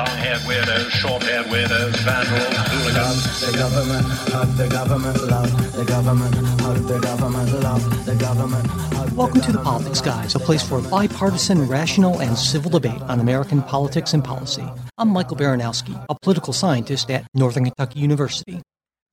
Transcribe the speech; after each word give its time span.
Long-haired 0.00 0.40
weirdos, 0.48 0.88
short-haired 0.92 1.44
weirdos, 1.48 1.94
vandals, 1.98 2.56
hooligans. 2.72 3.40
The 3.42 3.58
government, 3.58 4.06
hug 4.32 4.56
the 4.56 4.68
government, 4.68 5.28
love 5.28 5.76
the 5.76 5.84
government, 5.84 6.34
hug 6.62 6.76
the 6.88 6.98
government, 7.00 7.62
love 7.62 8.06
the 8.06 8.14
government. 8.14 9.14
Welcome 9.14 9.42
to 9.42 9.52
the 9.52 9.58
Politics 9.58 10.00
Guys, 10.00 10.34
a 10.34 10.38
place 10.38 10.66
for 10.66 10.80
bipartisan, 10.80 11.68
rational, 11.68 12.18
and 12.22 12.38
civil 12.38 12.70
debate 12.70 13.02
on 13.02 13.20
American 13.20 13.60
politics 13.62 14.14
and 14.14 14.24
policy. 14.24 14.64
I'm 14.96 15.10
Michael 15.10 15.36
Baranowski, 15.36 16.02
a 16.08 16.16
political 16.22 16.54
scientist 16.54 17.10
at 17.10 17.26
Northern 17.34 17.64
Kentucky 17.64 18.00
University. 18.00 18.62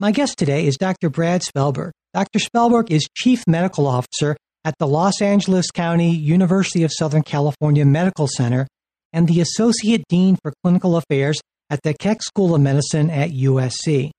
My 0.00 0.10
guest 0.10 0.38
today 0.38 0.66
is 0.66 0.78
Dr. 0.78 1.10
Brad 1.10 1.42
Spellberg. 1.42 1.90
Dr. 2.14 2.38
Spellberg 2.38 2.90
is 2.90 3.06
Chief 3.14 3.42
Medical 3.46 3.86
Officer 3.86 4.38
at 4.64 4.72
the 4.78 4.86
Los 4.86 5.20
Angeles 5.20 5.70
County 5.70 6.16
University 6.16 6.82
of 6.82 6.92
Southern 6.94 7.24
California 7.24 7.84
Medical 7.84 8.26
Center 8.26 8.66
and 9.12 9.26
the 9.26 9.40
Associate 9.40 10.02
Dean 10.08 10.36
for 10.42 10.52
Clinical 10.62 10.96
Affairs 10.96 11.40
at 11.70 11.80
the 11.82 11.94
Keck 11.94 12.22
School 12.22 12.54
of 12.54 12.60
Medicine 12.60 13.10
at 13.10 13.30
USC. 13.30 14.10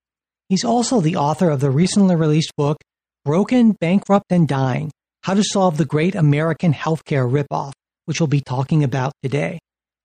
He's 0.49 0.63
also 0.63 0.99
the 0.99 1.16
author 1.16 1.49
of 1.49 1.59
the 1.59 1.71
recently 1.71 2.16
released 2.16 2.53
book, 2.57 2.77
Broken, 3.25 3.75
Bankrupt, 3.80 4.31
and 4.31 4.47
Dying 4.47 4.91
How 5.23 5.33
to 5.33 5.44
Solve 5.44 5.77
the 5.77 5.85
Great 5.85 6.16
American 6.16 6.73
Healthcare 6.73 7.30
Ripoff, 7.30 7.73
which 8.05 8.20
we'll 8.20 8.27
be 8.27 8.41
talking 8.41 8.83
about 8.83 9.13
today. 9.21 9.59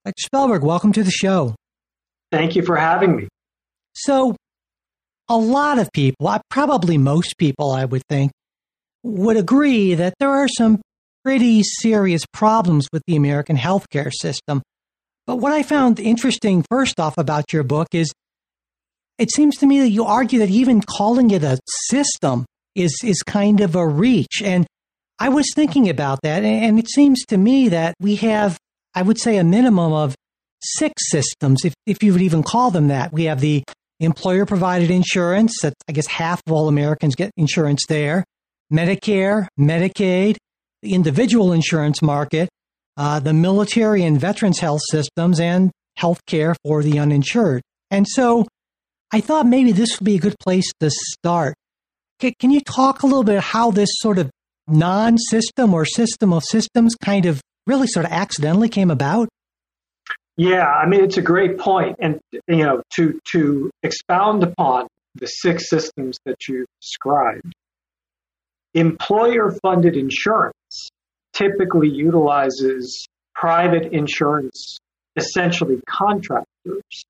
Dr. 0.04 0.28
Spellberg, 0.28 0.60
welcome 0.60 0.92
to 0.92 1.02
the 1.02 1.10
show. 1.10 1.54
Thank 2.30 2.56
you 2.56 2.62
for 2.62 2.76
having 2.76 3.16
me. 3.16 3.28
So, 3.94 4.36
a 5.28 5.36
lot 5.36 5.78
of 5.78 5.90
people, 5.92 6.28
uh, 6.28 6.40
probably 6.50 6.98
most 6.98 7.38
people, 7.38 7.72
I 7.72 7.86
would 7.86 8.02
think, 8.08 8.32
would 9.02 9.36
agree 9.36 9.94
that 9.94 10.14
there 10.18 10.30
are 10.30 10.48
some 10.48 10.80
pretty 11.24 11.62
serious 11.62 12.24
problems 12.32 12.88
with 12.92 13.02
the 13.06 13.16
American 13.16 13.56
healthcare 13.56 14.12
system. 14.12 14.62
But 15.26 15.36
what 15.36 15.52
I 15.52 15.62
found 15.62 15.98
interesting, 15.98 16.64
first 16.68 17.00
off, 17.00 17.16
about 17.16 17.52
your 17.52 17.62
book 17.62 17.88
is 17.92 18.12
it 19.18 19.30
seems 19.30 19.56
to 19.58 19.66
me 19.66 19.80
that 19.80 19.90
you 19.90 20.04
argue 20.04 20.38
that 20.40 20.50
even 20.50 20.82
calling 20.82 21.30
it 21.30 21.42
a 21.42 21.58
system 21.86 22.44
is, 22.74 23.00
is 23.04 23.22
kind 23.22 23.60
of 23.60 23.74
a 23.74 23.86
reach. 23.86 24.42
And 24.42 24.66
I 25.18 25.28
was 25.28 25.46
thinking 25.54 25.88
about 25.88 26.20
that, 26.22 26.42
and 26.42 26.78
it 26.78 26.90
seems 26.90 27.24
to 27.26 27.38
me 27.38 27.68
that 27.68 27.94
we 28.00 28.16
have, 28.16 28.58
I 28.94 29.02
would 29.02 29.20
say, 29.20 29.38
a 29.38 29.44
minimum 29.44 29.92
of 29.92 30.14
six 30.62 31.10
systems, 31.10 31.64
if, 31.64 31.74
if 31.86 32.02
you 32.02 32.12
would 32.12 32.22
even 32.22 32.42
call 32.42 32.70
them 32.70 32.88
that. 32.88 33.12
We 33.12 33.24
have 33.24 33.40
the 33.40 33.62
employer 34.00 34.44
provided 34.44 34.90
insurance, 34.90 35.54
that 35.62 35.74
I 35.88 35.92
guess 35.92 36.08
half 36.08 36.40
of 36.46 36.52
all 36.52 36.68
Americans 36.68 37.14
get 37.14 37.30
insurance 37.36 37.84
there, 37.88 38.24
Medicare, 38.72 39.46
Medicaid, 39.58 40.36
the 40.82 40.94
individual 40.94 41.52
insurance 41.52 42.02
market, 42.02 42.48
uh, 42.96 43.20
the 43.20 43.32
military 43.32 44.04
and 44.04 44.20
veterans 44.20 44.58
health 44.58 44.82
systems, 44.90 45.40
and 45.40 45.70
health 45.96 46.24
care 46.26 46.54
for 46.64 46.82
the 46.82 46.98
uninsured. 46.98 47.62
And 47.90 48.06
so 48.08 48.46
I 49.12 49.20
thought 49.20 49.46
maybe 49.46 49.72
this 49.72 49.98
would 49.98 50.04
be 50.04 50.16
a 50.16 50.20
good 50.20 50.36
place 50.40 50.70
to 50.80 50.90
start. 50.90 51.54
Can 52.18 52.50
you 52.50 52.60
talk 52.60 53.02
a 53.02 53.06
little 53.06 53.24
bit 53.24 53.40
how 53.40 53.70
this 53.70 53.90
sort 53.94 54.18
of 54.18 54.30
non 54.66 55.18
system 55.18 55.74
or 55.74 55.84
system 55.84 56.32
of 56.32 56.42
systems 56.44 56.94
kind 56.94 57.26
of 57.26 57.40
really 57.66 57.86
sort 57.86 58.06
of 58.06 58.12
accidentally 58.12 58.68
came 58.68 58.90
about? 58.90 59.28
Yeah, 60.36 60.66
I 60.66 60.86
mean 60.86 61.04
it's 61.04 61.16
a 61.16 61.22
great 61.22 61.58
point, 61.58 61.96
and 62.00 62.18
you 62.48 62.64
know 62.64 62.82
to 62.94 63.20
to 63.32 63.70
expound 63.82 64.42
upon 64.42 64.88
the 65.14 65.26
six 65.26 65.70
systems 65.70 66.18
that 66.24 66.48
you 66.48 66.66
described. 66.80 67.52
Employer-funded 68.74 69.96
insurance 69.96 70.88
typically 71.34 71.88
utilizes 71.88 73.06
private 73.34 73.92
insurance, 73.92 74.78
essentially 75.16 75.80
contractors, 75.88 77.04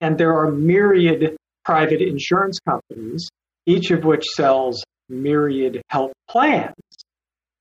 and 0.00 0.18
there 0.18 0.34
are 0.34 0.50
myriad 0.50 1.36
private 1.64 2.00
insurance 2.00 2.58
companies, 2.60 3.28
each 3.66 3.90
of 3.90 4.04
which 4.04 4.24
sells 4.24 4.82
myriad 5.08 5.80
health 5.88 6.12
plans. 6.28 6.74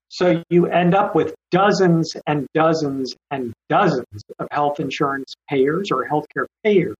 So 0.09 0.41
you 0.49 0.67
end 0.67 0.95
up 0.95 1.15
with 1.15 1.35
dozens 1.51 2.13
and 2.25 2.47
dozens 2.53 3.13
and 3.29 3.53
dozens 3.69 4.23
of 4.39 4.47
health 4.51 4.79
insurance 4.79 5.33
payers 5.49 5.89
or 5.91 6.07
healthcare 6.09 6.45
payers, 6.63 6.95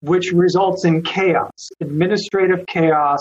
which 0.00 0.32
results 0.32 0.84
in 0.84 1.02
chaos, 1.02 1.68
administrative 1.80 2.66
chaos, 2.66 3.20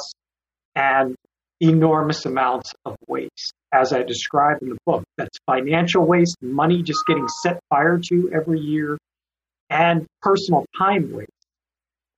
and 0.75 1.15
enormous 1.61 2.25
amounts 2.25 2.73
of 2.85 2.95
waste, 3.07 3.53
as 3.73 3.93
I 3.93 4.03
describe 4.03 4.61
in 4.61 4.69
the 4.69 4.77
book. 4.85 5.03
That's 5.17 5.37
financial 5.45 6.05
waste, 6.05 6.37
money 6.41 6.83
just 6.83 6.99
getting 7.07 7.27
set 7.43 7.59
fire 7.69 7.99
to 8.09 8.31
every 8.33 8.59
year, 8.59 8.97
and 9.69 10.05
personal 10.21 10.65
time 10.77 11.11
waste. 11.11 11.29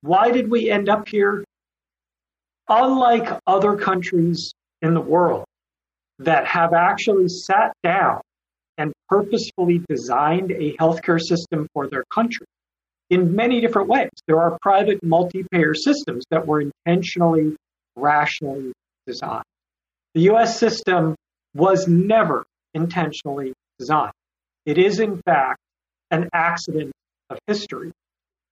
Why 0.02 0.30
did 0.30 0.50
we 0.50 0.70
end 0.70 0.88
up 0.88 1.08
here? 1.08 1.44
Unlike 2.68 3.40
other 3.46 3.76
countries 3.76 4.52
in 4.80 4.94
the 4.94 5.00
world 5.00 5.44
that 6.18 6.46
have 6.46 6.72
actually 6.72 7.28
sat 7.28 7.72
down 7.82 8.20
and 8.78 8.92
purposefully 9.08 9.82
designed 9.88 10.50
a 10.52 10.76
healthcare 10.76 11.20
system 11.20 11.68
for 11.74 11.88
their 11.88 12.04
country 12.12 12.46
in 13.10 13.34
many 13.36 13.60
different 13.60 13.88
ways. 13.88 14.10
There 14.26 14.40
are 14.40 14.58
private 14.62 15.02
multi 15.02 15.44
payer 15.52 15.74
systems 15.74 16.24
that 16.30 16.46
were 16.46 16.62
intentionally, 16.62 17.56
rationally 17.96 18.72
designed. 19.06 19.44
The 20.14 20.22
US 20.32 20.58
system 20.58 21.14
was 21.54 21.86
never 21.86 22.44
intentionally 22.74 23.52
designed. 23.78 24.12
It 24.64 24.78
is, 24.78 25.00
in 25.00 25.20
fact, 25.22 25.58
an 26.10 26.28
accident 26.32 26.92
of 27.30 27.38
history. 27.46 27.92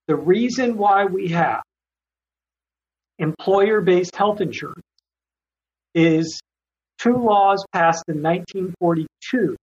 The 0.08 0.16
reason 0.16 0.76
why 0.76 1.04
we 1.04 1.28
have 1.28 1.62
employer 3.18 3.80
based 3.80 4.16
health 4.16 4.40
insurance 4.40 4.82
is 5.94 6.40
two 6.98 7.16
laws 7.16 7.64
passed 7.72 8.04
in 8.08 8.22
1942 8.22 9.56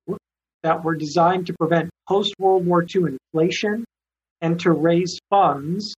that 0.64 0.84
were 0.84 0.96
designed 0.96 1.48
to 1.48 1.54
prevent 1.54 1.90
post 2.08 2.34
World 2.40 2.66
War 2.66 2.84
II 2.84 3.18
inflation 3.34 3.86
and 4.42 4.60
to 4.62 4.72
raise 4.72 5.20
funds 5.30 5.96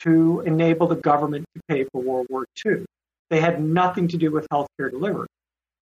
to 0.00 0.42
enable 0.46 0.88
the 0.88 0.96
government 0.96 1.44
to 1.54 1.60
pay 1.68 1.84
for 1.84 2.02
World 2.02 2.26
War 2.30 2.44
II. 2.64 2.84
They 3.32 3.40
had 3.40 3.64
nothing 3.64 4.08
to 4.08 4.18
do 4.18 4.30
with 4.30 4.46
healthcare 4.52 4.90
delivery. 4.90 5.26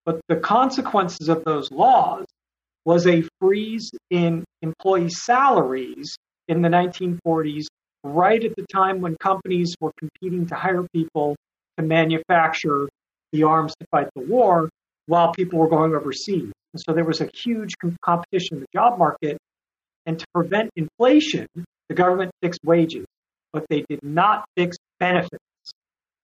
But 0.06 0.22
the 0.30 0.36
consequences 0.36 1.30
of 1.30 1.44
those 1.44 1.72
laws 1.72 2.26
was 2.86 3.08
a 3.08 3.24
freeze 3.42 3.90
in 4.12 4.46
employee 4.62 5.10
salaries 5.10 6.16
in 6.48 6.62
the 6.62 6.70
1940s, 6.70 7.66
right 8.04 8.44
at 8.44 8.56
the 8.56 8.68
time 8.72 9.02
when 9.02 9.18
companies 9.20 9.76
were 9.82 9.92
competing 9.98 10.46
to 10.46 10.56
hire 10.56 10.86
people 10.94 11.36
to 11.80 11.84
manufacture 11.84 12.88
the 13.32 13.42
arms 13.44 13.74
to 13.80 13.88
fight 13.90 14.09
the 14.16 14.22
war 14.22 14.70
while 15.08 15.34
people 15.34 15.58
were 15.58 15.70
going 15.70 15.96
overseas. 15.96 16.52
And 16.74 16.82
so 16.86 16.94
there 16.94 17.04
was 17.04 17.20
a 17.20 17.30
huge 17.34 17.74
competition 18.06 18.58
in 18.58 18.59
the 18.59 18.68
job 18.76 19.00
market. 19.00 19.40
And 20.06 20.20
to 20.20 20.26
prevent 20.36 20.70
inflation, 20.76 21.48
the 21.90 21.96
government 21.96 22.30
fixed 22.44 22.59
wages, 22.64 23.08
but 23.52 23.66
they 23.72 23.86
did 23.90 24.04
not 24.04 24.46
fix 24.56 24.78
benefits. 25.00 25.44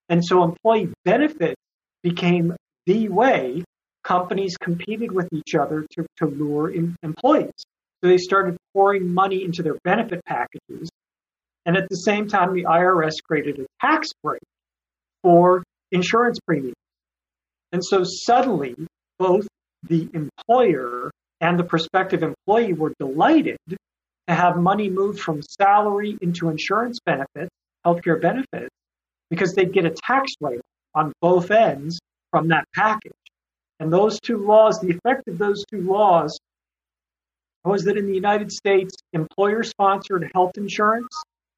And 0.08 0.24
so 0.24 0.44
employee 0.44 0.92
benefits 1.04 1.60
became 2.02 2.54
the 2.86 3.08
way 3.08 3.64
companies 4.04 4.56
competed 4.56 5.10
with 5.10 5.28
each 5.32 5.54
other 5.54 5.84
to, 5.92 6.06
to 6.18 6.26
lure 6.26 6.72
employees. 7.02 7.52
So 8.02 8.08
they 8.08 8.18
started 8.18 8.56
pouring 8.72 9.12
money 9.12 9.42
into 9.44 9.62
their 9.62 9.78
benefit 9.82 10.24
packages. 10.24 10.88
And 11.64 11.76
at 11.76 11.88
the 11.88 11.96
same 11.96 12.28
time, 12.28 12.54
the 12.54 12.64
IRS 12.64 13.14
created 13.26 13.58
a 13.58 13.66
tax 13.84 14.10
break 14.22 14.40
for 15.22 15.64
insurance 15.90 16.38
premiums. 16.46 16.76
And 17.72 17.84
so 17.84 18.04
suddenly, 18.04 18.76
both 19.18 19.48
the 19.82 20.08
employer 20.14 21.10
and 21.40 21.58
the 21.58 21.64
prospective 21.64 22.22
employee 22.22 22.72
were 22.72 22.92
delighted 23.00 23.56
to 23.68 23.76
have 24.28 24.56
money 24.56 24.88
moved 24.88 25.20
from 25.20 25.42
salary 25.42 26.16
into 26.20 26.48
insurance 26.48 26.98
benefits, 27.04 27.50
healthcare 27.84 28.20
benefits, 28.20 28.70
because 29.30 29.54
they'd 29.54 29.72
get 29.72 29.84
a 29.84 29.90
tax 29.90 30.32
write 30.40 30.60
on 30.94 31.12
both 31.20 31.50
ends 31.50 32.00
from 32.30 32.48
that 32.48 32.64
package. 32.74 33.12
And 33.78 33.92
those 33.92 34.18
two 34.20 34.38
laws, 34.38 34.80
the 34.80 34.90
effect 34.90 35.28
of 35.28 35.38
those 35.38 35.64
two 35.70 35.82
laws 35.82 36.38
was 37.64 37.84
that 37.84 37.96
in 37.96 38.06
the 38.06 38.14
United 38.14 38.52
States, 38.52 38.94
employer 39.12 39.62
sponsored 39.62 40.30
health 40.34 40.52
insurance 40.56 41.08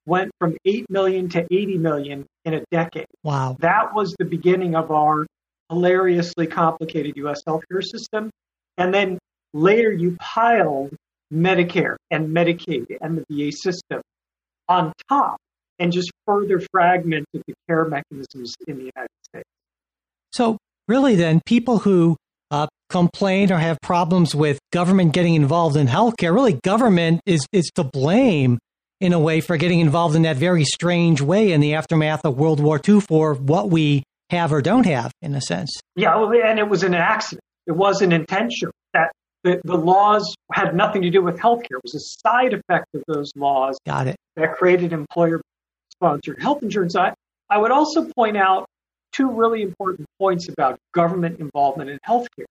went 0.06 0.30
from 0.38 0.56
8 0.64 0.86
million 0.88 1.28
to 1.28 1.46
80 1.50 1.78
million 1.78 2.26
in 2.44 2.54
a 2.54 2.64
decade. 2.70 3.06
Wow. 3.22 3.56
That 3.60 3.94
was 3.94 4.14
the 4.18 4.24
beginning 4.24 4.74
of 4.74 4.90
our 4.90 5.26
hilariously 5.68 6.46
complicated 6.46 7.16
US 7.18 7.42
healthcare 7.46 7.84
system. 7.84 8.30
And 8.78 8.92
then 8.92 9.18
later 9.52 9.92
you 9.92 10.16
piled 10.18 10.94
Medicare 11.32 11.96
and 12.10 12.28
Medicaid 12.28 12.96
and 13.00 13.18
the 13.18 13.24
VA 13.28 13.52
system 13.52 14.00
on 14.66 14.92
top 15.08 15.38
and 15.78 15.92
just 15.92 16.10
further 16.26 16.60
fragmented 16.72 17.26
the 17.46 17.54
care 17.68 17.84
mechanisms 17.84 18.54
in 18.66 18.76
the 18.76 18.90
United 18.94 19.08
States. 19.24 19.48
So, 20.32 20.58
really, 20.86 21.14
then, 21.14 21.40
people 21.46 21.78
who 21.78 22.16
uh, 22.50 22.66
complain 22.90 23.52
or 23.52 23.58
have 23.58 23.78
problems 23.80 24.34
with 24.34 24.58
government 24.72 25.12
getting 25.12 25.34
involved 25.34 25.76
in 25.76 25.86
healthcare, 25.86 26.34
really, 26.34 26.54
government 26.64 27.20
is, 27.26 27.46
is 27.52 27.70
to 27.74 27.84
blame 27.84 28.58
in 29.00 29.12
a 29.12 29.18
way, 29.18 29.40
for 29.40 29.56
getting 29.56 29.80
involved 29.80 30.16
in 30.16 30.22
that 30.22 30.36
very 30.36 30.64
strange 30.64 31.20
way 31.20 31.52
in 31.52 31.60
the 31.60 31.74
aftermath 31.74 32.24
of 32.24 32.36
World 32.36 32.60
War 32.60 32.80
II 32.86 33.00
for 33.00 33.34
what 33.34 33.70
we 33.70 34.02
have 34.30 34.52
or 34.52 34.60
don't 34.60 34.86
have, 34.86 35.12
in 35.22 35.34
a 35.34 35.40
sense. 35.40 35.70
Yeah, 35.96 36.20
and 36.44 36.58
it 36.58 36.68
was 36.68 36.82
an 36.82 36.94
accident. 36.94 37.42
It 37.66 37.72
wasn't 37.72 38.12
intentional. 38.12 38.72
That 38.94 39.12
the, 39.44 39.60
the 39.64 39.76
laws 39.76 40.34
had 40.52 40.74
nothing 40.74 41.02
to 41.02 41.10
do 41.10 41.22
with 41.22 41.36
healthcare. 41.36 41.76
It 41.76 41.82
was 41.82 41.94
a 41.94 42.28
side 42.28 42.54
effect 42.54 42.86
of 42.94 43.02
those 43.06 43.30
laws. 43.36 43.78
Got 43.86 44.08
it. 44.08 44.16
That 44.36 44.54
created 44.54 44.92
employer 44.92 45.40
sponsored 45.98 46.40
health 46.40 46.62
insurance. 46.62 46.96
I, 46.96 47.12
I 47.50 47.58
would 47.58 47.70
also 47.70 48.06
point 48.16 48.36
out 48.36 48.66
two 49.12 49.30
really 49.30 49.62
important 49.62 50.06
points 50.18 50.48
about 50.48 50.78
government 50.92 51.40
involvement 51.40 51.90
in 51.90 51.98
healthcare. 52.06 52.46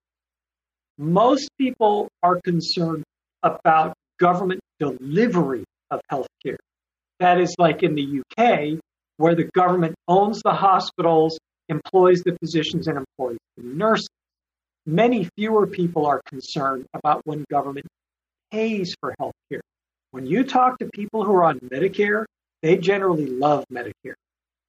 Most 0.98 1.50
people 1.58 2.10
are 2.24 2.42
concerned 2.44 3.04
about 3.44 3.94
government 4.20 4.60
delivery 4.80 5.64
of 5.92 6.02
healthcare. 6.12 6.58
That 7.20 7.40
is 7.40 7.56
like 7.58 7.84
in 7.84 7.96
the 7.96 8.22
UK, 8.22 8.80
where 9.18 9.36
the 9.36 9.44
government 9.44 9.96
owns 10.08 10.42
the 10.42 10.52
hospitals, 10.52 11.38
employs 11.70 12.22
the 12.24 12.36
physicians, 12.40 12.88
and 12.88 12.98
employs 12.98 13.38
the 13.56 13.64
nurses. 13.64 14.10
Many 14.86 15.30
fewer 15.36 15.68
people 15.68 16.06
are 16.06 16.22
concerned 16.28 16.86
about 16.94 17.22
when 17.26 17.44
government 17.50 17.88
pays 18.52 18.96
for 19.00 19.14
healthcare. 19.20 19.60
When 20.12 20.26
you 20.26 20.44
talk 20.44 20.80
to 20.80 20.90
people 20.94 21.26
who 21.26 21.34
are 21.34 21.44
on 21.44 21.60
Medicare, 21.60 22.26
they 22.62 22.78
generally 22.78 23.28
love 23.28 23.66
Medicare. 23.72 24.16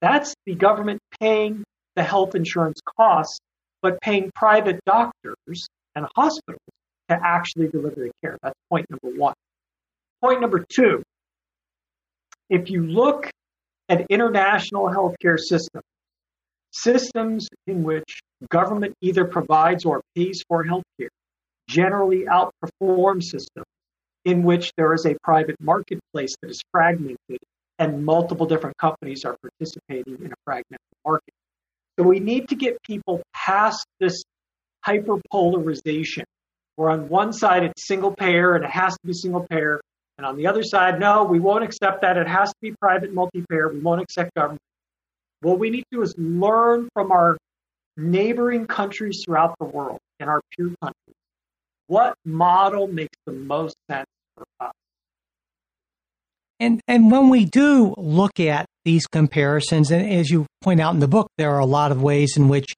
That's 0.00 0.35
the 0.46 0.55
government 0.55 1.00
paying 1.20 1.64
the 1.96 2.02
health 2.02 2.35
insurance 2.35 2.81
costs, 2.96 3.38
but 3.82 4.00
paying 4.00 4.31
private 4.35 4.81
doctors 4.87 5.67
and 5.94 6.06
hospitals 6.14 6.61
to 7.08 7.19
actually 7.23 7.69
deliver 7.69 7.96
the 7.96 8.11
care. 8.23 8.38
That's 8.43 8.58
point 8.70 8.87
number 8.90 9.19
one. 9.19 9.35
Point 10.20 10.40
number 10.40 10.64
two 10.69 11.02
if 12.50 12.70
you 12.70 12.87
look 12.87 13.31
at 13.91 14.06
international 14.08 14.87
healthcare 14.87 15.38
systems, 15.38 15.84
systems 16.73 17.49
in 17.67 17.82
which 17.82 18.20
government 18.50 18.94
either 19.00 19.25
provides 19.25 19.84
or 19.84 20.02
pays 20.14 20.43
for 20.49 20.64
healthcare 20.64 21.08
generally 21.69 22.25
outperform 22.25 23.23
systems 23.23 23.67
in 24.25 24.43
which 24.43 24.73
there 24.76 24.94
is 24.94 25.05
a 25.06 25.14
private 25.23 25.56
marketplace 25.61 26.34
that 26.41 26.50
is 26.50 26.62
fragmented 26.73 27.38
and 27.78 28.04
multiple 28.04 28.46
different 28.46 28.76
companies 28.76 29.25
are 29.25 29.36
participating 29.40 30.16
in 30.25 30.32
a 30.32 30.36
fragmented 30.44 30.78
market. 31.06 31.34
So 31.98 32.04
we 32.04 32.20
need 32.20 32.48
to 32.48 32.54
get 32.54 32.82
people 32.82 33.22
past 33.34 33.86
this 34.00 34.22
hyperpolarization 34.86 36.25
where 36.76 36.90
on 36.90 37.08
one 37.08 37.32
side 37.32 37.64
it's 37.64 37.86
single 37.86 38.14
payer 38.14 38.54
and 38.54 38.64
it 38.64 38.70
has 38.70 38.92
to 38.94 39.00
be 39.04 39.12
single 39.12 39.44
payer, 39.48 39.80
and 40.16 40.26
on 40.26 40.36
the 40.36 40.46
other 40.46 40.62
side, 40.62 41.00
no, 41.00 41.25
we 41.25 41.40
won't 41.40 41.64
accept 41.64 42.02
that. 42.02 42.16
It 42.16 42.28
has 42.28 42.50
to 42.50 42.56
be 42.60 42.72
private 42.72 43.12
multi 43.12 43.44
payer. 43.48 43.69
We 43.69 43.81
won't 43.81 44.00
accept 44.00 44.34
government. 44.34 44.60
What 45.40 45.58
we 45.58 45.70
need 45.70 45.84
to 45.92 45.98
do 45.98 46.02
is 46.02 46.14
learn 46.19 46.88
from 46.92 47.12
our 47.12 47.36
neighboring 47.96 48.66
countries 48.66 49.22
throughout 49.24 49.56
the 49.58 49.64
world 49.64 49.98
and 50.20 50.28
our 50.28 50.40
peer 50.56 50.72
countries. 50.82 51.16
What 51.86 52.14
model 52.24 52.86
makes 52.86 53.16
the 53.26 53.32
most 53.32 53.76
sense? 53.90 54.06
And 56.60 56.81
and 56.88 57.10
when 57.10 57.28
we 57.28 57.44
do 57.44 57.94
look 57.96 58.40
at 58.40 58.66
these 58.84 59.06
comparisons, 59.06 59.90
and 59.90 60.10
as 60.10 60.31
you 60.31 60.46
point 60.60 60.81
out 60.81 60.94
in 60.94 61.00
the 61.00 61.08
book, 61.08 61.28
there 61.38 61.50
are 61.55 61.60
a 61.60 61.66
lot 61.66 61.93
of 61.93 62.02
ways 62.02 62.37
in 62.37 62.49
which 62.49 62.75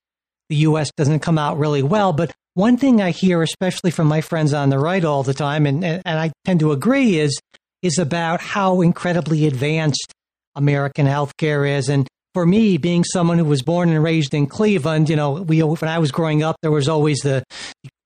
the 0.48 0.56
U.S. 0.56 0.90
doesn't 0.96 1.20
come 1.20 1.38
out 1.38 1.58
really 1.58 1.82
well. 1.82 2.12
But 2.12 2.32
one 2.54 2.76
thing 2.76 3.00
I 3.00 3.10
hear, 3.10 3.42
especially 3.42 3.90
from 3.90 4.08
my 4.08 4.20
friends 4.20 4.52
on 4.52 4.70
the 4.70 4.78
right 4.78 5.04
all 5.04 5.22
the 5.22 5.34
time, 5.34 5.66
and, 5.66 5.84
and, 5.84 6.02
and 6.04 6.18
I 6.18 6.32
tend 6.44 6.60
to 6.60 6.72
agree, 6.72 7.18
is 7.18 7.38
is 7.82 7.98
about 7.98 8.40
how 8.40 8.82
incredibly 8.82 9.46
advanced 9.46 10.12
American 10.54 11.06
healthcare 11.06 11.68
is. 11.78 11.88
And 11.88 12.06
for 12.34 12.44
me, 12.44 12.76
being 12.76 13.04
someone 13.04 13.38
who 13.38 13.44
was 13.44 13.62
born 13.62 13.88
and 13.88 14.02
raised 14.02 14.34
in 14.34 14.46
Cleveland, 14.46 15.08
you 15.08 15.16
know, 15.16 15.32
we 15.32 15.62
when 15.62 15.88
I 15.88 15.98
was 15.98 16.12
growing 16.12 16.42
up, 16.42 16.56
there 16.62 16.70
was 16.70 16.88
always 16.88 17.20
the 17.20 17.42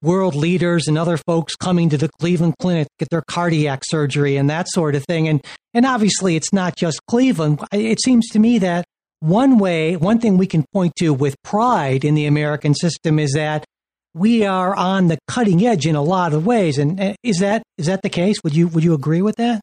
world 0.05 0.35
leaders 0.35 0.87
and 0.87 0.99
other 0.99 1.17
folks 1.17 1.56
coming 1.56 1.89
to 1.89 1.97
the 1.97 2.11
Cleveland 2.21 2.55
Clinic 2.61 2.87
to 2.87 3.05
get 3.05 3.11
their 3.11 3.25
cardiac 3.29 3.83
surgery 3.85 4.37
and 4.37 4.49
that 4.51 4.69
sort 4.69 4.95
of 4.95 5.05
thing. 5.05 5.27
And 5.27 5.43
and 5.73 5.85
obviously, 5.85 6.37
it's 6.37 6.53
not 6.53 6.77
just 6.77 7.01
Cleveland. 7.09 7.61
It 7.73 8.01
seems 8.01 8.29
to 8.29 8.39
me 8.39 8.59
that 8.59 8.85
one 9.21 9.59
way, 9.59 9.97
one 9.97 10.21
thing 10.21 10.37
we 10.37 10.47
can 10.47 10.65
point 10.73 10.95
to 10.97 11.12
with 11.12 11.35
pride 11.43 12.05
in 12.05 12.15
the 12.15 12.27
American 12.27 12.75
system 12.75 13.19
is 13.19 13.33
that 13.33 13.65
we 14.12 14.45
are 14.45 14.77
on 14.77 15.09
the 15.09 15.19
cutting 15.27 15.67
edge 15.67 15.87
in 15.87 15.97
a 15.97 16.03
lot 16.03 16.33
of 16.33 16.47
ways. 16.47 16.79
And 16.79 17.17
is 17.23 17.39
that 17.39 17.62
is 17.79 17.87
that 17.87 18.03
the 18.03 18.11
case? 18.11 18.37
Would 18.45 18.55
you 18.55 18.69
would 18.69 18.85
you 18.85 18.95
agree 18.95 19.23
with 19.23 19.37
that? 19.37 19.61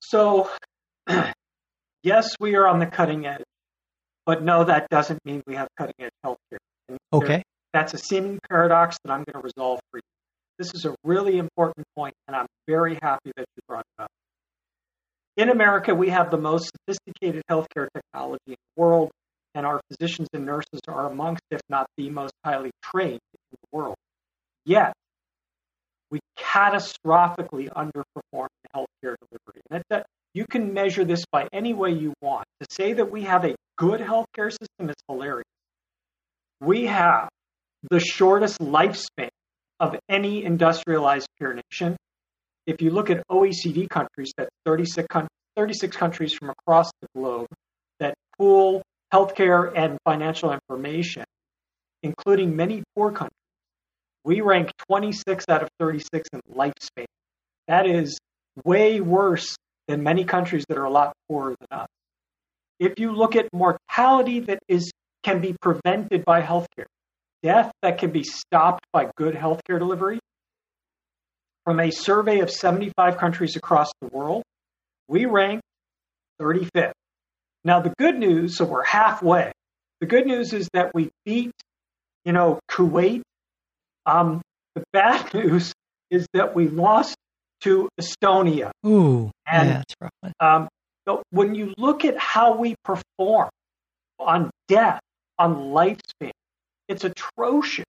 So, 0.00 0.50
yes, 2.02 2.36
we 2.38 2.54
are 2.54 2.68
on 2.68 2.78
the 2.78 2.86
cutting 2.86 3.26
edge, 3.26 3.42
but 4.24 4.42
no, 4.42 4.64
that 4.64 4.88
doesn't 4.90 5.18
mean 5.24 5.42
we 5.46 5.54
have 5.54 5.68
cutting 5.76 5.94
edge 5.98 6.12
healthcare. 6.24 6.58
And 6.88 6.98
okay, 7.12 7.42
that's 7.76 7.92
a 7.92 7.98
seeming 7.98 8.38
paradox 8.48 8.96
that 9.04 9.12
I'm 9.12 9.24
going 9.24 9.34
to 9.34 9.44
resolve 9.44 9.80
for 9.90 9.98
you. 9.98 10.02
This 10.58 10.72
is 10.74 10.86
a 10.86 10.94
really 11.04 11.36
important 11.36 11.86
point, 11.94 12.14
and 12.26 12.34
I'm 12.34 12.46
very 12.66 12.98
happy 13.02 13.30
that 13.36 13.44
you 13.54 13.62
brought 13.68 13.84
it 13.98 14.02
up. 14.02 14.08
In 15.36 15.50
America, 15.50 15.94
we 15.94 16.08
have 16.08 16.30
the 16.30 16.38
most 16.38 16.70
sophisticated 16.74 17.42
healthcare 17.50 17.88
technology 17.94 18.40
in 18.46 18.56
the 18.76 18.80
world, 18.80 19.10
and 19.54 19.66
our 19.66 19.82
physicians 19.90 20.28
and 20.32 20.46
nurses 20.46 20.80
are 20.88 21.10
amongst, 21.10 21.42
if 21.50 21.60
not 21.68 21.86
the 21.98 22.08
most 22.08 22.32
highly 22.42 22.70
trained 22.82 23.20
in 23.34 23.40
the 23.52 23.76
world. 23.76 23.96
Yet, 24.64 24.94
we 26.10 26.20
catastrophically 26.38 27.68
underperform 27.70 28.48
in 28.64 28.70
healthcare 28.74 29.16
delivery. 29.20 29.60
And 29.70 30.04
you 30.32 30.46
can 30.46 30.72
measure 30.72 31.04
this 31.04 31.24
by 31.30 31.48
any 31.52 31.74
way 31.74 31.90
you 31.90 32.14
want. 32.22 32.46
To 32.60 32.66
say 32.70 32.94
that 32.94 33.10
we 33.10 33.24
have 33.24 33.44
a 33.44 33.54
good 33.76 34.00
healthcare 34.00 34.50
system 34.50 34.88
is 34.88 34.96
hilarious. 35.08 35.44
We 36.60 36.86
have 36.86 37.28
the 37.90 38.00
shortest 38.00 38.58
lifespan 38.60 39.28
of 39.80 39.96
any 40.08 40.44
industrialized 40.44 41.28
peer 41.38 41.58
nation. 41.70 41.96
If 42.66 42.82
you 42.82 42.90
look 42.90 43.10
at 43.10 43.22
OECD 43.30 43.88
countries, 43.88 44.32
that 44.38 44.48
36, 44.64 45.06
36 45.56 45.96
countries 45.96 46.34
from 46.34 46.50
across 46.50 46.90
the 47.00 47.08
globe 47.14 47.46
that 48.00 48.14
pool 48.36 48.82
healthcare 49.12 49.72
and 49.74 49.98
financial 50.04 50.52
information, 50.52 51.24
including 52.02 52.56
many 52.56 52.82
poor 52.94 53.12
countries, 53.12 53.32
we 54.24 54.40
rank 54.40 54.72
26 54.88 55.44
out 55.48 55.62
of 55.62 55.68
36 55.78 56.28
in 56.32 56.40
lifespan. 56.52 57.04
That 57.68 57.86
is 57.86 58.18
way 58.64 59.00
worse 59.00 59.56
than 59.86 60.02
many 60.02 60.24
countries 60.24 60.64
that 60.68 60.78
are 60.78 60.84
a 60.84 60.90
lot 60.90 61.12
poorer 61.28 61.54
than 61.60 61.78
us. 61.78 61.88
If 62.80 62.98
you 62.98 63.12
look 63.12 63.36
at 63.36 63.48
mortality 63.52 64.40
that 64.40 64.58
is 64.68 64.90
can 65.22 65.40
be 65.40 65.56
prevented 65.60 66.24
by 66.24 66.42
healthcare, 66.42 66.86
death 67.42 67.70
that 67.82 67.98
can 67.98 68.10
be 68.10 68.22
stopped 68.22 68.84
by 68.92 69.10
good 69.16 69.34
healthcare 69.34 69.78
delivery, 69.78 70.18
from 71.64 71.80
a 71.80 71.90
survey 71.90 72.40
of 72.40 72.50
75 72.50 73.18
countries 73.18 73.56
across 73.56 73.90
the 74.00 74.08
world, 74.08 74.42
we 75.08 75.26
rank 75.26 75.60
35th. 76.40 76.92
Now 77.64 77.80
the 77.80 77.92
good 77.98 78.18
news, 78.18 78.56
so 78.56 78.64
we're 78.64 78.84
halfway. 78.84 79.52
The 80.00 80.06
good 80.06 80.26
news 80.26 80.52
is 80.52 80.68
that 80.72 80.92
we 80.94 81.10
beat, 81.24 81.52
you 82.24 82.32
know, 82.32 82.60
Kuwait 82.70 83.22
um, 84.06 84.40
the 84.74 84.84
bad 84.92 85.34
news 85.34 85.72
is 86.10 86.26
that 86.32 86.54
we 86.54 86.68
lost 86.68 87.16
to 87.62 87.88
Estonia. 88.00 88.70
Ooh, 88.86 89.30
and 89.46 89.68
yeah, 89.68 89.74
that's 89.78 89.94
rough. 90.00 90.32
Um, 90.40 90.68
so 91.06 91.22
when 91.30 91.54
you 91.54 91.74
look 91.76 92.04
at 92.04 92.16
how 92.18 92.56
we 92.56 92.76
perform 92.84 93.48
on 94.18 94.50
death, 94.68 95.00
on 95.38 95.56
lifespan, 95.72 96.30
it's 96.88 97.04
atrocious. 97.04 97.84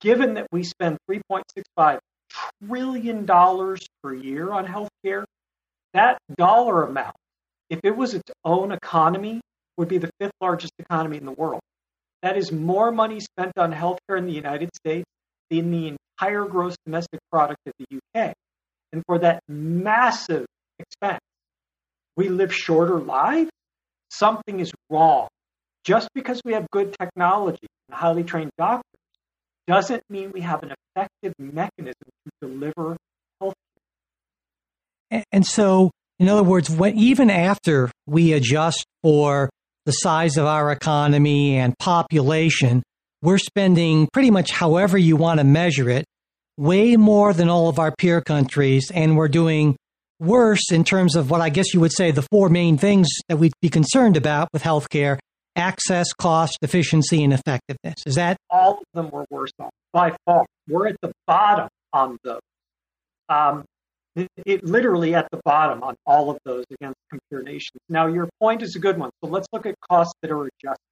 Given 0.00 0.34
that 0.34 0.48
we 0.50 0.64
spend 0.64 0.98
3.65 1.10 1.98
trillion 2.64 3.24
dollars 3.24 3.86
per 4.02 4.14
year 4.14 4.50
on 4.50 4.66
healthcare, 4.66 5.24
that 5.94 6.18
dollar 6.36 6.84
amount, 6.84 7.14
if 7.70 7.80
it 7.84 7.96
was 7.96 8.14
its 8.14 8.30
own 8.44 8.72
economy, 8.72 9.40
would 9.76 9.88
be 9.88 9.98
the 9.98 10.10
fifth 10.20 10.32
largest 10.40 10.72
economy 10.78 11.18
in 11.18 11.24
the 11.24 11.32
world. 11.32 11.60
That 12.22 12.36
is 12.36 12.52
more 12.52 12.92
money 12.92 13.20
spent 13.20 13.52
on 13.56 13.72
healthcare 13.72 14.18
in 14.18 14.26
the 14.26 14.32
United 14.32 14.70
States 14.74 15.04
than 15.50 15.70
the 15.70 15.96
entire 16.20 16.44
gross 16.44 16.76
domestic 16.84 17.20
product 17.30 17.60
of 17.66 17.72
the 17.78 17.98
UK. 17.98 18.32
And 18.92 19.02
for 19.06 19.18
that 19.20 19.40
massive 19.48 20.46
expense, 20.78 21.20
we 22.16 22.28
live 22.28 22.54
shorter 22.54 23.00
lives. 23.00 23.50
Something 24.10 24.60
is 24.60 24.72
wrong. 24.90 25.28
Just 25.84 26.08
because 26.14 26.40
we 26.44 26.52
have 26.52 26.70
good 26.70 26.94
technology 26.98 27.66
highly 27.92 28.24
trained 28.24 28.50
doctors 28.58 28.82
doesn't 29.66 30.02
mean 30.10 30.32
we 30.32 30.40
have 30.40 30.62
an 30.62 30.72
effective 30.96 31.34
mechanism 31.38 31.94
to 32.26 32.48
deliver 32.48 32.96
health 33.40 33.54
care. 35.10 35.24
And 35.30 35.46
so, 35.46 35.90
in 36.18 36.28
other 36.28 36.42
words, 36.42 36.68
when, 36.70 36.96
even 36.98 37.30
after 37.30 37.90
we 38.06 38.32
adjust 38.32 38.84
for 39.02 39.50
the 39.86 39.92
size 39.92 40.36
of 40.36 40.46
our 40.46 40.70
economy 40.72 41.56
and 41.56 41.78
population, 41.78 42.82
we're 43.22 43.38
spending 43.38 44.08
pretty 44.12 44.30
much 44.30 44.50
however 44.50 44.98
you 44.98 45.16
want 45.16 45.38
to 45.38 45.44
measure 45.44 45.88
it, 45.88 46.04
way 46.56 46.96
more 46.96 47.32
than 47.32 47.48
all 47.48 47.68
of 47.68 47.78
our 47.78 47.94
peer 47.96 48.20
countries, 48.20 48.90
and 48.92 49.16
we're 49.16 49.28
doing 49.28 49.76
worse 50.20 50.70
in 50.70 50.84
terms 50.84 51.16
of 51.16 51.30
what 51.30 51.40
I 51.40 51.48
guess 51.48 51.74
you 51.74 51.80
would 51.80 51.92
say 51.92 52.10
the 52.10 52.26
four 52.30 52.48
main 52.48 52.78
things 52.78 53.08
that 53.28 53.38
we'd 53.38 53.52
be 53.60 53.68
concerned 53.68 54.16
about 54.16 54.48
with 54.52 54.62
healthcare 54.62 55.18
access, 55.56 56.12
cost, 56.12 56.58
efficiency, 56.62 57.22
and 57.22 57.32
effectiveness. 57.32 57.96
Is 58.06 58.14
that? 58.16 58.36
All 58.50 58.78
of 58.78 58.84
them 58.94 59.10
were 59.10 59.24
worse 59.30 59.50
off 59.58 59.70
by 59.92 60.14
far. 60.24 60.44
We're 60.68 60.88
at 60.88 60.96
the 61.02 61.12
bottom 61.26 61.68
on 61.92 62.18
those. 62.24 62.40
Um, 63.28 63.64
it, 64.14 64.28
it, 64.44 64.64
literally 64.64 65.14
at 65.14 65.28
the 65.30 65.40
bottom 65.44 65.82
on 65.82 65.94
all 66.06 66.30
of 66.30 66.38
those 66.44 66.64
against 66.70 66.98
computer 67.10 67.42
nations. 67.42 67.80
Now, 67.88 68.08
your 68.08 68.28
point 68.40 68.62
is 68.62 68.76
a 68.76 68.78
good 68.78 68.98
one. 68.98 69.10
So 69.24 69.30
let's 69.30 69.46
look 69.52 69.64
at 69.64 69.74
costs 69.90 70.12
that 70.22 70.30
are 70.30 70.42
adjusted. 70.42 70.82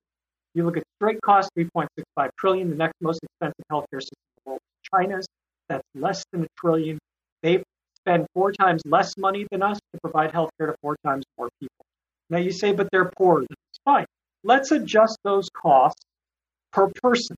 You 0.54 0.64
look 0.64 0.76
at 0.76 0.82
straight 0.96 1.20
cost, 1.20 1.50
3.65 1.56 2.30
trillion. 2.38 2.70
The 2.70 2.76
next 2.76 2.94
most 3.00 3.20
expensive 3.22 3.64
healthcare 3.70 4.00
system 4.00 4.16
in 4.16 4.42
the 4.44 4.50
world 4.50 4.60
China's. 4.94 5.26
That's 5.68 5.84
less 5.94 6.24
than 6.32 6.44
a 6.44 6.46
trillion. 6.58 6.98
They 7.42 7.62
spend 7.96 8.26
four 8.34 8.52
times 8.52 8.82
less 8.84 9.16
money 9.16 9.46
than 9.50 9.62
us 9.62 9.78
to 9.92 10.00
provide 10.00 10.32
healthcare 10.32 10.68
to 10.68 10.74
four 10.82 10.96
times 11.04 11.24
more 11.38 11.48
people. 11.60 11.84
Now 12.30 12.38
you 12.38 12.50
say, 12.50 12.72
but 12.72 12.88
they're 12.90 13.10
poor. 13.16 13.40
That's 13.40 13.78
fine. 13.84 14.06
Let's 14.42 14.70
adjust 14.70 15.18
those 15.22 15.48
costs 15.50 16.00
per 16.72 16.90
person, 17.02 17.36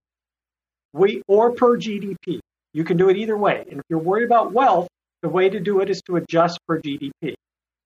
we 0.93 1.23
or 1.27 1.53
per 1.53 1.77
GDP. 1.77 2.41
You 2.73 2.85
can 2.85 2.97
do 2.97 3.09
it 3.09 3.17
either 3.17 3.37
way. 3.37 3.65
And 3.71 3.81
if 3.81 3.85
you're 3.89 3.99
worried 3.99 4.25
about 4.25 4.53
wealth, 4.53 4.89
the 5.23 5.29
way 5.29 5.49
to 5.49 5.61
do 5.61 5.81
it 5.81 5.91
is 5.91 6.01
to 6.07 6.17
adjust 6.17 6.59
per 6.67 6.81
GDP. 6.81 7.35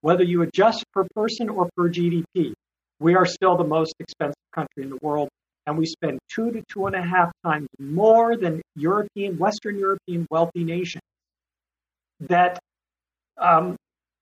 Whether 0.00 0.24
you 0.24 0.42
adjust 0.42 0.84
per 0.92 1.06
person 1.14 1.48
or 1.48 1.68
per 1.76 1.88
GDP, 1.88 2.52
we 3.00 3.14
are 3.14 3.26
still 3.26 3.56
the 3.56 3.64
most 3.64 3.94
expensive 3.98 4.36
country 4.54 4.82
in 4.82 4.90
the 4.90 4.98
world, 5.02 5.28
and 5.66 5.76
we 5.76 5.86
spend 5.86 6.18
two 6.32 6.50
to 6.52 6.62
two 6.70 6.86
and 6.86 6.96
a 6.96 7.02
half 7.02 7.32
times 7.44 7.66
more 7.78 8.36
than 8.36 8.62
European, 8.74 9.38
Western 9.38 9.78
European 9.78 10.26
wealthy 10.30 10.64
nations 10.64 11.02
that 12.20 12.58
um, 13.38 13.76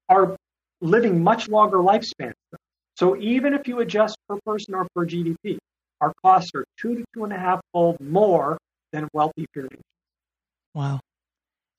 are 0.09 0.37
living 0.81 1.23
much 1.23 1.49
longer 1.49 1.79
lifespans. 1.79 2.34
So 2.97 3.17
even 3.17 3.55
if 3.55 3.67
you 3.67 3.81
adjust 3.81 4.17
per 4.29 4.39
person 4.47 4.75
or 4.75 4.87
per 4.95 5.07
GDP, 5.07 5.59
our 6.01 6.13
costs 6.23 6.51
are 6.55 6.65
two 6.79 6.97
to 6.97 7.05
two 7.15 7.25
and 7.25 7.33
a 7.33 7.39
half 7.39 7.61
fold 7.73 7.99
more 8.01 8.59
than 8.93 9.09
wealthy 9.13 9.47
peer 9.53 9.65
nations. 9.65 9.83
Wow. 10.75 11.01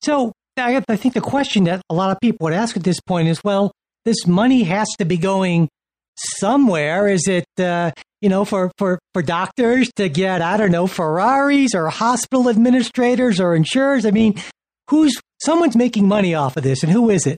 So 0.02 0.32
I, 0.56 0.82
I 0.88 0.96
think 0.96 1.14
the 1.14 1.20
question 1.20 1.64
that 1.64 1.82
a 1.90 1.94
lot 1.94 2.10
of 2.10 2.20
people 2.20 2.44
would 2.44 2.52
ask 2.52 2.76
at 2.76 2.84
this 2.84 3.00
point 3.00 3.28
is, 3.28 3.42
well, 3.44 3.72
this 4.04 4.26
money 4.26 4.62
has 4.64 4.88
to 4.98 5.04
be 5.04 5.16
going 5.16 5.68
somewhere. 6.16 7.08
Is 7.08 7.26
it, 7.28 7.46
uh, 7.58 7.92
you 8.20 8.28
know, 8.28 8.44
for, 8.44 8.70
for, 8.78 8.98
for 9.12 9.22
doctors 9.22 9.90
to 9.96 10.08
get, 10.08 10.42
I 10.42 10.56
don't 10.56 10.70
know, 10.70 10.86
Ferraris 10.86 11.74
or 11.74 11.88
hospital 11.88 12.48
administrators 12.48 13.40
or 13.40 13.54
insurers? 13.54 14.06
I 14.06 14.10
mean, 14.10 14.40
who's 14.88 15.14
someone's 15.42 15.76
making 15.76 16.08
money 16.08 16.34
off 16.34 16.56
of 16.56 16.62
this, 16.62 16.82
and 16.82 16.92
who 16.92 17.10
is 17.10 17.26
it? 17.26 17.35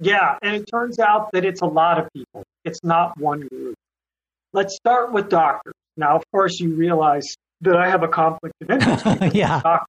Yeah, 0.00 0.36
and 0.42 0.54
it 0.54 0.66
turns 0.66 0.98
out 0.98 1.30
that 1.32 1.44
it's 1.44 1.60
a 1.60 1.66
lot 1.66 1.98
of 1.98 2.08
people. 2.12 2.44
It's 2.64 2.80
not 2.84 3.18
one 3.18 3.48
group. 3.48 3.74
Let's 4.52 4.76
start 4.76 5.12
with 5.12 5.28
doctors. 5.28 5.74
Now, 5.96 6.16
of 6.16 6.24
course, 6.30 6.60
you 6.60 6.74
realize 6.74 7.34
that 7.62 7.76
I 7.76 7.88
have 7.88 8.02
a 8.02 8.08
conflict 8.08 8.54
of 8.62 8.70
interest. 8.70 9.04
yeah. 9.34 9.80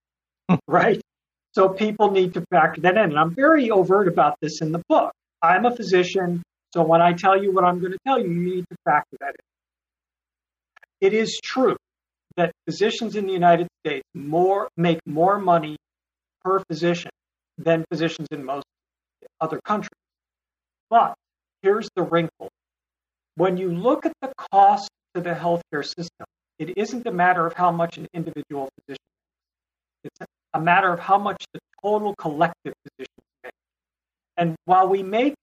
Right? 0.68 1.00
So 1.54 1.70
people 1.70 2.12
need 2.12 2.34
to 2.34 2.44
factor 2.50 2.82
that 2.82 2.98
in. 2.98 3.04
And 3.04 3.20
I'm 3.20 3.36
very 3.36 3.70
overt 3.70 4.08
about 4.08 4.36
this 4.42 4.62
in 4.62 4.72
the 4.72 4.82
book. 4.90 5.12
I'm 5.42 5.66
a 5.66 5.76
physician, 5.76 6.44
so 6.74 6.84
when 6.84 7.02
I 7.02 7.14
tell 7.14 7.42
you 7.42 7.52
what 7.52 7.64
I'm 7.64 7.80
going 7.80 7.94
to 7.94 8.00
tell 8.06 8.20
you, 8.20 8.30
you 8.30 8.54
need 8.56 8.66
to 8.70 8.76
factor 8.86 9.18
that 9.22 9.36
in. 11.02 11.08
It 11.08 11.14
is 11.14 11.40
true 11.44 11.78
that 12.36 12.52
physicians 12.66 13.16
in 13.16 13.26
the 13.26 13.34
United 13.34 13.68
States 13.86 14.04
more 14.14 14.70
make 14.76 15.00
more 15.06 15.40
money 15.40 15.78
per 16.44 16.60
physician 16.60 17.12
than 17.58 17.86
physicians 17.90 18.28
in 18.32 18.44
most 18.44 18.66
other 19.42 19.60
countries. 19.66 19.90
But 20.90 21.16
here's 21.62 21.90
the 21.96 22.04
wrinkle. 22.04 22.50
When 23.36 23.58
you 23.58 23.72
look 23.72 24.06
at 24.06 24.14
the 24.22 24.32
cost 24.52 24.90
to 25.16 25.22
the 25.22 25.32
healthcare 25.32 25.86
system, 25.86 26.26
it 26.58 26.78
isn't 26.78 27.06
a 27.08 27.12
matter 27.12 27.46
of 27.46 27.54
how 27.54 27.72
much 27.72 27.98
an 27.98 28.08
individual 28.14 28.70
physician 28.76 29.04
makes. 30.04 30.16
It's 30.22 30.30
a 30.54 30.60
matter 30.60 30.92
of 30.92 31.00
how 31.00 31.18
much 31.18 31.46
the 31.54 31.60
total 31.82 32.16
collective 32.16 32.74
physicians 32.84 33.26
make. 33.44 33.54
And 34.38 34.56
while 34.66 34.88
we 34.88 35.04
make 35.04 35.36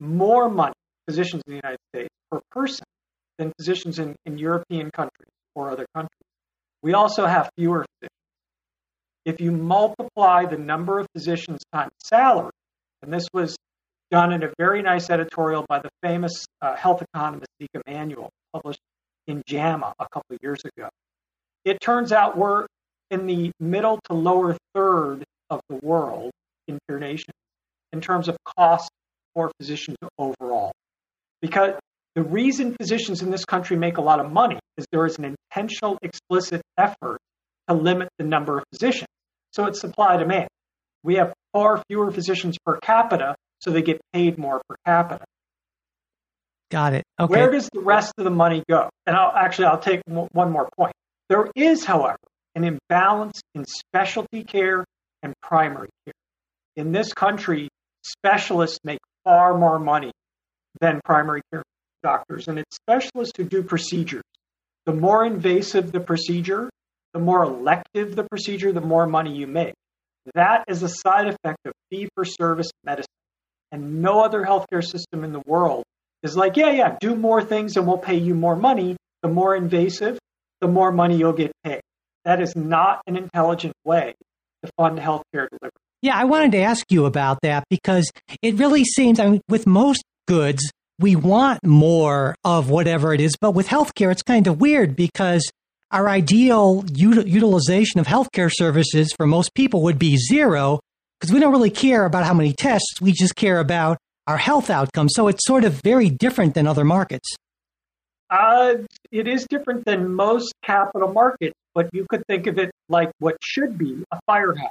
more 0.00 0.48
money, 0.48 0.74
physicians 1.06 1.42
in 1.46 1.52
the 1.52 1.56
United 1.56 1.78
States, 1.94 2.08
per 2.30 2.40
person 2.50 2.84
than 3.38 3.52
physicians 3.56 3.98
in, 3.98 4.16
in 4.26 4.38
European 4.38 4.90
countries 4.90 5.30
or 5.54 5.70
other 5.70 5.86
countries, 5.94 6.10
we 6.82 6.94
also 6.94 7.26
have 7.26 7.50
fewer 7.56 7.84
physicians. 8.00 8.14
If 9.24 9.40
you 9.40 9.52
multiply 9.52 10.46
the 10.46 10.56
number 10.56 10.98
of 10.98 11.06
physicians 11.14 11.60
times 11.72 11.92
salary, 12.02 12.50
and 13.02 13.12
this 13.12 13.26
was 13.32 13.56
done 14.10 14.32
in 14.32 14.42
a 14.42 14.52
very 14.58 14.82
nice 14.82 15.10
editorial 15.10 15.64
by 15.68 15.78
the 15.78 15.90
famous 16.02 16.46
uh, 16.62 16.74
health 16.74 17.02
economist 17.02 17.48
Zeke 17.60 17.82
Emanuel, 17.86 18.30
published 18.52 18.80
in 19.26 19.42
JAMA 19.46 19.92
a 19.98 20.08
couple 20.08 20.34
of 20.34 20.38
years 20.42 20.60
ago. 20.64 20.88
It 21.64 21.80
turns 21.80 22.12
out 22.12 22.36
we're 22.36 22.66
in 23.10 23.26
the 23.26 23.50
middle 23.60 23.98
to 24.04 24.14
lower 24.14 24.56
third 24.74 25.24
of 25.50 25.60
the 25.68 25.76
world 25.76 26.30
in 26.66 26.78
peer 26.88 26.98
nations 26.98 27.34
in 27.92 28.00
terms 28.00 28.28
of 28.28 28.36
cost 28.44 28.90
for 29.34 29.50
physicians 29.58 29.96
overall. 30.18 30.72
Because 31.40 31.74
the 32.14 32.22
reason 32.22 32.74
physicians 32.74 33.22
in 33.22 33.30
this 33.30 33.44
country 33.44 33.76
make 33.76 33.98
a 33.98 34.02
lot 34.02 34.20
of 34.20 34.32
money 34.32 34.58
is 34.76 34.86
there 34.90 35.06
is 35.06 35.18
an 35.18 35.36
intentional, 35.52 35.98
explicit 36.02 36.62
effort 36.76 37.18
to 37.68 37.74
limit 37.74 38.08
the 38.18 38.24
number 38.24 38.58
of 38.58 38.64
physicians. 38.72 39.08
So 39.52 39.66
it's 39.66 39.80
supply 39.80 40.16
demand. 40.16 40.48
We 41.08 41.14
have 41.14 41.32
far 41.54 41.82
fewer 41.88 42.10
physicians 42.10 42.58
per 42.66 42.76
capita, 42.80 43.34
so 43.62 43.70
they 43.70 43.80
get 43.80 43.98
paid 44.12 44.36
more 44.36 44.60
per 44.68 44.76
capita. 44.84 45.24
Got 46.70 46.92
it. 46.92 47.04
Okay. 47.18 47.32
Where 47.32 47.50
does 47.50 47.70
the 47.72 47.80
rest 47.80 48.12
of 48.18 48.24
the 48.24 48.30
money 48.30 48.62
go? 48.68 48.90
And 49.06 49.16
I'll 49.16 49.32
actually 49.34 49.68
I'll 49.68 49.78
take 49.78 50.02
one 50.06 50.52
more 50.52 50.68
point. 50.76 50.92
There 51.30 51.50
is, 51.56 51.82
however, 51.82 52.18
an 52.54 52.64
imbalance 52.64 53.40
in 53.54 53.64
specialty 53.64 54.44
care 54.44 54.84
and 55.22 55.32
primary 55.40 55.88
care. 56.04 56.12
In 56.76 56.92
this 56.92 57.14
country, 57.14 57.70
specialists 58.02 58.80
make 58.84 58.98
far 59.24 59.56
more 59.56 59.78
money 59.78 60.12
than 60.78 61.00
primary 61.06 61.40
care 61.50 61.62
doctors, 62.02 62.48
and 62.48 62.58
it's 62.58 62.76
specialists 62.76 63.32
who 63.38 63.44
do 63.44 63.62
procedures. 63.62 64.24
The 64.84 64.92
more 64.92 65.24
invasive 65.24 65.90
the 65.90 66.00
procedure, 66.00 66.68
the 67.14 67.18
more 67.18 67.44
elective 67.44 68.14
the 68.14 68.24
procedure, 68.24 68.72
the 68.72 68.82
more 68.82 69.06
money 69.06 69.34
you 69.34 69.46
make. 69.46 69.72
That 70.34 70.64
is 70.68 70.82
a 70.82 70.88
side 70.88 71.28
effect 71.28 71.66
of 71.66 71.72
fee 71.90 72.08
for 72.14 72.24
service 72.24 72.70
medicine. 72.84 73.06
And 73.70 74.02
no 74.02 74.22
other 74.22 74.42
healthcare 74.42 74.84
system 74.84 75.24
in 75.24 75.32
the 75.32 75.42
world 75.46 75.84
is 76.22 76.36
like, 76.36 76.56
yeah, 76.56 76.70
yeah, 76.70 76.96
do 77.00 77.14
more 77.14 77.42
things 77.42 77.76
and 77.76 77.86
we'll 77.86 77.98
pay 77.98 78.16
you 78.16 78.34
more 78.34 78.56
money. 78.56 78.96
The 79.22 79.28
more 79.28 79.54
invasive, 79.54 80.18
the 80.60 80.68
more 80.68 80.92
money 80.92 81.16
you'll 81.16 81.32
get 81.32 81.52
paid. 81.64 81.80
That 82.24 82.40
is 82.40 82.54
not 82.56 83.00
an 83.06 83.16
intelligent 83.16 83.74
way 83.84 84.14
to 84.64 84.70
fund 84.76 84.98
healthcare 84.98 85.48
delivery. 85.48 85.70
Yeah, 86.02 86.16
I 86.16 86.24
wanted 86.24 86.52
to 86.52 86.58
ask 86.58 86.86
you 86.90 87.06
about 87.06 87.38
that 87.42 87.64
because 87.68 88.10
it 88.42 88.54
really 88.54 88.84
seems, 88.84 89.18
I 89.18 89.28
mean, 89.28 89.40
with 89.48 89.66
most 89.66 90.04
goods, 90.26 90.62
we 90.98 91.16
want 91.16 91.64
more 91.64 92.34
of 92.44 92.70
whatever 92.70 93.12
it 93.12 93.20
is, 93.20 93.36
but 93.40 93.52
with 93.52 93.68
healthcare, 93.68 94.10
it's 94.10 94.22
kind 94.22 94.46
of 94.46 94.60
weird 94.60 94.96
because 94.96 95.48
our 95.90 96.08
ideal 96.08 96.82
util- 96.82 97.26
utilization 97.26 98.00
of 98.00 98.06
healthcare 98.06 98.50
services 98.52 99.12
for 99.16 99.26
most 99.26 99.54
people 99.54 99.82
would 99.82 99.98
be 99.98 100.16
zero 100.16 100.80
because 101.18 101.32
we 101.32 101.40
don't 101.40 101.52
really 101.52 101.70
care 101.70 102.04
about 102.04 102.24
how 102.24 102.34
many 102.34 102.52
tests. 102.52 103.00
We 103.00 103.12
just 103.12 103.34
care 103.36 103.58
about 103.58 103.98
our 104.26 104.36
health 104.36 104.70
outcomes. 104.70 105.12
So 105.14 105.28
it's 105.28 105.44
sort 105.46 105.64
of 105.64 105.80
very 105.82 106.10
different 106.10 106.54
than 106.54 106.66
other 106.66 106.84
markets. 106.84 107.34
Uh, 108.30 108.74
it 109.10 109.26
is 109.26 109.46
different 109.48 109.86
than 109.86 110.12
most 110.14 110.52
capital 110.62 111.10
markets, 111.12 111.54
but 111.74 111.88
you 111.94 112.06
could 112.10 112.22
think 112.26 112.46
of 112.46 112.58
it 112.58 112.70
like 112.90 113.10
what 113.18 113.36
should 113.40 113.78
be 113.78 114.04
a 114.12 114.20
firehouse. 114.26 114.70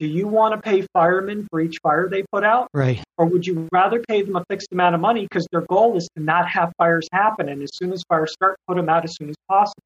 Do 0.00 0.06
you 0.06 0.26
want 0.26 0.54
to 0.54 0.60
pay 0.60 0.86
firemen 0.92 1.46
for 1.50 1.60
each 1.60 1.76
fire 1.82 2.08
they 2.08 2.24
put 2.32 2.42
out? 2.42 2.68
Right. 2.74 3.04
Or 3.16 3.26
would 3.26 3.46
you 3.46 3.68
rather 3.70 4.02
pay 4.08 4.22
them 4.22 4.34
a 4.34 4.44
fixed 4.48 4.72
amount 4.72 4.94
of 4.94 5.00
money 5.00 5.22
because 5.22 5.46
their 5.52 5.60
goal 5.68 5.96
is 5.96 6.08
to 6.16 6.22
not 6.22 6.48
have 6.48 6.72
fires 6.78 7.06
happen 7.12 7.48
and 7.48 7.62
as 7.62 7.70
soon 7.74 7.92
as 7.92 8.02
fires 8.08 8.32
start, 8.32 8.56
put 8.66 8.76
them 8.76 8.88
out 8.88 9.04
as 9.04 9.14
soon 9.14 9.28
as 9.28 9.36
possible? 9.48 9.82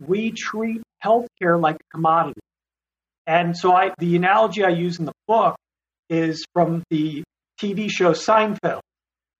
We 0.00 0.32
treat 0.32 0.82
healthcare 1.04 1.60
like 1.60 1.76
a 1.76 1.90
commodity. 1.92 2.40
And 3.26 3.56
so 3.56 3.72
I, 3.72 3.92
the 3.98 4.16
analogy 4.16 4.64
I 4.64 4.70
use 4.70 4.98
in 4.98 5.04
the 5.04 5.12
book 5.26 5.56
is 6.08 6.44
from 6.52 6.82
the 6.90 7.24
TV 7.60 7.90
show 7.90 8.12
Seinfeld, 8.12 8.80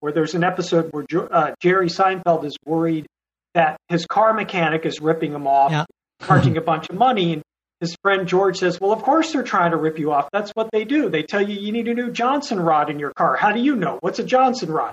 where 0.01 0.13
there's 0.13 0.35
an 0.35 0.45
episode 0.45 0.91
where 0.91 1.05
uh, 1.33 1.53
Jerry 1.61 1.89
Seinfeld 1.89 2.45
is 2.45 2.57
worried 2.65 3.07
that 3.55 3.77
his 3.89 4.07
car 4.07 4.35
mechanic 4.35 4.85
is 4.85 5.01
ripping 5.01 5.33
him 5.33 5.47
off, 5.47 5.71
yeah. 5.71 5.85
charging 6.27 6.57
a 6.59 6.61
bunch 6.61 6.89
of 6.91 6.97
money. 6.97 7.35
And 7.35 7.43
his 7.81 7.95
friend 8.03 8.27
George 8.27 8.59
says, 8.59 8.81
Well, 8.81 8.93
of 8.93 9.03
course 9.03 9.33
they're 9.33 9.43
trying 9.43 9.71
to 9.71 9.77
rip 9.77 9.99
you 9.99 10.13
off. 10.13 10.29
That's 10.33 10.51
what 10.53 10.71
they 10.73 10.85
do. 10.85 11.09
They 11.09 11.23
tell 11.23 11.47
you 11.47 11.59
you 11.59 11.73
need 11.73 11.89
a 11.89 11.95
new 11.95 12.11
Johnson 12.11 12.59
rod 12.59 12.91
in 12.91 12.99
your 12.99 13.13
car. 13.13 13.37
How 13.37 13.53
do 13.53 13.61
you 13.61 13.77
know? 13.77 13.99
What's 14.01 14.19
a 14.19 14.25
Johnson 14.25 14.71
rod? 14.71 14.93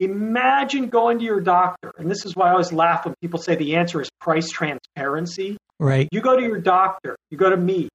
Imagine 0.00 0.88
going 0.88 1.18
to 1.20 1.24
your 1.24 1.40
doctor, 1.40 1.92
and 1.98 2.10
this 2.10 2.26
is 2.26 2.34
why 2.34 2.48
I 2.48 2.52
always 2.52 2.72
laugh 2.72 3.04
when 3.04 3.14
people 3.20 3.38
say 3.38 3.54
the 3.54 3.76
answer 3.76 4.00
is 4.00 4.08
price 4.20 4.50
transparency. 4.50 5.56
Right. 5.78 6.08
You 6.10 6.20
go 6.20 6.36
to 6.36 6.42
your 6.42 6.60
doctor, 6.60 7.16
you 7.30 7.38
go 7.38 7.50
to 7.50 7.56
me, 7.56 7.88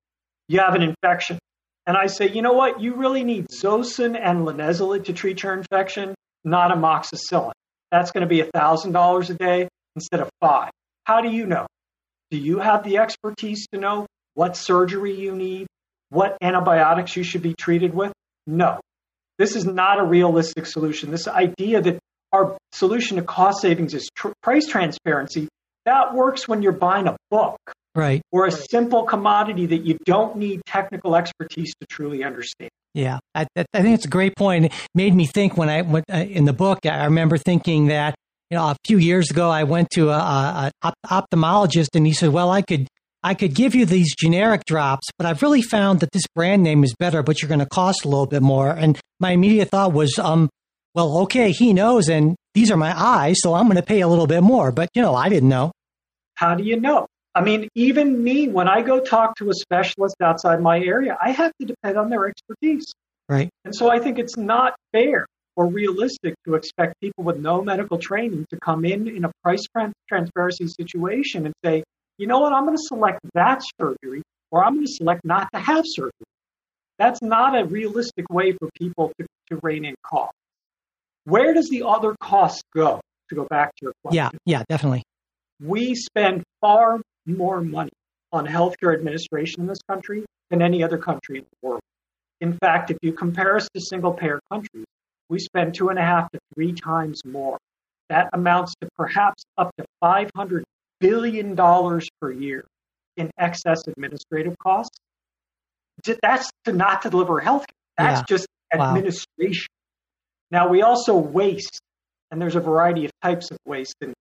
you 0.47 0.59
have 0.59 0.75
an 0.75 0.81
infection, 0.81 1.39
and 1.85 1.97
I 1.97 2.07
say, 2.07 2.29
you 2.29 2.41
know 2.41 2.53
what, 2.53 2.79
you 2.79 2.95
really 2.95 3.23
need 3.23 3.47
Zosyn 3.47 4.15
and 4.15 4.45
linezolid 4.45 5.05
to 5.05 5.13
treat 5.13 5.43
your 5.43 5.53
infection, 5.53 6.15
not 6.43 6.71
amoxicillin. 6.71 7.51
That's 7.91 8.11
going 8.11 8.21
to 8.21 8.27
be 8.27 8.41
$1,000 8.41 9.29
a 9.29 9.33
day 9.33 9.67
instead 9.95 10.19
of 10.19 10.29
five. 10.39 10.69
How 11.05 11.21
do 11.21 11.29
you 11.29 11.47
know? 11.47 11.65
Do 12.31 12.37
you 12.37 12.59
have 12.59 12.83
the 12.83 12.99
expertise 12.99 13.65
to 13.73 13.79
know 13.79 14.05
what 14.35 14.55
surgery 14.55 15.19
you 15.19 15.35
need, 15.35 15.67
what 16.09 16.37
antibiotics 16.41 17.15
you 17.15 17.23
should 17.23 17.41
be 17.41 17.55
treated 17.55 17.93
with? 17.93 18.13
No. 18.45 18.79
This 19.39 19.55
is 19.55 19.65
not 19.65 19.99
a 19.99 20.03
realistic 20.03 20.67
solution. 20.67 21.09
This 21.09 21.27
idea 21.27 21.81
that 21.81 21.97
our 22.31 22.55
solution 22.73 23.17
to 23.17 23.23
cost 23.23 23.61
savings 23.61 23.95
is 23.95 24.07
tr- 24.13 24.33
price 24.43 24.67
transparency, 24.67 25.47
that 25.85 26.13
works 26.13 26.47
when 26.47 26.61
you're 26.61 26.71
buying 26.73 27.07
a 27.07 27.15
book 27.31 27.57
Right. 27.95 28.21
or 28.31 28.45
a 28.45 28.51
simple 28.51 29.03
commodity 29.03 29.65
that 29.65 29.79
you 29.85 29.97
don't 30.05 30.35
need 30.35 30.61
technical 30.67 31.15
expertise 31.15 31.73
to 31.81 31.87
truly 31.87 32.23
understand. 32.23 32.69
Yeah, 32.93 33.17
I, 33.33 33.47
I 33.55 33.81
think 33.81 33.95
it's 33.95 34.05
a 34.05 34.09
great 34.09 34.35
point. 34.35 34.65
It 34.65 34.73
made 34.93 35.15
me 35.15 35.25
think 35.25 35.57
when 35.57 35.69
I 35.69 35.81
went 35.81 36.05
uh, 36.13 36.17
in 36.17 36.45
the 36.45 36.53
book. 36.53 36.79
I 36.85 37.05
remember 37.05 37.37
thinking 37.37 37.87
that 37.87 38.13
you 38.51 38.57
know 38.57 38.65
a 38.65 38.75
few 38.85 38.97
years 38.97 39.31
ago 39.31 39.49
I 39.49 39.63
went 39.63 39.89
to 39.91 40.09
a, 40.09 40.13
a, 40.17 40.71
a 40.83 40.93
ophthalmologist 41.07 41.89
and 41.95 42.05
he 42.05 42.13
said, 42.13 42.29
"Well, 42.29 42.51
I 42.51 42.61
could 42.61 42.87
I 43.23 43.33
could 43.33 43.53
give 43.53 43.75
you 43.75 43.85
these 43.85 44.15
generic 44.15 44.63
drops, 44.65 45.07
but 45.17 45.25
I've 45.25 45.41
really 45.41 45.61
found 45.61 45.99
that 45.99 46.11
this 46.11 46.23
brand 46.35 46.63
name 46.63 46.83
is 46.83 46.93
better, 46.97 47.21
but 47.21 47.41
you're 47.41 47.49
going 47.49 47.59
to 47.59 47.65
cost 47.65 48.05
a 48.05 48.07
little 48.07 48.25
bit 48.25 48.41
more." 48.41 48.69
And 48.69 48.99
my 49.19 49.31
immediate 49.31 49.69
thought 49.69 49.93
was, 49.93 50.17
um, 50.19 50.49
"Well, 50.95 51.19
okay, 51.23 51.51
he 51.51 51.73
knows, 51.73 52.09
and 52.09 52.35
these 52.53 52.71
are 52.71 52.77
my 52.77 52.93
eyes, 52.97 53.37
so 53.39 53.53
I'm 53.53 53.65
going 53.65 53.75
to 53.75 53.83
pay 53.83 54.01
a 54.01 54.07
little 54.07 54.27
bit 54.27 54.41
more." 54.41 54.71
But 54.71 54.89
you 54.93 55.01
know, 55.01 55.15
I 55.15 55.29
didn't 55.29 55.49
know. 55.49 55.71
How 56.35 56.55
do 56.55 56.63
you 56.63 56.79
know? 56.79 57.07
I 57.35 57.41
mean, 57.41 57.67
even 57.75 58.23
me, 58.23 58.47
when 58.47 58.67
I 58.67 58.81
go 58.81 58.99
talk 58.99 59.35
to 59.37 59.49
a 59.49 59.53
specialist 59.53 60.15
outside 60.21 60.61
my 60.61 60.79
area, 60.79 61.17
I 61.21 61.31
have 61.31 61.51
to 61.59 61.65
depend 61.65 61.97
on 61.97 62.09
their 62.09 62.27
expertise. 62.27 62.85
Right. 63.27 63.49
And 63.65 63.75
so 63.75 63.91
I 63.91 63.99
think 63.99 64.17
it's 64.17 64.37
not 64.37 64.73
fair 64.91 65.27
or 65.55 65.67
realistic 65.67 66.33
to 66.45 66.55
expect 66.55 66.95
people 67.01 67.23
with 67.23 67.37
no 67.37 67.61
medical 67.61 67.99
training 67.99 68.45
to 68.49 68.57
come 68.59 68.85
in 68.85 69.07
in 69.07 69.25
a 69.25 69.31
price 69.43 69.65
transparency 70.07 70.67
situation 70.67 71.45
and 71.45 71.53
say, 71.63 71.83
you 72.19 72.27
know 72.27 72.39
what, 72.39 72.53
I'm 72.53 72.65
going 72.65 72.77
to 72.77 72.83
select 72.83 73.19
that 73.33 73.63
surgery 73.79 74.21
or 74.51 74.63
I'm 74.63 74.75
going 74.75 74.85
to 74.85 74.91
select 74.91 75.21
not 75.23 75.47
to 75.53 75.59
have 75.59 75.85
surgery. 75.87 76.11
That's 76.99 77.21
not 77.21 77.57
a 77.57 77.65
realistic 77.65 78.29
way 78.29 78.51
for 78.51 78.69
people 78.77 79.13
to, 79.19 79.25
to 79.49 79.59
rein 79.63 79.85
in 79.85 79.95
costs. 80.05 80.35
Where 81.23 81.53
does 81.53 81.69
the 81.69 81.83
other 81.83 82.15
cost 82.19 82.63
go? 82.75 82.99
To 83.29 83.35
go 83.35 83.45
back 83.45 83.75
to 83.75 83.85
your 83.85 83.93
question. 84.03 84.15
Yeah, 84.15 84.29
yeah, 84.45 84.63
definitely. 84.67 85.03
We 85.61 85.93
spend 85.93 86.43
far 86.61 86.99
more 87.27 87.61
money 87.61 87.91
on 88.33 88.47
healthcare 88.47 88.93
administration 88.93 89.61
in 89.61 89.67
this 89.67 89.77
country 89.87 90.25
than 90.49 90.63
any 90.63 90.83
other 90.83 90.97
country 90.97 91.37
in 91.37 91.43
the 91.43 91.67
world. 91.67 91.81
In 92.41 92.57
fact, 92.57 92.89
if 92.89 92.97
you 93.03 93.13
compare 93.13 93.55
us 93.55 93.67
to 93.75 93.81
single 93.81 94.13
payer 94.13 94.39
countries, 94.51 94.85
we 95.29 95.37
spend 95.37 95.75
two 95.75 95.89
and 95.89 95.99
a 95.99 96.01
half 96.01 96.31
to 96.31 96.39
three 96.55 96.73
times 96.73 97.21
more. 97.23 97.59
That 98.09 98.29
amounts 98.33 98.73
to 98.81 98.89
perhaps 98.97 99.43
up 99.57 99.69
to 99.77 99.85
$500 100.03 100.63
billion 100.99 101.55
dollars 101.55 102.07
per 102.21 102.31
year 102.31 102.65
in 103.17 103.29
excess 103.37 103.81
administrative 103.87 104.55
costs. 104.59 104.97
That's 106.21 106.49
to 106.65 106.73
not 106.73 107.01
to 107.03 107.09
deliver 107.09 107.39
health 107.39 107.65
care. 107.67 108.05
That's 108.07 108.19
Yeah. 108.21 108.25
just 108.37 108.47
Wow. 108.73 108.91
administration. 108.91 109.67
Now, 110.51 110.67
we 110.69 110.83
also 110.83 111.15
waste, 111.17 111.79
and 112.31 112.39
there's 112.41 112.55
a 112.55 112.59
variety 112.59 113.05
of 113.05 113.11
types 113.23 113.49
of 113.51 113.57
waste. 113.65 113.95
And 114.01 114.13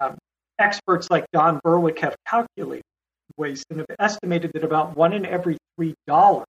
um, 0.00 0.18
experts 0.58 1.08
like 1.10 1.24
Don 1.32 1.60
Berwick 1.62 2.00
have 2.00 2.16
calculated 2.28 2.82
waste 3.36 3.64
and 3.70 3.78
have 3.78 3.86
estimated 3.98 4.50
that 4.54 4.64
about 4.64 4.96
one 4.96 5.12
in 5.12 5.24
every 5.24 5.56
three 5.76 5.94
dollars 6.06 6.46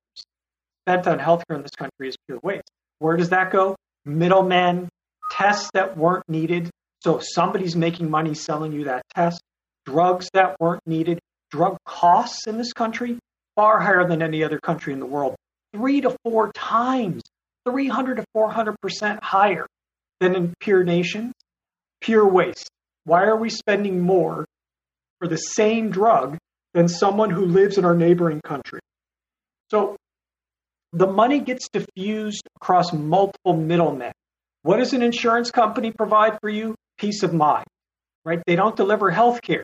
spent 0.86 1.08
on 1.08 1.20
healthcare 1.20 1.56
in 1.56 1.62
this 1.62 1.72
country 1.78 2.10
is 2.10 2.16
pure 2.28 2.40
waste. 2.44 2.70
Where 3.00 3.16
does 3.16 3.30
that 3.30 3.52
go? 3.52 3.75
Middlemen, 4.06 4.90
tests 5.32 5.70
that 5.74 5.96
weren't 5.98 6.28
needed. 6.28 6.69
So 7.02 7.19
somebody's 7.19 7.76
making 7.76 8.10
money 8.10 8.34
selling 8.34 8.74
you 8.74 8.86
that 8.86 9.04
test. 9.15 9.41
Drugs 9.86 10.30
that 10.34 10.56
weren't 10.60 10.82
needed. 10.86 11.19
Drug 11.52 11.78
costs 11.86 12.48
in 12.48 12.58
this 12.58 12.74
country 12.74 13.19
far 13.56 13.80
higher 13.80 14.08
than 14.08 14.22
any 14.22 14.43
other 14.43 14.60
country 14.60 14.93
in 14.93 15.00
the 15.00 15.06
world. 15.06 15.36
Three 15.76 16.02
to 16.02 16.15
four 16.24 16.52
times, 16.54 17.22
300 17.67 18.17
to 18.17 18.26
400% 18.36 19.19
higher 19.22 19.67
than 20.19 20.36
in 20.36 20.54
peer 20.60 20.84
nations. 20.84 21.34
Pure 22.02 22.28
waste. 22.30 22.69
Why 23.06 23.24
are 23.24 23.38
we 23.38 23.50
spending 23.50 24.00
more 24.00 24.46
for 25.19 25.28
the 25.28 25.38
same 25.38 25.89
drug 25.89 26.38
than 26.74 26.88
someone 26.88 27.30
who 27.30 27.46
lives 27.46 27.78
in 27.78 27.86
our 27.86 27.96
neighboring 27.96 28.41
country? 28.41 28.80
So 29.69 29.96
the 30.91 31.08
money 31.08 31.39
gets 31.39 31.67
diffused 31.69 32.43
across 32.56 32.93
multiple 32.93 33.56
middlemen. 33.58 34.12
What 34.62 34.78
does 34.78 34.93
an 34.93 35.02
insurance 35.02 35.52
company 35.52 35.91
provide 35.91 36.38
for 36.39 36.50
you? 36.50 36.76
Peace 36.98 37.24
of 37.24 37.34
mind, 37.34 37.65
right? 38.24 38.41
They 38.46 38.56
don't 38.56 38.76
deliver 38.76 39.10
health 39.10 39.41
care. 39.41 39.63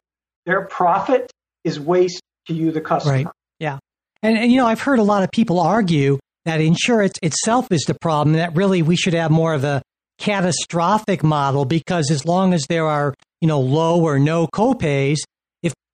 Their 0.49 0.65
profit 0.65 1.31
is 1.63 1.79
waste 1.79 2.23
to 2.47 2.55
you, 2.55 2.71
the 2.71 2.81
customer. 2.81 3.13
Right. 3.13 3.27
Yeah. 3.59 3.77
And, 4.23 4.35
and, 4.35 4.51
you 4.51 4.57
know, 4.57 4.65
I've 4.65 4.81
heard 4.81 4.97
a 4.97 5.03
lot 5.03 5.21
of 5.21 5.29
people 5.29 5.59
argue 5.59 6.17
that 6.45 6.59
insurance 6.59 7.13
itself 7.21 7.71
is 7.71 7.83
the 7.83 7.93
problem, 7.93 8.35
that 8.35 8.55
really 8.55 8.81
we 8.81 8.95
should 8.95 9.13
have 9.13 9.29
more 9.29 9.53
of 9.53 9.63
a 9.63 9.83
catastrophic 10.17 11.21
model 11.21 11.65
because 11.65 12.09
as 12.09 12.25
long 12.25 12.55
as 12.55 12.65
there 12.67 12.87
are, 12.87 13.13
you 13.41 13.47
know, 13.47 13.59
low 13.59 14.01
or 14.01 14.17
no 14.17 14.47
copays, 14.47 15.17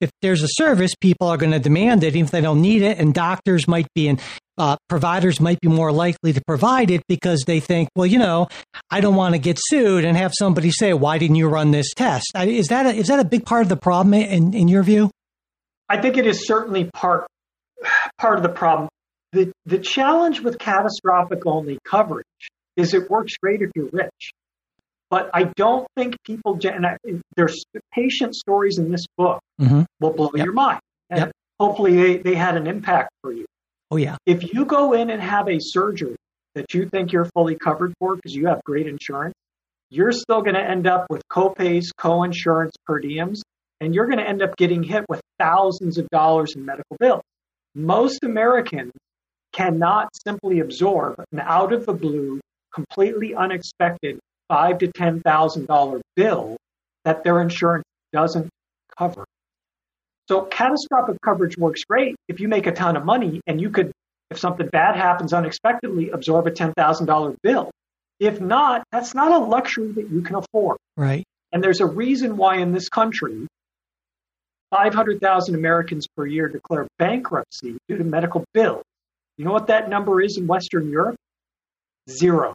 if, 0.01 0.12
there's 0.21 0.43
a 0.43 0.47
service, 0.49 0.93
people 0.95 1.27
are 1.27 1.38
going 1.38 1.51
to 1.51 1.60
demand 1.60 2.03
it, 2.03 2.15
even 2.15 2.25
if 2.25 2.31
they 2.31 2.41
don't 2.41 2.62
need 2.62 2.81
it. 2.81 2.99
And 2.99 3.13
doctors 3.13 3.67
might 3.67 3.88
be 3.93 4.08
and 4.08 4.19
uh, 4.58 4.77
providers 4.88 5.39
might 5.39 5.60
be 5.60 5.67
more 5.67 5.91
likely 5.91 6.34
to 6.34 6.41
provide 6.45 6.91
it 6.91 7.03
because 7.08 7.43
they 7.45 7.60
think, 7.60 7.89
well, 7.95 8.05
you 8.05 8.17
know, 8.17 8.47
I 8.89 9.01
don't 9.01 9.15
want 9.15 9.34
to 9.34 9.39
get 9.39 9.60
sued 9.60 10.05
and 10.05 10.15
have 10.17 10.34
somebody 10.34 10.71
say, 10.71 10.93
why 10.93 11.17
didn't 11.17 11.36
you 11.36 11.47
run 11.47 11.71
this 11.71 11.93
test? 11.93 12.31
Is 12.36 12.67
that 12.67 12.86
a, 12.86 12.89
is 12.89 13.08
that 13.08 13.19
a 13.19 13.25
big 13.25 13.45
part 13.45 13.63
of 13.63 13.69
the 13.69 13.77
problem 13.77 14.13
in, 14.13 14.53
in 14.53 14.67
your 14.67 14.84
view? 14.84 15.12
I 15.89 16.01
think 16.01 16.17
it 16.17 16.25
is 16.25 16.47
certainly 16.47 16.89
part 16.93 17.27
part 18.17 18.38
of 18.38 18.43
the 18.43 18.49
problem. 18.49 18.89
The 19.34 19.51
the 19.65 19.77
challenge 19.77 20.39
with 20.39 20.58
catastrophic 20.58 21.45
only 21.45 21.77
coverage 21.86 22.25
is 22.75 22.93
it 22.93 23.10
works 23.10 23.36
great 23.38 23.62
if 23.62 23.69
you're 23.75 23.89
rich, 23.91 24.31
but 25.09 25.29
I 25.33 25.45
don't 25.55 25.87
think 25.95 26.15
people. 26.23 26.59
And 26.63 26.85
I, 26.85 26.97
there's 27.35 27.63
patient 27.93 28.35
stories 28.35 28.77
in 28.77 28.91
this 28.91 29.05
book 29.17 29.39
Mm-hmm. 29.61 29.83
will 30.01 30.11
blow 30.11 30.31
Yep. 30.35 30.43
your 30.45 30.53
mind, 30.53 30.81
and 31.09 31.19
Yep. 31.19 31.31
hopefully 31.59 31.95
they, 31.95 32.17
they 32.17 32.35
had 32.35 32.57
an 32.57 32.67
impact 32.67 33.09
for 33.21 33.31
you. 33.31 33.45
Oh, 33.91 33.95
yeah. 33.97 34.17
If 34.25 34.53
you 34.53 34.65
go 34.65 34.91
in 34.93 35.09
and 35.09 35.21
have 35.21 35.47
a 35.47 35.59
surgery 35.59 36.15
that 36.55 36.73
you 36.73 36.89
think 36.89 37.11
you're 37.13 37.29
fully 37.33 37.55
covered 37.55 37.93
for 37.99 38.15
because 38.17 38.33
you 38.33 38.47
have 38.47 38.61
great 38.65 38.87
insurance, 38.87 39.33
you're 39.89 40.11
still 40.11 40.41
going 40.41 40.55
to 40.55 40.61
end 40.61 40.87
up 40.87 41.05
with 41.09 41.21
copays, 41.31 41.85
co-insurance, 41.97 42.73
per 42.85 42.99
diems, 42.99 43.41
and 43.79 43.93
you're 43.95 44.07
going 44.07 44.17
to 44.17 44.27
end 44.27 44.41
up 44.41 44.57
getting 44.57 44.83
hit 44.83 45.05
with 45.07 45.21
thousands 45.39 45.97
of 45.97 46.07
dollars 46.09 46.53
in 46.55 46.65
medical 46.65 46.97
bills. 46.99 47.21
Most 47.75 48.23
Americans 48.23 48.91
cannot 49.53 50.09
simply 50.25 50.59
absorb 50.59 51.23
an 51.31 51.39
out 51.39 51.71
of 51.71 51.85
the 51.85 51.93
blue, 51.93 52.41
completely 52.73 53.33
unexpected 53.35 54.19
five 54.47 54.79
to 54.79 54.91
ten 54.91 55.21
thousand 55.21 55.67
dollar 55.67 56.01
bill 56.15 56.58
that 57.03 57.23
their 57.23 57.41
insurance 57.41 57.86
doesn't 58.13 58.49
cover. 58.97 59.25
So 60.27 60.41
catastrophic 60.41 61.17
coverage 61.23 61.58
works 61.58 61.84
great 61.84 62.15
if 62.27 62.39
you 62.39 62.47
make 62.47 62.65
a 62.65 62.71
ton 62.71 62.97
of 62.97 63.05
money 63.05 63.41
and 63.45 63.62
you 63.62 63.69
could, 63.69 63.91
if 64.31 64.39
something 64.39 64.67
bad 64.67 64.95
happens 64.95 65.34
unexpectedly, 65.34 66.10
absorb 66.10 66.47
a 66.47 66.51
ten 66.51 66.73
thousand 66.73 67.05
dollar 67.05 67.36
bill. 67.43 67.71
If 68.19 68.39
not, 68.39 68.84
that's 68.91 69.13
not 69.13 69.31
a 69.31 69.39
luxury 69.39 69.91
that 69.93 70.10
you 70.10 70.21
can 70.21 70.36
afford. 70.36 70.77
Right. 70.95 71.25
And 71.51 71.63
there's 71.63 71.81
a 71.81 71.86
reason 71.86 72.38
why 72.38 72.58
in 72.58 72.71
this 72.71 72.89
country, 72.89 73.47
500,000 74.71 75.55
Americans 75.55 76.08
per 76.15 76.25
year 76.25 76.47
declare 76.47 76.88
bankruptcy 76.97 77.77
due 77.88 77.97
to 77.97 78.03
medical 78.03 78.43
bills. 78.53 78.84
You 79.38 79.45
know 79.45 79.51
what 79.51 79.67
that 79.67 79.89
number 79.89 80.21
is 80.21 80.38
in 80.38 80.47
Western 80.47 80.89
Europe? 80.89 81.15
Zero. 82.10 82.53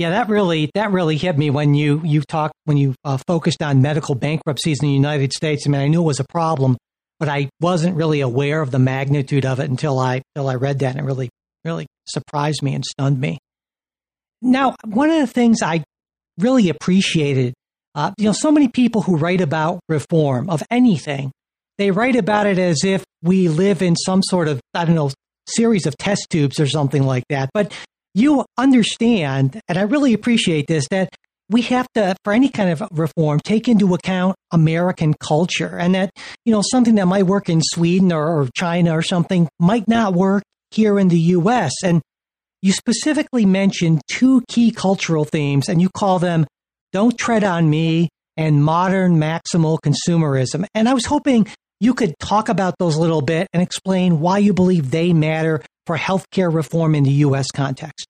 Yeah, 0.00 0.08
that 0.08 0.30
really 0.30 0.70
that 0.72 0.92
really 0.92 1.18
hit 1.18 1.36
me 1.36 1.50
when 1.50 1.74
you 1.74 2.00
you 2.02 2.22
talked 2.22 2.54
when 2.64 2.78
you 2.78 2.94
uh, 3.04 3.18
focused 3.26 3.62
on 3.62 3.82
medical 3.82 4.14
bankruptcies 4.14 4.78
in 4.80 4.88
the 4.88 4.94
United 4.94 5.30
States. 5.34 5.66
I 5.66 5.68
mean, 5.68 5.82
I 5.82 5.88
knew 5.88 6.00
it 6.00 6.06
was 6.06 6.20
a 6.20 6.24
problem, 6.24 6.78
but 7.18 7.28
I 7.28 7.50
wasn't 7.60 7.96
really 7.96 8.22
aware 8.22 8.62
of 8.62 8.70
the 8.70 8.78
magnitude 8.78 9.44
of 9.44 9.60
it 9.60 9.68
until 9.68 9.98
I 9.98 10.22
until 10.34 10.48
I 10.48 10.54
read 10.54 10.78
that, 10.78 10.96
and 10.96 11.00
it 11.00 11.02
really 11.02 11.28
really 11.66 11.86
surprised 12.08 12.62
me 12.62 12.74
and 12.74 12.82
stunned 12.82 13.20
me. 13.20 13.40
Now, 14.40 14.74
one 14.86 15.10
of 15.10 15.20
the 15.20 15.26
things 15.26 15.60
I 15.62 15.84
really 16.38 16.70
appreciated, 16.70 17.52
uh, 17.94 18.12
you 18.16 18.24
know, 18.24 18.32
so 18.32 18.50
many 18.50 18.68
people 18.68 19.02
who 19.02 19.18
write 19.18 19.42
about 19.42 19.80
reform 19.90 20.48
of 20.48 20.62
anything, 20.70 21.30
they 21.76 21.90
write 21.90 22.16
about 22.16 22.46
it 22.46 22.58
as 22.58 22.84
if 22.84 23.04
we 23.22 23.48
live 23.48 23.82
in 23.82 23.96
some 23.96 24.22
sort 24.22 24.48
of 24.48 24.62
I 24.72 24.86
don't 24.86 24.94
know 24.94 25.10
series 25.46 25.84
of 25.84 25.94
test 25.98 26.28
tubes 26.30 26.58
or 26.58 26.66
something 26.66 27.02
like 27.02 27.24
that, 27.28 27.50
but 27.52 27.70
you 28.14 28.44
understand, 28.58 29.60
and 29.68 29.78
I 29.78 29.82
really 29.82 30.14
appreciate 30.14 30.66
this, 30.66 30.86
that 30.90 31.10
we 31.48 31.62
have 31.62 31.88
to, 31.94 32.14
for 32.24 32.32
any 32.32 32.48
kind 32.48 32.70
of 32.70 32.82
reform, 32.92 33.40
take 33.40 33.68
into 33.68 33.94
account 33.94 34.36
American 34.52 35.14
culture 35.14 35.76
and 35.76 35.94
that, 35.96 36.10
you 36.44 36.52
know, 36.52 36.62
something 36.62 36.94
that 36.94 37.06
might 37.06 37.24
work 37.24 37.48
in 37.48 37.60
Sweden 37.60 38.12
or, 38.12 38.42
or 38.42 38.48
China 38.56 38.96
or 38.96 39.02
something 39.02 39.48
might 39.58 39.88
not 39.88 40.14
work 40.14 40.44
here 40.70 40.98
in 40.98 41.08
the 41.08 41.18
U.S. 41.18 41.72
And 41.84 42.00
you 42.62 42.72
specifically 42.72 43.46
mentioned 43.46 44.02
two 44.08 44.42
key 44.48 44.70
cultural 44.70 45.24
themes, 45.24 45.68
and 45.68 45.80
you 45.80 45.88
call 45.88 46.18
them 46.18 46.46
Don't 46.92 47.18
Tread 47.18 47.42
on 47.42 47.68
Me 47.68 48.08
and 48.36 48.62
Modern 48.62 49.16
Maximal 49.18 49.78
Consumerism. 49.80 50.66
And 50.74 50.88
I 50.88 50.94
was 50.94 51.06
hoping 51.06 51.46
you 51.80 51.94
could 51.94 52.14
talk 52.20 52.48
about 52.48 52.74
those 52.78 52.96
a 52.96 53.00
little 53.00 53.22
bit 53.22 53.48
and 53.52 53.62
explain 53.62 54.20
why 54.20 54.38
you 54.38 54.52
believe 54.52 54.90
they 54.90 55.12
matter 55.12 55.62
for 55.90 55.98
healthcare 55.98 56.54
reform 56.54 56.94
in 56.94 57.02
the 57.02 57.10
U.S. 57.26 57.50
context. 57.50 58.06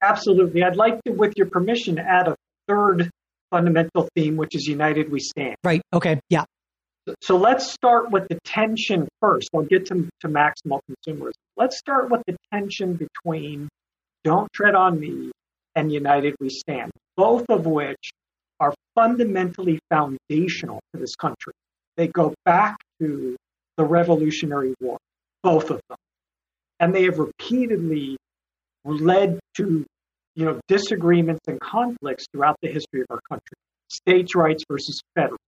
Absolutely. 0.00 0.62
I'd 0.62 0.76
like 0.76 1.02
to, 1.02 1.10
with 1.10 1.32
your 1.36 1.46
permission, 1.46 1.98
add 1.98 2.28
a 2.28 2.36
third 2.68 3.10
fundamental 3.50 4.08
theme, 4.14 4.36
which 4.36 4.54
is 4.54 4.64
United 4.68 5.10
We 5.10 5.18
Stand. 5.18 5.56
Right. 5.64 5.82
Okay. 5.92 6.20
Yeah. 6.28 6.44
So 7.20 7.36
let's 7.36 7.68
start 7.68 8.12
with 8.12 8.28
the 8.28 8.38
tension 8.44 9.08
first. 9.20 9.48
I'll 9.52 9.62
get 9.62 9.86
to, 9.86 10.08
to 10.20 10.28
maximal 10.28 10.78
consumerism. 10.88 11.32
Let's 11.56 11.78
start 11.78 12.12
with 12.12 12.22
the 12.28 12.36
tension 12.54 12.94
between 12.94 13.68
Don't 14.22 14.46
Tread 14.52 14.76
on 14.76 15.00
Me 15.00 15.32
and 15.74 15.90
United 15.90 16.36
We 16.38 16.48
Stand, 16.48 16.92
both 17.16 17.46
of 17.48 17.66
which 17.66 18.12
are 18.60 18.72
fundamentally 18.94 19.80
foundational 19.90 20.78
to 20.94 21.00
this 21.00 21.16
country. 21.16 21.54
They 21.96 22.06
go 22.06 22.34
back 22.44 22.76
to 23.00 23.34
the 23.76 23.84
Revolutionary 23.84 24.74
War, 24.80 24.98
both 25.42 25.70
of 25.70 25.80
them. 25.88 25.98
And 26.80 26.94
they 26.94 27.04
have 27.04 27.18
repeatedly 27.18 28.16
led 28.84 29.38
to 29.58 29.84
you 30.34 30.44
know, 30.44 30.60
disagreements 30.68 31.40
and 31.48 31.60
conflicts 31.60 32.24
throughout 32.32 32.56
the 32.62 32.68
history 32.68 33.02
of 33.02 33.06
our 33.10 33.20
country. 33.28 33.56
States' 33.88 34.34
rights 34.34 34.64
versus 34.68 35.00
federal, 35.14 35.38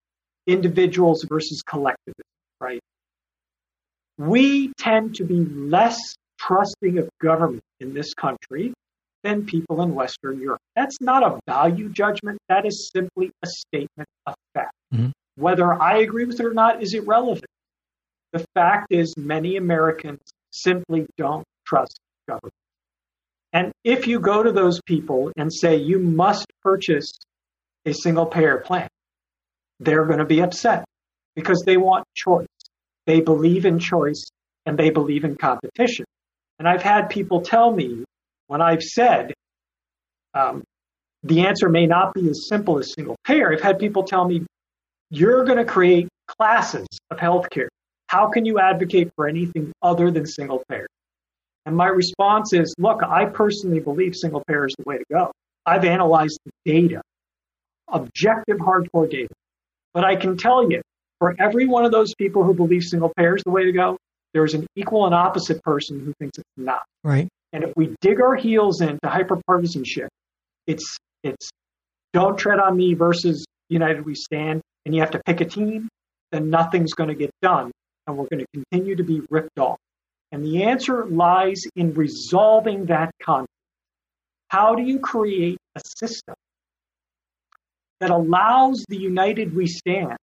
individuals 0.45 1.25
versus 1.27 1.61
collectivism, 1.67 2.25
right? 2.59 2.81
We 4.17 4.71
tend 4.77 5.15
to 5.15 5.23
be 5.23 5.45
less 5.45 5.97
trusting 6.37 6.97
of 6.99 7.09
government 7.21 7.63
in 7.79 7.93
this 7.93 8.13
country 8.13 8.73
than 9.23 9.45
people 9.45 9.81
in 9.81 9.95
Western 9.95 10.39
Europe. 10.39 10.59
That's 10.75 10.99
not 10.99 11.23
a 11.23 11.39
value 11.47 11.89
judgment. 11.89 12.37
That 12.49 12.65
is 12.65 12.91
simply 12.93 13.31
a 13.41 13.47
statement 13.47 14.09
of 14.27 14.35
fact. 14.53 14.73
Mm-hmm. 14.93 15.09
Whether 15.35 15.73
I 15.81 15.99
agree 15.99 16.25
with 16.25 16.39
it 16.39 16.45
or 16.45 16.53
not 16.53 16.83
is 16.83 16.93
irrelevant. 16.93 17.45
The 18.33 18.45
fact 18.53 18.87
is, 18.91 19.13
many 19.17 19.55
Americans 19.55 20.19
simply 20.53 21.05
don't 21.17 21.43
trust 21.65 21.99
government. 22.27 22.53
And 23.51 23.71
if 23.83 24.07
you 24.07 24.19
go 24.19 24.43
to 24.43 24.51
those 24.51 24.81
people 24.85 25.31
and 25.37 25.53
say 25.53 25.75
you 25.77 25.99
must 25.99 26.45
purchase 26.63 27.11
a 27.85 27.93
single 27.93 28.25
payer 28.25 28.57
plan, 28.57 28.87
they're 29.79 30.05
going 30.05 30.19
to 30.19 30.25
be 30.25 30.41
upset 30.41 30.85
because 31.35 31.63
they 31.65 31.77
want 31.77 32.05
choice. 32.15 32.47
They 33.05 33.21
believe 33.21 33.65
in 33.65 33.79
choice 33.79 34.25
and 34.65 34.77
they 34.77 34.89
believe 34.89 35.23
in 35.23 35.35
competition. 35.35 36.05
And 36.59 36.67
I've 36.67 36.81
had 36.81 37.09
people 37.09 37.41
tell 37.41 37.71
me 37.71 38.03
when 38.47 38.61
I've 38.61 38.81
said 38.81 39.33
um, 40.33 40.63
the 41.23 41.45
answer 41.47 41.69
may 41.69 41.85
not 41.85 42.13
be 42.13 42.29
as 42.29 42.47
simple 42.47 42.79
as 42.79 42.93
single 42.93 43.15
payer, 43.25 43.53
I've 43.53 43.61
had 43.61 43.79
people 43.79 44.03
tell 44.03 44.25
me, 44.27 44.45
you're 45.09 45.45
going 45.45 45.57
to 45.57 45.65
create 45.65 46.07
classes 46.27 46.87
of 47.11 47.17
healthcare. 47.17 47.67
How 48.13 48.29
can 48.29 48.45
you 48.45 48.59
advocate 48.59 49.11
for 49.15 49.27
anything 49.27 49.73
other 49.81 50.11
than 50.11 50.27
single 50.27 50.63
payer? 50.69 50.85
And 51.65 51.75
my 51.75 51.87
response 51.87 52.53
is, 52.53 52.75
look, 52.77 53.01
I 53.01 53.25
personally 53.25 53.79
believe 53.79 54.15
single 54.15 54.43
payer 54.47 54.67
is 54.67 54.75
the 54.77 54.83
way 54.85 54.99
to 54.99 55.03
go. 55.11 55.31
I've 55.65 55.83
analyzed 55.83 56.37
the 56.45 56.51
data, 56.63 57.01
objective 57.87 58.57
hardcore 58.57 59.09
data. 59.09 59.33
But 59.95 60.03
I 60.03 60.15
can 60.15 60.37
tell 60.37 60.69
you, 60.69 60.83
for 61.17 61.35
every 61.39 61.65
one 61.65 61.85
of 61.85 61.91
those 61.91 62.13
people 62.13 62.43
who 62.43 62.53
believe 62.53 62.83
single 62.83 63.11
payer 63.17 63.35
is 63.35 63.41
the 63.43 63.49
way 63.49 63.63
to 63.65 63.71
go, 63.71 63.97
there's 64.35 64.53
an 64.53 64.67
equal 64.75 65.07
and 65.07 65.15
opposite 65.15 65.63
person 65.63 65.99
who 65.99 66.13
thinks 66.19 66.37
it's 66.37 66.47
not. 66.55 66.83
Right. 67.03 67.27
And 67.51 67.63
if 67.63 67.73
we 67.75 67.95
dig 68.01 68.21
our 68.21 68.35
heels 68.35 68.81
into 68.81 68.99
hyperpartisanship, 69.05 70.09
it's 70.67 70.97
it's 71.23 71.49
don't 72.13 72.37
tread 72.37 72.59
on 72.59 72.77
me 72.77 72.93
versus 72.93 73.43
United 73.69 74.05
We 74.05 74.13
Stand, 74.13 74.61
and 74.85 74.93
you 74.93 75.01
have 75.01 75.11
to 75.11 75.21
pick 75.25 75.41
a 75.41 75.45
team, 75.45 75.89
then 76.31 76.51
nothing's 76.51 76.93
going 76.93 77.09
to 77.09 77.15
get 77.15 77.31
done, 77.41 77.71
and 78.07 78.17
we're 78.17 78.27
going 78.27 78.45
to 78.45 78.47
continue 78.53 78.95
to 78.95 79.03
be 79.03 79.21
ripped 79.29 79.59
off. 79.59 79.77
And 80.31 80.43
the 80.43 80.63
answer 80.63 81.05
lies 81.05 81.63
in 81.75 81.93
resolving 81.93 82.87
that 82.87 83.11
conflict. 83.21 83.49
How 84.47 84.75
do 84.75 84.83
you 84.83 84.99
create 84.99 85.57
a 85.75 85.81
system 85.97 86.35
that 87.99 88.09
allows 88.09 88.83
the 88.89 88.97
united 88.97 89.55
we 89.55 89.67
stand, 89.67 90.17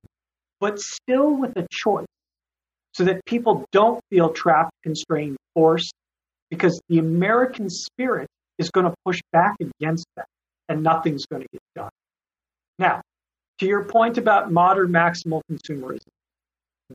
but 0.60 0.78
still 0.78 1.34
with 1.34 1.56
a 1.56 1.66
choice 1.70 2.06
so 2.92 3.04
that 3.04 3.24
people 3.24 3.64
don't 3.72 4.00
feel 4.10 4.30
trapped, 4.30 4.72
constrained, 4.82 5.36
forced, 5.54 5.92
because 6.50 6.80
the 6.88 6.98
American 6.98 7.70
spirit 7.70 8.28
is 8.58 8.70
going 8.70 8.86
to 8.86 8.94
push 9.04 9.20
back 9.32 9.56
against 9.60 10.04
that 10.16 10.26
and 10.68 10.82
nothing's 10.82 11.24
going 11.26 11.42
to 11.42 11.48
get 11.52 11.62
done. 11.74 11.90
Now, 12.78 13.00
to 13.60 13.66
your 13.66 13.84
point 13.84 14.18
about 14.18 14.50
modern 14.50 14.90
maximal 14.90 15.40
consumerism, 15.50 16.08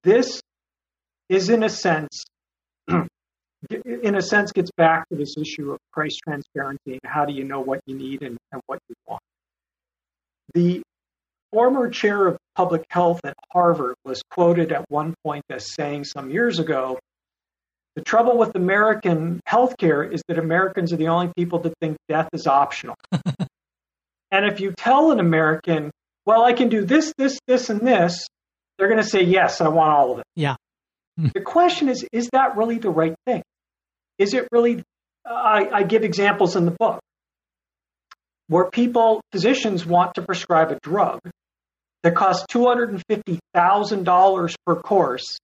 this 0.03 0.41
is 1.29 1.49
in 1.49 1.63
a 1.63 1.69
sense 1.69 2.23
in 3.69 4.15
a 4.15 4.21
sense, 4.21 4.51
gets 4.51 4.71
back 4.77 5.07
to 5.09 5.15
this 5.15 5.35
issue 5.37 5.71
of 5.71 5.79
price 5.91 6.15
transparency 6.17 6.93
and 6.93 6.99
how 7.03 7.25
do 7.25 7.33
you 7.33 7.43
know 7.43 7.61
what 7.61 7.81
you 7.85 7.95
need 7.95 8.21
and, 8.21 8.37
and 8.51 8.61
what 8.67 8.79
you 8.89 8.95
want. 9.07 9.21
The 10.53 10.81
former 11.51 11.89
chair 11.89 12.27
of 12.27 12.37
public 12.55 12.85
health 12.89 13.21
at 13.23 13.33
Harvard 13.51 13.95
was 14.03 14.21
quoted 14.29 14.71
at 14.71 14.85
one 14.89 15.13
point 15.23 15.43
as 15.49 15.73
saying 15.73 16.03
some 16.03 16.29
years 16.29 16.59
ago 16.59 16.99
the 17.95 18.01
trouble 18.01 18.37
with 18.37 18.55
American 18.55 19.39
healthcare 19.47 20.11
is 20.11 20.21
that 20.27 20.37
Americans 20.37 20.91
are 20.91 20.97
the 20.97 21.07
only 21.07 21.31
people 21.35 21.59
that 21.59 21.73
think 21.79 21.95
death 22.09 22.27
is 22.33 22.45
optional. 22.45 22.95
and 24.31 24.45
if 24.45 24.59
you 24.59 24.73
tell 24.75 25.11
an 25.11 25.21
American, 25.21 25.91
well, 26.25 26.43
I 26.43 26.51
can 26.51 26.67
do 26.67 26.83
this, 26.83 27.13
this, 27.17 27.39
this, 27.47 27.69
and 27.69 27.79
this, 27.79 28.27
they're 28.77 28.89
going 28.89 29.01
to 29.01 29.07
say, 29.07 29.23
yes, 29.23 29.61
I 29.61 29.69
want 29.69 29.93
all 29.93 30.11
of 30.11 30.19
it. 30.19 30.25
Yeah. 30.35 30.55
Hmm. 31.17 31.27
the 31.33 31.41
question 31.41 31.89
is, 31.89 32.05
is 32.11 32.29
that 32.33 32.57
really 32.57 32.77
the 32.77 32.89
right 32.89 33.15
thing? 33.25 33.41
Is 34.17 34.33
it 34.33 34.47
really? 34.51 34.83
I, 35.25 35.69
I 35.73 35.83
give 35.83 36.03
examples 36.03 36.55
in 36.55 36.65
the 36.65 36.71
book 36.71 36.99
where 38.47 38.69
people, 38.69 39.21
physicians 39.31 39.85
want 39.85 40.15
to 40.15 40.21
prescribe 40.21 40.71
a 40.71 40.79
drug 40.81 41.19
that 42.03 42.15
costs 42.15 42.45
$250,000 42.51 44.55
per 44.65 44.75
course 44.75 45.37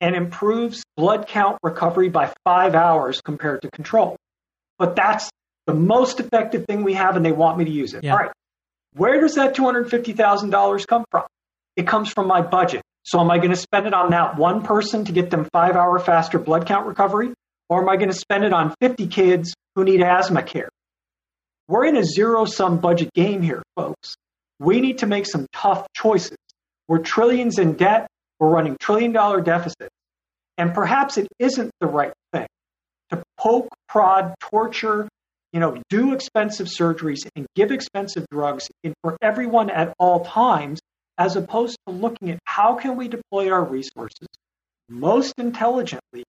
and 0.00 0.16
improves 0.16 0.82
blood 0.96 1.26
count 1.28 1.58
recovery 1.62 2.08
by 2.08 2.32
five 2.44 2.74
hours 2.74 3.20
compared 3.20 3.60
to 3.62 3.70
control. 3.70 4.16
But 4.78 4.96
that's 4.96 5.30
the 5.66 5.74
most 5.74 6.18
effective 6.18 6.64
thing 6.66 6.82
we 6.82 6.94
have, 6.94 7.14
and 7.16 7.24
they 7.24 7.30
want 7.32 7.58
me 7.58 7.66
to 7.66 7.70
use 7.70 7.94
it. 7.94 8.02
Yeah. 8.04 8.12
All 8.12 8.18
right. 8.18 8.32
Where 8.94 9.20
does 9.20 9.36
that 9.36 9.54
$250,000 9.54 10.86
come 10.86 11.04
from? 11.10 11.24
It 11.76 11.86
comes 11.86 12.12
from 12.12 12.26
my 12.26 12.42
budget. 12.42 12.82
So, 13.08 13.18
am 13.20 13.30
I 13.30 13.38
going 13.38 13.48
to 13.48 13.56
spend 13.56 13.86
it 13.86 13.94
on 13.94 14.10
that 14.10 14.36
one 14.36 14.62
person 14.62 15.06
to 15.06 15.12
get 15.12 15.30
them 15.30 15.48
five 15.50 15.76
hour 15.76 15.98
faster 15.98 16.38
blood 16.38 16.66
count 16.66 16.86
recovery? 16.86 17.32
Or 17.70 17.80
am 17.80 17.88
I 17.88 17.96
going 17.96 18.10
to 18.10 18.14
spend 18.14 18.44
it 18.44 18.52
on 18.52 18.74
50 18.82 19.06
kids 19.06 19.54
who 19.74 19.84
need 19.84 20.02
asthma 20.02 20.42
care? 20.42 20.68
We're 21.68 21.86
in 21.86 21.96
a 21.96 22.04
zero 22.04 22.44
sum 22.44 22.80
budget 22.80 23.14
game 23.14 23.40
here, 23.40 23.62
folks. 23.76 24.14
We 24.58 24.82
need 24.82 24.98
to 24.98 25.06
make 25.06 25.24
some 25.24 25.46
tough 25.54 25.86
choices. 25.94 26.36
We're 26.86 26.98
trillions 26.98 27.58
in 27.58 27.74
debt. 27.74 28.08
We're 28.38 28.50
running 28.50 28.76
trillion 28.78 29.12
dollar 29.12 29.40
deficits. 29.40 29.88
And 30.58 30.74
perhaps 30.74 31.16
it 31.16 31.28
isn't 31.38 31.70
the 31.80 31.86
right 31.86 32.12
thing 32.34 32.46
to 33.08 33.22
poke, 33.38 33.68
prod, 33.88 34.34
torture, 34.38 35.08
you 35.54 35.60
know, 35.60 35.80
do 35.88 36.12
expensive 36.12 36.66
surgeries 36.66 37.26
and 37.34 37.46
give 37.56 37.72
expensive 37.72 38.26
drugs 38.30 38.68
for 39.02 39.16
everyone 39.22 39.70
at 39.70 39.94
all 39.98 40.26
times, 40.26 40.78
as 41.18 41.36
opposed 41.36 41.76
to 41.86 41.92
looking 41.92 42.30
at 42.30 42.38
how 42.44 42.74
can 42.74 42.96
we 42.96 43.08
deploy 43.08 43.50
our 43.50 43.64
resources 43.64 44.28
most 44.88 45.34
intelligently 45.38 46.24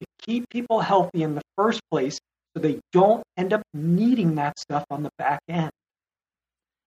to 0.00 0.06
keep 0.22 0.48
people 0.50 0.80
healthy 0.80 1.22
in 1.22 1.34
the 1.34 1.42
first 1.56 1.80
place 1.90 2.18
so 2.54 2.62
they 2.62 2.78
don't 2.92 3.22
end 3.36 3.52
up 3.52 3.62
needing 3.72 4.36
that 4.36 4.58
stuff 4.58 4.84
on 4.90 5.02
the 5.02 5.10
back 5.18 5.40
end. 5.48 5.70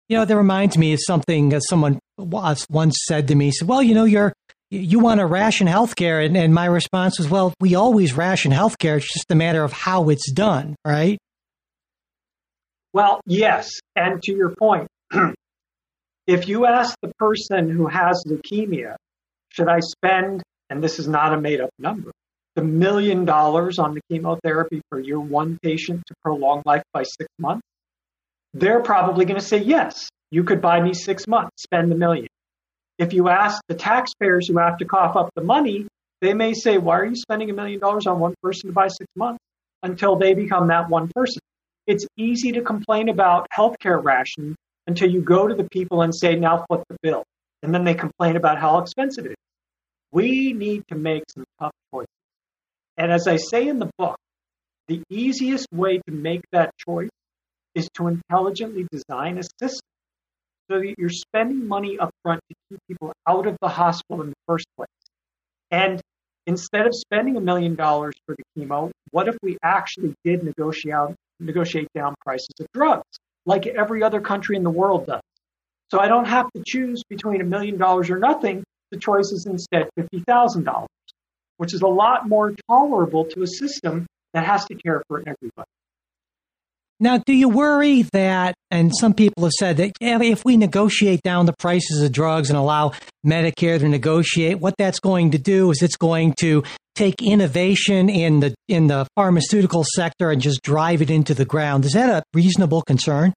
You 0.08 0.17
know, 0.17 0.26
that 0.26 0.38
reminds 0.38 0.78
me 0.78 0.93
of 0.93 1.00
something 1.06 1.60
someone 1.60 2.00
once 2.17 2.96
said 3.06 3.28
to 3.28 3.36
me. 3.36 3.52
Said, 3.52 3.67
"Well, 3.67 3.84
you 3.84 3.93
know, 3.93 4.06
you're 4.06 4.32
you 4.70 5.00
want 5.00 5.20
to 5.20 5.26
ration 5.26 5.67
healthcare," 5.67 6.26
and, 6.26 6.38
and 6.38 6.54
my 6.54 6.65
response 6.65 7.17
was, 7.17 7.28
"Well, 7.28 7.54
we 7.60 7.76
always 7.76 8.13
ration 8.13 8.54
healthcare. 8.54 8.98
It's 8.98 9.12
just 9.12 9.30
a 9.32 9.36
matter 9.36 9.63
of 9.63 9.74
how 9.74 10.08
it's 10.08 10.32
done, 10.32 10.78
right?" 10.86 11.17
Well, 12.93 13.20
yes, 13.26 13.70
and 13.98 14.22
to 14.24 14.34
your 14.34 14.56
point, 14.58 14.88
if 16.28 16.48
you 16.48 16.66
ask 16.66 16.96
the 17.02 17.12
person 17.18 17.70
who 17.70 17.88
has 17.88 18.24
leukemia, 18.28 18.96
should 19.50 19.70
I 19.70 19.80
spend, 19.80 20.44
and 20.70 20.84
this 20.84 21.00
is 21.00 21.08
not 21.08 21.34
a 21.34 21.42
made 21.42 21.62
up 21.62 21.70
number, 21.80 22.12
the 22.56 22.63
million 22.63 23.26
dollars 23.26 23.80
on 23.80 23.94
the 23.94 24.02
chemotherapy 24.10 24.82
for 24.90 25.00
your 25.00 25.20
one 25.20 25.58
patient 25.62 26.04
to 26.08 26.13
prolong 26.22 26.62
life 26.66 26.84
by 26.94 27.04
six 27.04 27.28
months, 27.40 27.66
they're 28.54 28.82
probably 28.82 29.26
going 29.26 29.40
to 29.40 29.46
say, 29.46 29.58
yes, 29.58 30.10
you 30.32 30.44
could 30.44 30.62
buy 30.62 30.82
me 30.82 30.94
six 30.94 31.28
months, 31.28 31.63
spend 31.63 31.92
the 31.92 31.96
million. 31.96 32.28
If 32.98 33.13
you 33.13 33.30
ask 33.30 33.62
the 33.68 33.76
taxpayers 33.76 34.48
who 34.48 34.58
have 34.58 34.78
to 34.80 34.86
cough 34.86 35.16
up 35.16 35.30
the 35.36 35.44
money, 35.44 35.88
they 36.22 36.34
may 36.34 36.54
say, 36.54 36.78
why 36.78 37.00
are 37.00 37.06
you 37.06 37.16
spending 37.16 37.50
a 37.50 37.54
million 37.54 37.80
dollars 37.80 38.08
on 38.08 38.20
one 38.20 38.34
person 38.42 38.70
to 38.70 38.74
buy 38.74 38.88
six 38.88 39.08
months? 39.16 39.40
until 39.84 40.16
they 40.16 40.34
become 40.34 40.68
that 40.68 40.90
one 40.90 41.10
person. 41.10 41.42
It's 41.86 42.06
easy 42.18 42.54
to 42.54 42.62
complain 42.62 43.10
about 43.10 43.48
healthcare 43.56 44.04
rationing 44.04 44.56
until 44.88 45.12
you 45.12 45.21
go 45.21 45.47
to 45.47 45.54
the 45.54 45.67
people 45.69 46.02
and 46.02 46.15
say, 46.15 46.36
now 46.36 46.65
foot 46.69 46.84
the 46.89 46.97
bill. 47.04 47.23
And 47.62 47.73
then 47.73 47.84
they 47.84 47.93
complain 47.93 48.36
about 48.36 48.60
how 48.60 48.80
expensive 48.80 49.26
it 49.26 49.32
is. 49.32 49.36
We 50.12 50.54
need 50.54 50.84
to 50.88 50.95
make 50.95 51.23
some 51.34 51.43
tough 51.60 51.73
choices. 51.93 52.08
And 52.97 53.12
as 53.12 53.28
I 53.28 53.36
say 53.36 53.67
in 53.67 53.80
the 53.80 53.89
book, 53.97 54.17
the 54.88 55.04
easiest 55.10 55.67
way 55.71 55.97
to 56.08 56.13
make 56.13 56.41
that 56.52 56.71
choice 56.78 57.10
is 57.76 57.89
to 57.95 58.08
intelligently 58.08 58.88
design 58.91 59.38
a 59.38 59.43
system 59.60 59.82
so 60.71 60.80
that 60.80 60.95
you're 60.97 61.10
spending 61.10 61.67
money 61.67 62.00
up 62.00 62.10
front 62.23 62.41
to 62.50 62.56
keep 62.69 62.80
people 62.88 63.13
out 63.28 63.45
of 63.47 63.58
the 63.62 63.67
hospital 63.67 64.21
in 64.21 64.30
the 64.30 64.36
first 64.47 64.65
place. 64.76 64.88
And 65.69 66.02
instead 66.45 66.88
of 66.88 66.95
spending 66.95 67.36
a 67.36 67.41
million 67.41 67.76
dollars 67.76 68.15
for 68.26 68.36
the 68.36 68.43
chemo, 68.58 68.91
what 69.12 69.28
if 69.28 69.36
we 69.43 69.58
actually 69.62 70.13
did 70.23 70.43
negotiate 70.43 71.15
negotiate 71.39 71.88
down 71.93 72.15
prices 72.23 72.50
of 72.60 72.67
drugs, 72.73 73.04
like 73.47 73.65
every 73.65 74.03
other 74.03 74.21
country 74.21 74.55
in 74.55 74.63
the 74.63 74.69
world 74.69 75.07
does? 75.07 75.21
So 75.89 75.99
I 75.99 76.07
don't 76.07 76.25
have 76.25 76.51
to 76.53 76.62
choose 76.63 77.01
between 77.10 77.41
a 77.41 77.45
million 77.45 77.77
dollars 77.77 78.12
or 78.12 78.19
nothing. 78.19 78.63
The 78.91 78.97
choice 78.97 79.31
is 79.31 79.47
instead 79.47 79.89
fifty 79.95 80.19
thousand 80.19 80.65
dollars, 80.65 80.89
which 81.57 81.73
is 81.73 81.81
a 81.81 81.88
lot 81.88 82.27
more 82.27 82.53
tolerable 82.69 83.25
to 83.25 83.41
a 83.41 83.47
system 83.47 84.05
that 84.33 84.45
has 84.45 84.65
to 84.65 84.75
care 84.75 85.01
for 85.07 85.19
everybody. 85.19 85.69
Now, 86.99 87.19
do 87.19 87.33
you 87.33 87.47
worry 87.47 88.03
that, 88.13 88.55
and 88.71 88.91
some 88.95 89.13
people 89.13 89.43
have 89.43 89.51
said 89.51 89.77
that 89.77 89.91
if 90.01 90.43
we 90.43 90.57
negotiate 90.57 91.21
down 91.21 91.45
the 91.45 91.53
prices 91.60 92.01
of 92.01 92.12
drugs 92.12 92.49
and 92.49 92.57
allow 92.57 92.93
Medicare 93.25 93.77
to 93.77 93.88
negotiate, 93.88 94.60
what 94.60 94.73
that's 94.77 94.99
going 94.99 95.31
to 95.31 95.38
do 95.38 95.69
is 95.69 95.83
it's 95.83 95.95
going 95.95 96.33
to 96.39 96.63
take 96.95 97.21
innovation 97.21 98.10
in 98.10 98.39
the 98.39 98.55
in 98.67 98.88
the 98.88 99.07
pharmaceutical 99.15 99.86
sector 99.95 100.31
and 100.31 100.41
just 100.41 100.63
drive 100.63 101.03
it 101.03 101.12
into 101.12 101.36
the 101.36 101.45
ground. 101.45 101.86
Is 101.86 101.93
that 101.93 102.10
a 102.10 102.23
reasonable 102.33 102.81
concern? 102.81 103.31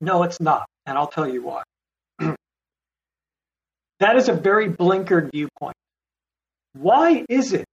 No, 0.00 0.22
it's 0.22 0.40
not, 0.40 0.66
and 0.86 0.96
I'll 0.96 1.08
tell 1.08 1.28
you 1.28 1.42
why. 1.42 1.62
that 4.00 4.16
is 4.16 4.30
a 4.30 4.32
very 4.32 4.70
blinkered 4.70 5.30
viewpoint. 5.30 5.76
Why 6.72 7.26
is 7.28 7.52
it 7.52 7.66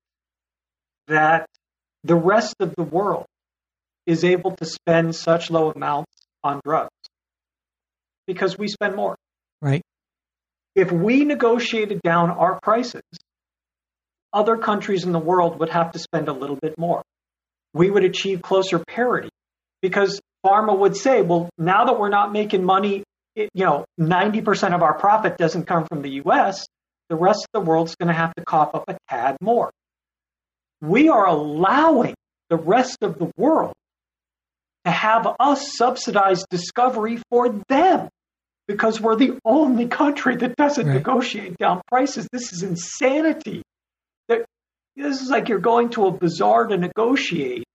that 1.08 1.46
the 2.04 2.16
rest 2.16 2.56
of 2.60 2.76
the 2.76 2.84
world 2.84 3.26
is 4.06 4.24
able 4.24 4.52
to 4.58 4.66
spend 4.66 5.16
such 5.16 5.50
low 5.50 5.72
amounts 5.72 6.12
on 6.44 6.62
drugs 6.64 6.92
because 8.28 8.58
we 8.58 8.68
spend 8.68 8.96
more. 8.96 9.16
Right. 9.62 9.82
If 10.76 10.92
we 10.92 11.24
negotiated 11.24 12.02
down 12.02 12.30
our 12.32 12.60
prices, 12.62 13.02
other 14.34 14.58
countries 14.58 15.06
in 15.06 15.14
the 15.14 15.20
world 15.20 15.60
would 15.60 15.70
have 15.70 15.94
to 15.94 16.00
spend 16.00 16.28
a 16.28 16.34
little 16.34 16.58
bit 16.58 16.78
more. 16.78 17.02
We 17.74 17.90
would 17.90 18.04
achieve 18.04 18.42
closer 18.42 18.80
parity 18.80 19.30
because 19.82 20.20
pharma 20.46 20.78
would 20.78 20.96
say, 20.96 21.22
well, 21.22 21.50
now 21.58 21.86
that 21.86 22.00
we're 22.00 22.10
not 22.10 22.32
making 22.32 22.64
money, 22.64 23.04
it, 23.36 23.50
you 23.54 23.66
know, 23.66 23.86
90% 24.00 24.76
of 24.76 24.82
our 24.82 24.98
profit 24.98 25.38
doesn't 25.38 25.66
come 25.66 25.86
from 25.86 26.02
the 26.02 26.22
US, 26.26 26.66
the 27.10 27.16
rest 27.16 27.46
of 27.54 27.64
the 27.64 27.70
world's 27.70 27.96
going 27.96 28.08
to 28.08 28.14
have 28.14 28.34
to 28.36 28.44
cough 28.44 28.76
up 28.76 28.86
a 28.88 28.98
tad 29.10 29.38
more. 29.42 29.72
We 30.82 31.10
are 31.10 31.26
allowing 31.26 32.16
the 32.50 32.58
rest 32.58 32.98
of 33.02 33.18
the 33.18 33.32
world 33.38 33.74
to 34.86 34.92
have 34.92 35.28
us 35.40 35.76
subsidize 35.78 36.46
discovery 36.50 37.20
for 37.30 37.50
them 37.68 38.10
because 38.68 39.00
we're 39.00 39.16
the 39.16 39.38
only 39.46 39.88
country 39.88 40.36
that 40.38 40.56
doesn't 40.56 40.88
right. 40.88 40.96
negotiate 40.96 41.58
down 41.58 41.82
prices. 41.88 42.28
This 42.32 42.54
is 42.54 42.64
insanity. 42.64 43.62
This 44.98 45.22
is 45.22 45.30
like 45.30 45.50
you're 45.50 45.60
going 45.60 45.90
to 45.90 46.06
a 46.06 46.12
bazaar 46.12 46.68
to 46.68 46.78
negotiate, 46.78 47.66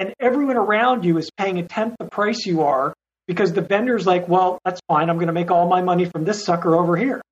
and 0.00 0.12
everyone 0.18 0.56
around 0.56 1.04
you 1.04 1.16
is 1.16 1.30
paying 1.38 1.60
a 1.60 1.62
tenth 1.62 1.94
the 2.00 2.06
price 2.06 2.44
you 2.44 2.62
are 2.62 2.92
because 3.28 3.52
the 3.52 3.60
vendor's 3.60 4.04
like, 4.04 4.28
well, 4.28 4.58
that's 4.64 4.80
fine. 4.88 5.08
I'm 5.08 5.16
going 5.16 5.28
to 5.28 5.32
make 5.32 5.52
all 5.52 5.68
my 5.68 5.82
money 5.82 6.06
from 6.06 6.24
this 6.24 6.44
sucker 6.44 6.74
over 6.74 6.96
here. 6.96 7.22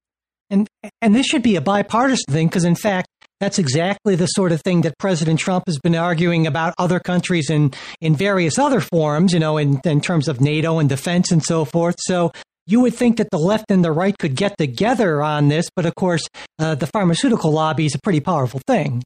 And 0.51 0.69
and 1.01 1.17
this 1.17 1.27
should 1.27 1.43
be 1.43 1.57
a 1.57 1.61
bipartisan 1.61 2.33
thing 2.33 2.47
because, 2.47 2.65
in 2.65 2.77
fact, 2.77 3.09
that's 3.45 3.59
exactly 3.59 4.17
the 4.17 4.27
sort 4.27 4.53
of 4.53 4.63
thing 4.63 4.81
that 4.81 4.97
President 4.99 5.39
Trump 5.39 5.65
has 5.67 5.79
been 5.79 5.95
arguing 5.95 6.47
about 6.47 6.73
other 6.79 6.99
countries 6.99 7.51
in, 7.51 7.75
in 8.01 8.17
various 8.17 8.59
other 8.59 8.81
forums, 8.81 9.35
you 9.35 9.39
know, 9.39 9.59
in, 9.59 9.79
in 9.85 10.01
terms 10.01 10.29
of 10.29 10.41
NATO 10.41 10.79
and 10.79 10.89
defense 10.89 11.31
and 11.31 11.43
so 11.43 11.67
forth. 11.67 11.97
So 11.99 12.33
you 12.67 12.81
would 12.81 12.95
think 12.95 13.19
that 13.19 13.29
the 13.31 13.37
left 13.37 13.71
and 13.71 13.85
the 13.85 13.93
right 13.93 14.17
could 14.17 14.35
get 14.35 14.57
together 14.57 15.23
on 15.23 15.49
this, 15.49 15.69
but 15.77 15.85
of 15.85 15.95
course, 15.95 16.27
uh, 16.59 16.75
the 16.75 16.87
pharmaceutical 16.87 17.53
lobby 17.53 17.85
is 17.85 17.95
a 17.95 17.99
pretty 17.99 18.21
powerful 18.21 18.63
thing. 18.67 19.03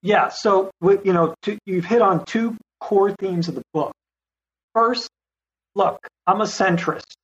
Yeah. 0.00 0.28
So, 0.28 0.70
you 0.80 1.12
know, 1.12 1.34
to, 1.42 1.58
you've 1.66 1.84
hit 1.84 2.02
on 2.02 2.24
two 2.24 2.56
core 2.80 3.10
themes 3.18 3.48
of 3.48 3.56
the 3.56 3.62
book. 3.74 3.90
First, 4.74 5.08
look, 5.74 5.98
I'm 6.24 6.40
a 6.40 6.44
centrist. 6.44 7.14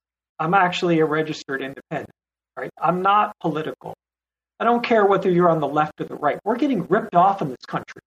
I'm 0.40 0.54
actually 0.54 0.98
a 0.98 1.04
registered 1.04 1.62
independent. 1.62 2.10
Right? 2.56 2.70
I'm 2.82 3.02
not 3.02 3.34
political. 3.40 3.94
I 4.60 4.64
don't 4.64 4.84
care 4.84 5.06
whether 5.06 5.30
you're 5.30 5.48
on 5.48 5.60
the 5.60 5.68
left 5.68 6.00
or 6.00 6.04
the 6.04 6.16
right. 6.16 6.38
We're 6.44 6.56
getting 6.56 6.86
ripped 6.86 7.14
off 7.14 7.42
in 7.42 7.48
this 7.48 7.64
country. 7.66 8.02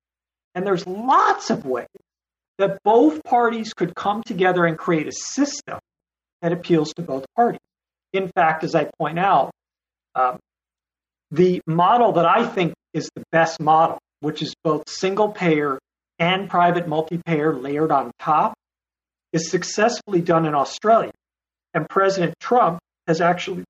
And 0.54 0.66
there's 0.66 0.86
lots 0.86 1.50
of 1.50 1.66
ways 1.66 1.88
that 2.58 2.80
both 2.84 3.24
parties 3.24 3.74
could 3.74 3.96
come 3.96 4.22
together 4.24 4.66
and 4.66 4.78
create 4.78 5.08
a 5.08 5.12
system 5.12 5.80
that 6.42 6.52
appeals 6.52 6.94
to 6.96 7.02
both 7.02 7.26
parties. 7.36 7.60
In 8.14 8.30
fact, 8.36 8.64
as 8.64 8.76
I 8.76 8.90
point 9.00 9.18
out, 9.18 9.52
um, 10.16 10.40
the 11.32 11.62
model 11.66 12.14
that 12.14 12.26
I 12.26 12.46
think 12.46 12.74
is 12.94 13.10
the 13.16 13.24
best 13.32 13.62
model, 13.62 14.00
which 14.20 14.42
is 14.42 14.54
both 14.64 14.90
single 14.90 15.30
payer 15.30 15.80
and 16.20 16.50
private 16.50 16.88
multi 16.88 17.18
payer 17.26 17.56
layered 17.56 17.92
on 17.92 18.12
top, 18.20 18.54
is 19.32 19.50
successfully 19.50 20.20
done 20.20 20.46
in 20.46 20.54
Australia. 20.54 21.12
And 21.74 21.88
President 21.90 22.36
Trump 22.42 22.80
has 23.08 23.22
actually 23.22 23.64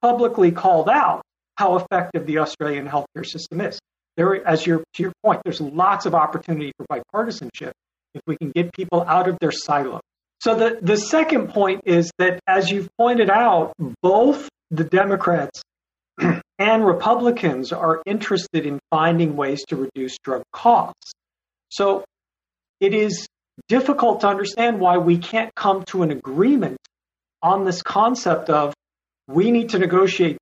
publicly 0.00 0.52
called 0.52 0.88
out 0.88 1.22
how 1.56 1.76
effective 1.76 2.26
the 2.26 2.38
Australian 2.38 2.86
healthcare 2.86 3.26
system 3.26 3.60
is. 3.60 3.78
There, 4.16 4.46
as 4.46 4.66
your, 4.66 4.78
to 4.94 5.02
your 5.02 5.12
point, 5.24 5.40
there's 5.44 5.60
lots 5.60 6.06
of 6.06 6.14
opportunity 6.14 6.72
for 6.76 6.86
bipartisanship 6.86 7.72
if 8.14 8.22
we 8.26 8.36
can 8.36 8.50
get 8.50 8.72
people 8.74 9.02
out 9.02 9.28
of 9.28 9.38
their 9.40 9.52
silo. 9.52 10.00
So 10.40 10.54
the, 10.54 10.78
the 10.82 10.96
second 10.96 11.48
point 11.48 11.82
is 11.86 12.10
that, 12.18 12.40
as 12.46 12.70
you've 12.70 12.88
pointed 12.98 13.30
out, 13.30 13.72
both 14.02 14.48
the 14.70 14.84
Democrats 14.84 15.62
and 16.58 16.84
Republicans 16.84 17.72
are 17.72 18.02
interested 18.06 18.66
in 18.66 18.80
finding 18.90 19.36
ways 19.36 19.64
to 19.68 19.76
reduce 19.76 20.18
drug 20.18 20.42
costs. 20.52 21.12
So 21.70 22.04
it 22.80 22.92
is 22.92 23.26
difficult 23.68 24.22
to 24.22 24.28
understand 24.28 24.80
why 24.80 24.98
we 24.98 25.18
can't 25.18 25.54
come 25.54 25.84
to 25.84 26.02
an 26.02 26.10
agreement 26.10 26.78
on 27.42 27.64
this 27.64 27.82
concept 27.82 28.50
of 28.50 28.74
we 29.28 29.50
need 29.50 29.70
to 29.70 29.78
negotiate 29.78 30.38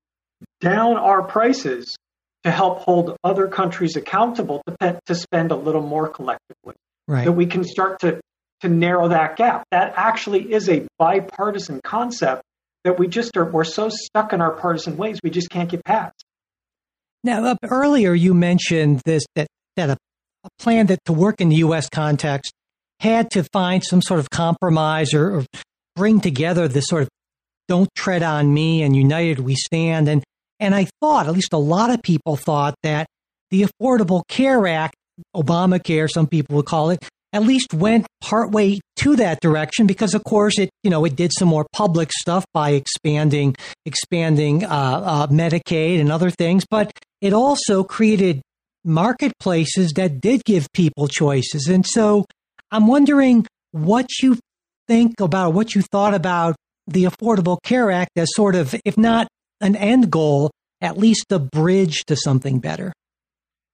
down 0.60 0.96
our 0.96 1.22
prices 1.22 1.96
to 2.44 2.50
help 2.50 2.80
hold 2.80 3.16
other 3.22 3.48
countries 3.48 3.96
accountable 3.96 4.62
to, 4.80 4.98
to 5.06 5.14
spend 5.14 5.50
a 5.50 5.56
little 5.56 5.82
more 5.82 6.08
collectively. 6.08 6.74
Right. 7.06 7.24
That 7.24 7.32
we 7.32 7.46
can 7.46 7.64
start 7.64 8.00
to, 8.00 8.20
to 8.60 8.68
narrow 8.68 9.08
that 9.08 9.36
gap. 9.36 9.64
That 9.70 9.94
actually 9.96 10.52
is 10.52 10.68
a 10.68 10.86
bipartisan 10.98 11.80
concept 11.82 12.42
that 12.84 12.98
we 12.98 13.08
just 13.08 13.36
are, 13.36 13.44
we're 13.44 13.64
so 13.64 13.90
stuck 13.90 14.32
in 14.32 14.40
our 14.40 14.52
partisan 14.52 14.96
ways, 14.96 15.18
we 15.22 15.30
just 15.30 15.50
can't 15.50 15.68
get 15.68 15.84
past. 15.84 16.24
Now, 17.22 17.44
uh, 17.44 17.56
earlier 17.64 18.14
you 18.14 18.32
mentioned 18.32 19.02
this 19.04 19.24
that, 19.34 19.46
that 19.76 19.90
a, 19.90 19.96
a, 20.44 20.48
plan 20.58 20.86
that 20.86 21.00
to 21.04 21.12
work 21.12 21.40
in 21.40 21.50
the 21.50 21.56
U.S. 21.56 21.90
context 21.90 22.52
had 23.00 23.30
to 23.32 23.44
find 23.52 23.84
some 23.84 24.00
sort 24.00 24.20
of 24.20 24.30
compromise 24.30 25.12
or, 25.12 25.40
or 25.40 25.46
bring 25.96 26.20
together 26.20 26.68
this 26.68 26.86
sort 26.86 27.02
of 27.02 27.08
don't 27.68 27.88
tread 27.94 28.22
on 28.22 28.52
me 28.52 28.82
and 28.82 28.96
united 28.96 29.40
we 29.40 29.54
stand. 29.54 30.08
And, 30.08 30.24
and 30.60 30.74
I 30.74 30.86
thought, 31.00 31.26
at 31.26 31.32
least 31.32 31.52
a 31.52 31.58
lot 31.58 31.90
of 31.90 32.02
people 32.02 32.36
thought 32.36 32.74
that 32.82 33.06
the 33.50 33.66
Affordable 33.66 34.22
Care 34.28 34.66
Act, 34.68 34.94
Obamacare, 35.34 36.08
some 36.08 36.26
people 36.26 36.56
would 36.56 36.66
call 36.66 36.90
it, 36.90 37.02
at 37.32 37.42
least 37.42 37.72
went 37.74 38.06
partway 38.20 38.78
to 38.96 39.16
that 39.16 39.40
direction 39.40 39.86
because 39.86 40.14
of 40.14 40.24
course 40.24 40.58
it 40.58 40.68
you 40.82 40.90
know 40.90 41.04
it 41.04 41.14
did 41.14 41.30
some 41.32 41.46
more 41.46 41.64
public 41.72 42.10
stuff 42.12 42.44
by 42.52 42.70
expanding 42.70 43.54
expanding 43.86 44.64
uh, 44.64 44.68
uh, 44.68 45.26
medicaid 45.28 46.00
and 46.00 46.10
other 46.10 46.30
things. 46.30 46.64
But 46.68 46.90
it 47.20 47.32
also 47.32 47.84
created 47.84 48.42
marketplaces 48.84 49.92
that 49.92 50.20
did 50.20 50.44
give 50.44 50.66
people 50.72 51.06
choices. 51.08 51.66
And 51.68 51.86
so 51.86 52.24
i'm 52.72 52.86
wondering 52.86 53.46
what 53.72 54.06
you 54.22 54.38
think 54.88 55.20
about 55.20 55.54
what 55.54 55.74
you 55.74 55.82
thought 55.82 56.14
about 56.14 56.56
the 56.86 57.04
Affordable 57.04 57.58
Care 57.62 57.90
Act 57.90 58.10
as 58.16 58.28
sort 58.34 58.56
of, 58.56 58.74
if 58.84 58.98
not 58.98 59.28
an 59.60 59.76
end 59.76 60.10
goal, 60.10 60.50
at 60.80 60.98
least 60.98 61.32
a 61.32 61.38
bridge 61.38 62.04
to 62.06 62.16
something 62.16 62.58
better? 62.58 62.92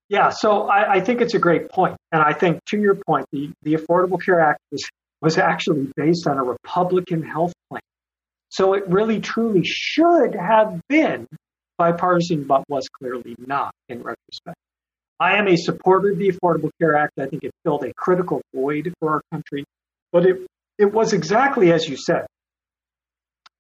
Yeah, 0.09 0.31
so 0.31 0.69
I, 0.69 0.95
I, 0.95 1.01
think 1.01 1.21
it's 1.21 1.35
a 1.35 1.39
great 1.39 1.69
point. 1.69 1.97
And 2.13 2.23
I 2.23 2.33
think 2.33 2.61
to 2.67 2.79
your 2.79 2.95
point, 2.95 3.27
the, 3.33 3.51
the 3.63 3.75
Affordable 3.75 4.23
Care 4.23 4.41
Act 4.41 4.61
was, 4.71 4.85
was 5.21 5.37
actually 5.37 5.91
based 5.97 6.29
on 6.29 6.39
a 6.39 6.45
Republican 6.45 7.23
health 7.23 7.53
plan. 7.69 7.81
So 8.51 8.75
it 8.75 8.89
really 8.89 9.21
truly 9.21 9.63
should 9.65 10.37
have 10.37 10.81
been 10.89 11.27
bipartisan, 11.77 12.45
but 12.45 12.65
was 12.69 12.89
clearly 12.89 13.35
not 13.39 13.73
in 13.89 13.99
retrospect. 13.99 14.57
I 15.19 15.39
am 15.39 15.49
a 15.49 15.57
supporter 15.57 16.11
of 16.11 16.19
the 16.19 16.29
Affordable 16.29 16.71
Care 16.81 16.97
Act. 16.97 17.13
I 17.19 17.27
think 17.27 17.43
it 17.43 17.51
filled 17.65 17.85
a 17.85 17.93
critical 17.95 18.43
void 18.55 18.93
for 19.01 19.11
our 19.11 19.23
country, 19.33 19.65
but 20.13 20.27
it, 20.27 20.47
it 20.79 20.93
was 20.93 21.13
exactly 21.13 21.73
as 21.73 21.89
you 21.89 21.97
said, 21.97 22.27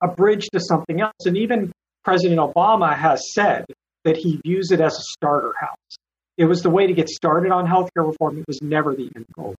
a 0.02 0.08
bridge 0.08 0.48
to 0.52 0.60
something 0.60 1.00
else. 1.00 1.14
And 1.24 1.36
even 1.38 1.72
President 2.06 2.38
Obama 2.38 2.96
has 2.96 3.32
said 3.34 3.64
that 4.04 4.16
he 4.16 4.40
views 4.44 4.70
it 4.70 4.80
as 4.80 4.92
a 4.94 5.02
starter 5.02 5.52
house. 5.58 5.96
It 6.38 6.44
was 6.44 6.62
the 6.62 6.70
way 6.70 6.86
to 6.86 6.92
get 6.92 7.08
started 7.08 7.50
on 7.50 7.66
healthcare 7.66 8.06
reform. 8.06 8.38
It 8.38 8.44
was 8.46 8.62
never 8.62 8.94
the 8.94 9.10
end 9.16 9.26
goal. 9.34 9.56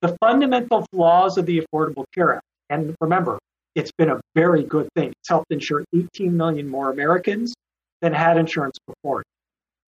The 0.00 0.16
fundamental 0.18 0.86
flaws 0.90 1.36
of 1.36 1.44
the 1.44 1.60
Affordable 1.60 2.06
Care 2.14 2.36
Act, 2.36 2.44
and 2.70 2.96
remember, 2.98 3.38
it's 3.74 3.90
been 3.98 4.08
a 4.08 4.18
very 4.34 4.64
good 4.64 4.88
thing. 4.96 5.08
It's 5.08 5.28
helped 5.28 5.52
insure 5.52 5.84
18 5.94 6.34
million 6.34 6.66
more 6.66 6.90
Americans 6.90 7.52
than 8.00 8.14
had 8.14 8.38
insurance 8.38 8.78
before. 8.86 9.22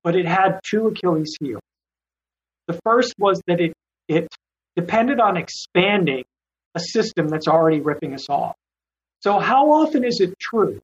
But 0.05 0.15
it 0.15 0.27
had 0.27 0.61
two 0.63 0.89
Achilles 0.89 1.39
heels. 1.41 1.63
The 2.67 2.79
first 2.85 3.15
was 3.19 3.41
that 3.47 3.63
it, 3.63 3.73
it 4.09 4.29
depended 4.77 5.21
on 5.21 5.39
expanding 5.39 6.25
a 6.75 6.81
system 6.81 7.29
that's 7.29 7.49
already 7.49 7.81
ripping 7.81 8.13
us 8.13 8.29
off. 8.29 8.57
So, 9.21 9.39
how 9.39 9.73
often 9.73 10.05
is 10.05 10.21
it 10.21 10.39
true 10.39 10.81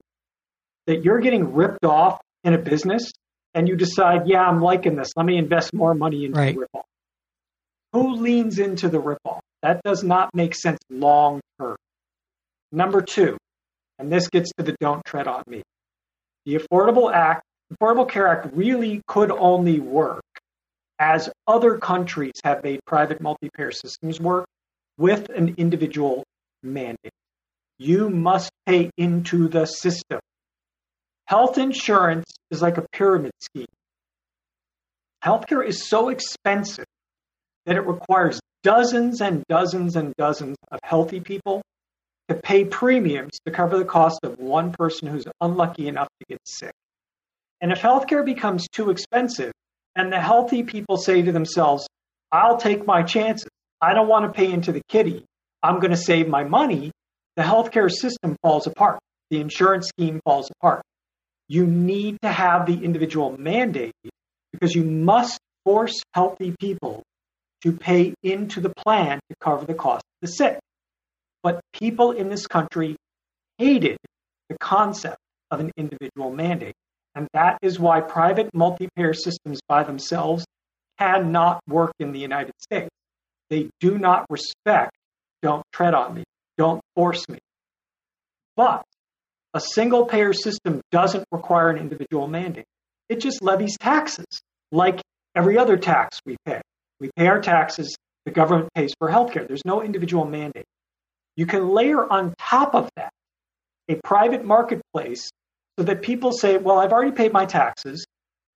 that 0.86 1.04
you're 1.04 1.20
getting 1.20 1.54
ripped 1.54 1.84
off 1.84 2.20
in 2.42 2.54
a 2.54 2.58
business 2.58 3.10
and 3.54 3.68
you 3.68 3.76
decide, 3.76 4.22
yeah, 4.26 4.42
I'm 4.42 4.60
liking 4.60 4.96
this. 4.96 5.12
Let 5.16 5.26
me 5.26 5.38
invest 5.38 5.72
more 5.72 5.94
money 5.94 6.24
into 6.24 6.38
right. 6.38 6.54
the 6.54 6.62
ripoff. 6.62 6.82
Who 7.92 8.16
leans 8.16 8.58
into 8.58 8.88
the 8.88 9.00
ripoff? 9.00 9.40
That 9.62 9.80
does 9.84 10.02
not 10.02 10.34
make 10.34 10.54
sense 10.54 10.78
long 10.90 11.40
term. 11.58 11.76
Number 12.72 13.00
two, 13.00 13.38
and 13.98 14.12
this 14.12 14.28
gets 14.28 14.50
to 14.58 14.64
the 14.64 14.76
don't 14.80 15.04
tread 15.04 15.28
on 15.28 15.44
me. 15.46 15.62
The 16.44 16.56
Affordable 16.56 17.12
Act, 17.12 17.42
Affordable 17.72 18.08
Care 18.08 18.26
Act 18.26 18.48
really 18.52 19.00
could 19.06 19.30
only 19.30 19.80
work 19.80 20.22
as 20.98 21.30
other 21.46 21.78
countries 21.78 22.34
have 22.44 22.62
made 22.62 22.80
private 22.86 23.20
multi-payer 23.20 23.70
systems 23.70 24.20
work 24.20 24.46
with 24.98 25.30
an 25.30 25.54
individual 25.56 26.24
mandate. 26.62 27.12
You 27.78 28.10
must 28.10 28.50
pay 28.66 28.90
into 28.96 29.48
the 29.48 29.66
system. 29.66 30.20
Health 31.26 31.58
insurance 31.58 32.26
is 32.50 32.60
like 32.60 32.76
a 32.76 32.86
pyramid 32.92 33.32
scheme. 33.40 33.66
Healthcare 35.24 35.66
is 35.66 35.88
so 35.88 36.10
expensive 36.10 36.84
that 37.64 37.76
it 37.76 37.86
requires 37.86 38.40
dozens 38.62 39.22
and 39.22 39.42
dozens 39.48 39.96
and 39.96 40.14
dozens 40.16 40.56
of 40.70 40.78
healthy 40.82 41.20
people 41.20 41.62
to 42.28 42.34
pay 42.34 42.64
premiums 42.64 43.38
to 43.46 43.52
cover 43.52 43.78
the 43.78 43.84
cost 43.84 44.20
of 44.22 44.38
one 44.38 44.72
person 44.72 45.08
who's 45.08 45.24
unlucky 45.40 45.88
enough 45.88 46.08
to 46.20 46.26
get 46.28 46.38
sick. 46.44 46.72
And 47.60 47.72
if 47.72 47.80
healthcare 47.80 48.24
becomes 48.24 48.68
too 48.68 48.90
expensive, 48.90 49.52
and 49.96 50.12
the 50.12 50.20
healthy 50.20 50.62
people 50.62 50.96
say 50.96 51.22
to 51.22 51.32
themselves, 51.32 51.86
I'll 52.32 52.56
take 52.58 52.86
my 52.86 53.02
chances. 53.02 53.48
I 53.80 53.94
don't 53.94 54.08
want 54.08 54.26
to 54.26 54.36
pay 54.36 54.50
into 54.50 54.72
the 54.72 54.82
kitty. 54.88 55.24
I'm 55.62 55.78
going 55.78 55.92
to 55.92 55.96
save 55.96 56.28
my 56.28 56.44
money. 56.44 56.90
The 57.36 57.42
healthcare 57.42 57.90
system 57.90 58.36
falls 58.42 58.66
apart. 58.66 58.98
The 59.30 59.40
insurance 59.40 59.88
scheme 59.88 60.20
falls 60.24 60.50
apart. 60.50 60.82
You 61.48 61.66
need 61.66 62.18
to 62.22 62.28
have 62.30 62.66
the 62.66 62.84
individual 62.84 63.36
mandate 63.38 63.92
because 64.52 64.74
you 64.74 64.84
must 64.84 65.38
force 65.64 66.02
healthy 66.12 66.54
people 66.58 67.02
to 67.62 67.72
pay 67.72 68.14
into 68.22 68.60
the 68.60 68.70
plan 68.70 69.20
to 69.30 69.36
cover 69.40 69.64
the 69.64 69.74
cost 69.74 70.02
of 70.22 70.28
the 70.28 70.32
sick. 70.32 70.58
But 71.42 71.60
people 71.72 72.12
in 72.12 72.28
this 72.28 72.46
country 72.46 72.96
hated 73.58 73.98
the 74.48 74.56
concept 74.58 75.18
of 75.50 75.60
an 75.60 75.70
individual 75.76 76.30
mandate. 76.32 76.74
And 77.14 77.28
that 77.32 77.58
is 77.62 77.78
why 77.78 78.00
private 78.00 78.50
multi 78.54 78.88
payer 78.96 79.14
systems 79.14 79.60
by 79.68 79.84
themselves 79.84 80.44
cannot 80.98 81.60
work 81.68 81.92
in 81.98 82.12
the 82.12 82.18
United 82.18 82.54
States. 82.60 82.90
They 83.50 83.70
do 83.80 83.98
not 83.98 84.26
respect, 84.30 84.92
don't 85.42 85.62
tread 85.72 85.94
on 85.94 86.14
me, 86.14 86.24
don't 86.58 86.80
force 86.94 87.28
me. 87.28 87.38
But 88.56 88.84
a 89.54 89.60
single 89.60 90.06
payer 90.06 90.32
system 90.32 90.80
doesn't 90.90 91.24
require 91.30 91.70
an 91.70 91.78
individual 91.78 92.26
mandate. 92.26 92.66
It 93.08 93.20
just 93.20 93.40
levies 93.42 93.78
taxes 93.78 94.26
like 94.72 95.00
every 95.34 95.56
other 95.56 95.76
tax 95.76 96.20
we 96.26 96.36
pay. 96.44 96.60
We 97.00 97.10
pay 97.16 97.28
our 97.28 97.40
taxes, 97.40 97.96
the 98.24 98.32
government 98.32 98.70
pays 98.74 98.92
for 98.98 99.08
healthcare. 99.08 99.46
There's 99.46 99.64
no 99.64 99.82
individual 99.82 100.24
mandate. 100.24 100.64
You 101.36 101.46
can 101.46 101.68
layer 101.68 102.10
on 102.10 102.34
top 102.38 102.74
of 102.74 102.90
that 102.96 103.10
a 103.88 103.96
private 104.02 104.44
marketplace 104.44 105.30
so 105.78 105.84
that 105.84 106.02
people 106.02 106.32
say, 106.32 106.56
well, 106.56 106.78
I've 106.78 106.92
already 106.92 107.12
paid 107.12 107.32
my 107.32 107.44
taxes, 107.44 108.06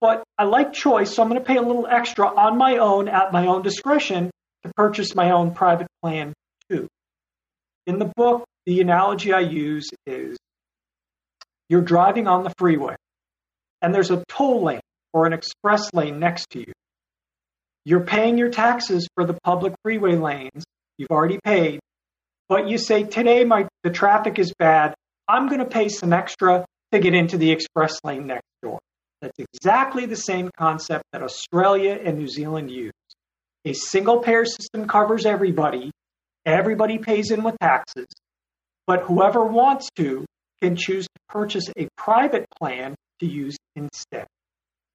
but 0.01 0.23
I 0.39 0.45
like 0.45 0.73
choice, 0.73 1.15
so 1.15 1.23
I'm 1.23 1.29
going 1.29 1.41
to 1.41 1.47
pay 1.47 1.57
a 1.57 1.63
little 1.63 1.87
extra 1.87 2.27
on 2.27 2.57
my 2.57 2.79
own 2.79 3.09
at 3.09 3.33
my 3.33 3.47
own 3.47 3.63
discretion 3.63 4.31
to 4.65 4.73
purchase 4.77 5.15
my 5.15 5.31
own 5.33 5.53
private 5.55 5.89
plan 6.03 6.33
too. 6.71 6.89
In 7.87 7.99
the 7.99 8.11
book, 8.17 8.45
the 8.67 8.81
analogy 8.81 9.33
I 9.33 9.41
use 9.41 9.89
is 10.07 10.37
you're 11.69 11.83
driving 11.83 12.27
on 12.27 12.45
the 12.45 12.53
freeway 12.59 12.97
and 13.83 13.95
there's 13.95 14.11
a 14.11 14.25
toll 14.29 14.65
lane 14.65 14.81
or 15.13 15.27
an 15.27 15.33
express 15.33 15.93
lane 15.95 16.19
next 16.19 16.51
to 16.51 16.61
you. 16.61 16.73
You're 17.85 18.05
paying 18.05 18.37
your 18.39 18.51
taxes 18.51 19.09
for 19.15 19.25
the 19.25 19.39
public 19.45 19.75
freeway 19.83 20.17
lanes. 20.17 20.65
You've 20.99 21.11
already 21.11 21.39
paid. 21.45 21.81
But 22.49 22.69
you 22.69 22.79
say, 22.79 23.05
today 23.05 23.45
my, 23.45 23.69
the 23.83 23.91
traffic 23.91 24.39
is 24.39 24.53
bad. 24.59 24.95
I'm 25.29 25.49
going 25.49 25.61
to 25.61 25.67
pay 25.67 25.89
some 25.89 26.13
extra 26.13 26.65
to 26.93 26.99
get 26.99 27.15
into 27.15 27.37
the 27.37 27.51
express 27.51 27.99
lane 28.05 28.27
next 28.27 28.47
door. 28.63 28.79
That's 29.21 29.39
exactly 29.39 30.07
the 30.07 30.17
same 30.17 30.51
concept 30.57 31.05
that 31.13 31.23
Australia 31.23 31.99
and 32.03 32.19
New 32.19 32.29
Zealand 32.29 32.71
use. 32.71 32.93
A 33.65 33.73
single 33.73 34.21
payer 34.21 34.45
system 34.45 34.87
covers 34.87 35.27
everybody. 35.27 35.91
Everybody 36.47 36.99
pays 36.99 37.31
in 37.31 37.43
with 37.43 37.57
taxes. 37.61 38.07
But 38.87 39.03
whoever 39.03 39.45
wants 39.45 39.89
to 39.97 40.25
can 40.61 40.77
choose 40.77 41.05
to 41.05 41.21
purchase 41.29 41.65
a 41.77 41.89
private 41.97 42.47
plan 42.59 42.95
to 43.21 43.27
use 43.27 43.57
instead. 43.77 44.27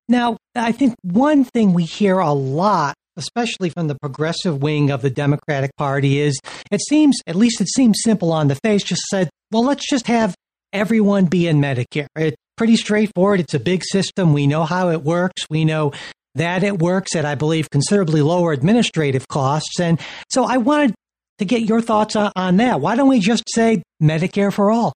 Now, 0.10 0.38
I 0.56 0.72
think 0.72 0.96
one 1.02 1.46
thing 1.46 1.74
we 1.74 1.84
hear 1.84 2.20
a 2.20 2.34
lot, 2.34 2.96
especially 3.16 3.70
from 3.70 3.88
the 3.88 3.96
progressive 4.02 4.62
wing 4.62 4.92
of 4.92 5.02
the 5.02 5.10
Democratic 5.10 5.72
Party, 5.78 6.20
is 6.20 6.40
it 6.72 6.82
seems, 6.82 7.20
at 7.28 7.36
least 7.36 7.62
it 7.62 7.70
seems 7.70 8.00
simple 8.04 8.32
on 8.32 8.48
the 8.48 8.56
face, 8.56 8.84
just 8.84 9.04
said, 9.04 9.30
well, 9.52 9.64
let's 9.64 9.88
just 9.90 10.08
have 10.08 10.36
everyone 10.74 11.26
be 11.26 11.48
in 11.48 11.62
Medicare. 11.62 12.08
It's 12.16 12.36
pretty 12.58 12.76
straightforward. 12.76 13.40
It's 13.40 13.54
a 13.54 13.60
big 13.60 13.84
system. 13.84 14.34
We 14.34 14.48
know 14.48 14.66
how 14.66 14.90
it 14.90 15.04
works. 15.04 15.44
We 15.50 15.64
know 15.64 15.94
that 16.36 16.64
it 16.64 16.80
works 16.80 17.16
at, 17.16 17.26
I 17.26 17.36
believe, 17.36 17.70
considerably 17.70 18.22
lower 18.22 18.52
administrative 18.52 19.28
costs. 19.28 19.80
And 19.80 20.00
so 20.32 20.44
I 20.44 20.58
wanted 20.58 20.96
to 21.38 21.46
get 21.46 21.62
your 21.62 21.82
thoughts 21.82 22.16
on, 22.16 22.58
that. 22.58 22.82
Why 22.82 22.96
don't 22.96 23.08
we 23.08 23.20
just 23.20 23.44
say 23.48 23.84
Medicare 24.02 24.52
for 24.52 24.72
all? 24.72 24.94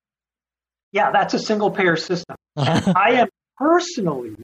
Yeah, 0.98 1.12
that's 1.12 1.36
a 1.36 1.40
single 1.40 1.70
payer 1.70 1.96
system. 1.96 2.36
I 2.58 3.18
am 3.22 3.28
personally 3.56 4.36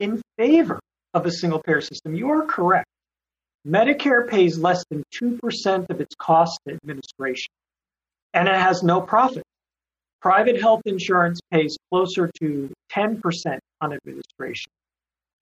in 0.00 0.20
favor 0.36 0.80
of 1.14 1.26
a 1.26 1.30
single 1.30 1.62
payer 1.62 1.80
system. 1.80 2.16
You 2.16 2.30
are 2.30 2.44
correct. 2.44 2.88
Medicare 3.64 4.28
pays 4.28 4.58
less 4.58 4.82
than 4.90 5.04
2% 5.14 5.86
of 5.88 6.00
its 6.00 6.16
cost 6.16 6.58
to 6.66 6.74
administration, 6.74 7.52
and 8.34 8.48
it 8.48 8.56
has 8.56 8.82
no 8.82 9.00
profit. 9.00 9.44
Private 10.20 10.60
health 10.60 10.82
insurance 10.86 11.38
pays 11.52 11.76
closer 11.92 12.32
to 12.40 12.68
10% 12.92 13.20
on 13.80 13.92
administration 13.92 14.72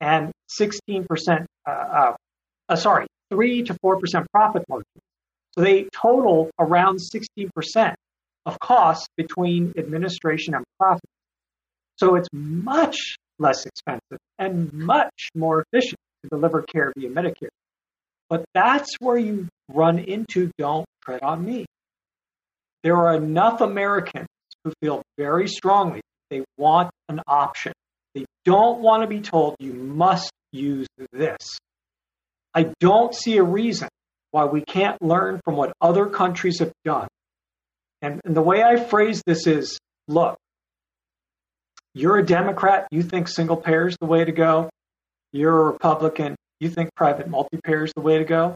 and 0.03 0.31
16%, 0.61 1.47
uh, 1.67 1.71
uh, 1.71 2.17
uh, 2.69 2.77
sorry, 2.77 3.07
3 3.31 3.63
to 3.63 3.75
4% 3.83 4.27
profit 4.31 4.63
margin. 4.69 4.85
So 5.53 5.63
they 5.63 5.85
total 5.85 6.51
around 6.59 6.99
16% 6.99 7.95
of 8.47 8.59
costs 8.59 9.09
between 9.17 9.73
administration 9.77 10.55
and 10.55 10.65
profit. 10.79 11.09
So 11.97 12.17
it's 12.17 12.29
much 12.33 13.17
less 13.39 13.67
expensive 13.67 14.19
and 14.39 14.73
much 14.73 15.29
more 15.35 15.65
efficient 15.73 15.99
to 16.23 16.29
deliver 16.29 16.63
care 16.63 16.93
via 16.97 17.11
Medicare. 17.11 17.49
But 18.29 18.45
that's 18.55 18.97
where 19.01 19.19
you 19.19 19.49
run 19.69 19.99
into 19.99 20.51
don't 20.59 20.87
tread 21.05 21.23
on 21.23 21.45
me. 21.45 21.67
There 22.83 22.97
are 22.97 23.15
enough 23.15 23.61
Americans 23.61 24.29
who 24.65 24.73
feel 24.81 25.03
very 25.17 25.49
strongly 25.49 26.01
they 26.31 26.45
want 26.57 26.91
an 27.09 27.21
option. 27.27 27.73
They 28.15 28.25
don't 28.45 28.81
want 28.81 29.03
to 29.03 29.07
be 29.07 29.21
told 29.21 29.57
you 29.59 29.73
must 29.73 30.33
use 30.53 30.89
this. 31.13 31.59
I 32.55 32.73
don't 32.81 33.15
see 33.15 33.37
a 33.37 33.43
reason 33.43 33.89
why 34.31 34.45
we 34.47 34.63
can't 34.63 35.01
learn 35.03 35.41
from 35.45 35.57
what 35.57 35.73
other 35.81 36.07
countries 36.07 36.61
have 36.61 36.73
done 36.85 37.09
and, 38.05 38.21
and 38.25 38.37
the 38.37 38.43
way 38.43 38.63
I 38.63 38.77
phrase 38.77 39.23
this 39.27 39.47
is 39.47 39.79
look, 40.09 40.37
you're 41.95 42.19
a 42.19 42.27
Democrat, 42.27 42.87
you 42.91 43.03
think 43.03 43.29
single 43.29 43.57
payer 43.57 43.89
is 43.89 43.97
the 43.99 44.07
way 44.07 44.25
to 44.25 44.33
go. 44.33 44.69
You're 45.33 45.59
a 45.59 45.65
Republican, 45.73 46.37
you 46.61 46.69
think 46.69 46.91
private 46.95 47.29
multi 47.29 47.59
payer 47.65 47.85
is 47.85 47.93
the 47.95 48.03
way 48.03 48.19
to 48.19 48.25
go. 48.25 48.55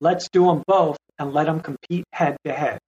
Let's 0.00 0.28
do 0.30 0.46
them 0.46 0.64
both 0.66 0.96
and 1.18 1.32
let 1.32 1.46
them 1.46 1.60
compete 1.60 2.04
head 2.12 2.36
to 2.44 2.52
head. 2.52 2.78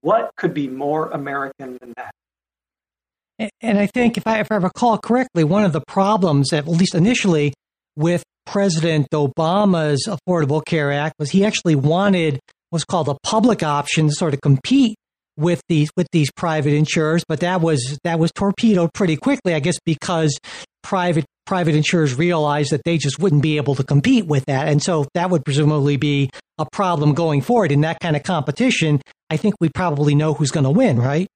What 0.00 0.30
could 0.36 0.54
be 0.54 0.68
more 0.68 1.10
American 1.10 1.76
than 1.80 1.92
that? 1.96 3.50
And 3.60 3.78
I 3.78 3.86
think, 3.86 4.16
if 4.16 4.26
I, 4.26 4.40
if 4.40 4.50
I 4.50 4.56
recall 4.56 4.98
correctly, 4.98 5.44
one 5.44 5.64
of 5.64 5.72
the 5.72 5.82
problems, 5.86 6.52
at 6.52 6.66
least 6.66 6.94
initially, 6.94 7.52
with 7.96 8.22
President 8.46 9.08
Obama's 9.12 10.08
Affordable 10.08 10.64
Care 10.64 10.92
Act 10.92 11.14
was 11.18 11.30
he 11.30 11.44
actually 11.44 11.74
wanted 11.74 12.38
what's 12.70 12.84
called 12.84 13.08
a 13.08 13.16
public 13.24 13.62
option 13.62 14.08
to 14.08 14.12
sort 14.12 14.34
of 14.34 14.40
compete 14.40 14.96
with 15.38 15.62
these 15.68 15.90
with 15.96 16.08
these 16.12 16.30
private 16.32 16.74
insurers, 16.74 17.24
but 17.26 17.40
that 17.40 17.60
was 17.60 17.98
that 18.04 18.18
was 18.18 18.30
torpedoed 18.32 18.92
pretty 18.92 19.16
quickly, 19.16 19.54
I 19.54 19.60
guess, 19.60 19.76
because 19.84 20.38
private 20.82 21.24
private 21.46 21.74
insurers 21.74 22.14
realized 22.14 22.72
that 22.72 22.82
they 22.84 22.98
just 22.98 23.18
wouldn't 23.18 23.42
be 23.42 23.56
able 23.56 23.74
to 23.76 23.84
compete 23.84 24.26
with 24.26 24.44
that, 24.46 24.68
and 24.68 24.82
so 24.82 25.06
that 25.14 25.30
would 25.30 25.44
presumably 25.44 25.96
be 25.96 26.30
a 26.58 26.66
problem 26.70 27.14
going 27.14 27.40
forward 27.40 27.72
in 27.72 27.82
that 27.82 28.00
kind 28.00 28.16
of 28.16 28.22
competition. 28.22 29.00
I 29.30 29.36
think 29.36 29.54
we 29.60 29.68
probably 29.68 30.14
know 30.14 30.34
who's 30.34 30.50
going 30.50 30.64
to 30.64 30.70
win, 30.70 30.98
right? 30.98 31.28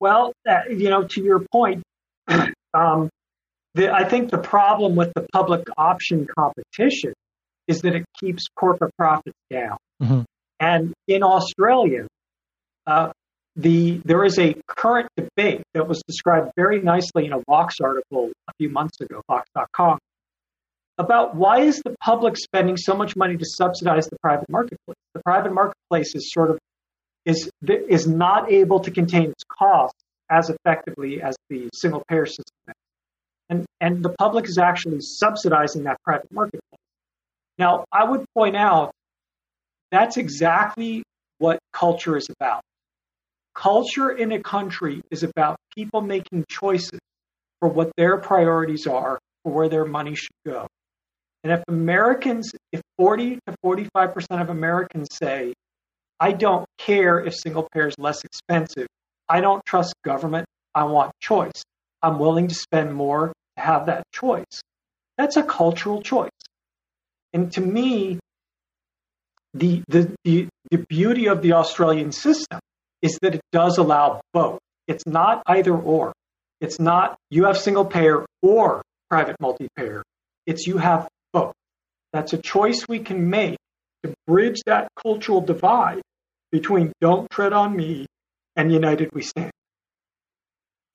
Well, 0.00 0.32
uh, 0.48 0.60
you 0.70 0.88
know, 0.88 1.04
to 1.04 1.22
your 1.22 1.44
point, 1.52 1.82
um, 2.74 3.10
the, 3.74 3.92
I 3.92 4.04
think 4.04 4.30
the 4.30 4.38
problem 4.38 4.96
with 4.96 5.12
the 5.14 5.26
public 5.32 5.66
option 5.76 6.26
competition 6.26 7.12
is 7.68 7.82
that 7.82 7.94
it 7.94 8.04
keeps 8.18 8.46
corporate 8.56 8.94
profits 8.96 9.36
down. 9.50 9.76
Mm-hmm. 10.02 10.20
And 10.58 10.92
in 11.06 11.22
Australia, 11.22 12.06
uh, 12.90 13.12
the 13.56 14.00
there 14.04 14.24
is 14.24 14.38
a 14.38 14.54
current 14.66 15.08
debate 15.16 15.62
that 15.74 15.86
was 15.86 16.02
described 16.06 16.52
very 16.56 16.80
nicely 16.80 17.26
in 17.26 17.32
a 17.32 17.40
Vox 17.48 17.76
article 17.80 18.30
a 18.48 18.52
few 18.58 18.68
months 18.68 19.00
ago, 19.00 19.22
Vox.com, 19.28 19.98
about 20.98 21.34
why 21.34 21.60
is 21.60 21.80
the 21.84 21.94
public 22.00 22.36
spending 22.36 22.76
so 22.76 22.94
much 22.94 23.16
money 23.16 23.36
to 23.36 23.44
subsidize 23.44 24.06
the 24.08 24.18
private 24.20 24.48
marketplace? 24.48 24.96
The 25.14 25.22
private 25.22 25.52
marketplace 25.52 26.14
is 26.14 26.32
sort 26.32 26.50
of 26.50 26.58
is 27.24 27.50
is 27.66 28.06
not 28.06 28.50
able 28.50 28.80
to 28.80 28.90
contain 28.90 29.30
its 29.30 29.44
costs 29.44 30.00
as 30.30 30.50
effectively 30.50 31.20
as 31.22 31.36
the 31.48 31.68
single 31.74 32.02
payer 32.08 32.26
system 32.26 32.74
and, 33.50 33.66
and 33.80 34.02
the 34.02 34.10
public 34.10 34.48
is 34.48 34.56
actually 34.58 35.00
subsidizing 35.00 35.82
that 35.82 36.00
private 36.04 36.30
marketplace. 36.32 36.80
Now, 37.58 37.84
I 37.92 38.04
would 38.04 38.24
point 38.32 38.56
out 38.56 38.92
that's 39.90 40.16
exactly 40.16 41.02
what 41.38 41.58
culture 41.72 42.16
is 42.16 42.28
about. 42.30 42.62
Culture 43.54 44.10
in 44.10 44.32
a 44.32 44.40
country 44.40 45.02
is 45.10 45.22
about 45.22 45.56
people 45.74 46.00
making 46.00 46.44
choices 46.48 47.00
for 47.60 47.68
what 47.68 47.90
their 47.96 48.18
priorities 48.18 48.86
are, 48.86 49.18
for 49.42 49.52
where 49.52 49.68
their 49.68 49.84
money 49.84 50.14
should 50.14 50.30
go. 50.46 50.66
And 51.42 51.52
if 51.52 51.62
Americans, 51.68 52.52
if 52.72 52.80
40 52.98 53.38
to 53.46 53.54
45% 53.64 54.42
of 54.42 54.50
Americans 54.50 55.08
say, 55.12 55.54
I 56.18 56.32
don't 56.32 56.66
care 56.78 57.18
if 57.18 57.34
single 57.34 57.66
payer 57.72 57.88
is 57.88 57.94
less 57.98 58.22
expensive, 58.24 58.86
I 59.28 59.40
don't 59.40 59.64
trust 59.64 59.94
government, 60.04 60.46
I 60.74 60.84
want 60.84 61.12
choice, 61.20 61.62
I'm 62.02 62.18
willing 62.18 62.48
to 62.48 62.54
spend 62.54 62.94
more 62.94 63.28
to 63.28 63.62
have 63.62 63.86
that 63.86 64.04
choice. 64.12 64.62
That's 65.16 65.36
a 65.36 65.42
cultural 65.42 66.02
choice. 66.02 66.30
And 67.32 67.52
to 67.52 67.60
me, 67.60 68.18
the, 69.54 69.82
the, 69.88 70.14
the, 70.24 70.48
the 70.70 70.78
beauty 70.88 71.26
of 71.26 71.42
the 71.42 71.54
Australian 71.54 72.12
system 72.12 72.60
is 73.02 73.18
that 73.22 73.34
it 73.34 73.40
does 73.52 73.78
allow 73.78 74.20
both. 74.32 74.58
It's 74.86 75.06
not 75.06 75.42
either 75.46 75.74
or. 75.76 76.12
It's 76.60 76.78
not 76.78 77.16
you 77.30 77.44
have 77.44 77.56
single 77.58 77.84
payer 77.84 78.26
or 78.42 78.82
private 79.08 79.36
multi 79.40 79.68
payer. 79.76 80.02
It's 80.46 80.66
you 80.66 80.78
have 80.78 81.08
both. 81.32 81.54
That's 82.12 82.32
a 82.32 82.38
choice 82.38 82.86
we 82.88 82.98
can 82.98 83.30
make 83.30 83.56
to 84.02 84.12
bridge 84.26 84.60
that 84.66 84.88
cultural 85.00 85.40
divide 85.40 86.00
between 86.50 86.92
don't 87.00 87.30
tread 87.30 87.52
on 87.52 87.76
me 87.76 88.06
and 88.56 88.72
united 88.72 89.10
we 89.12 89.22
stand. 89.22 89.50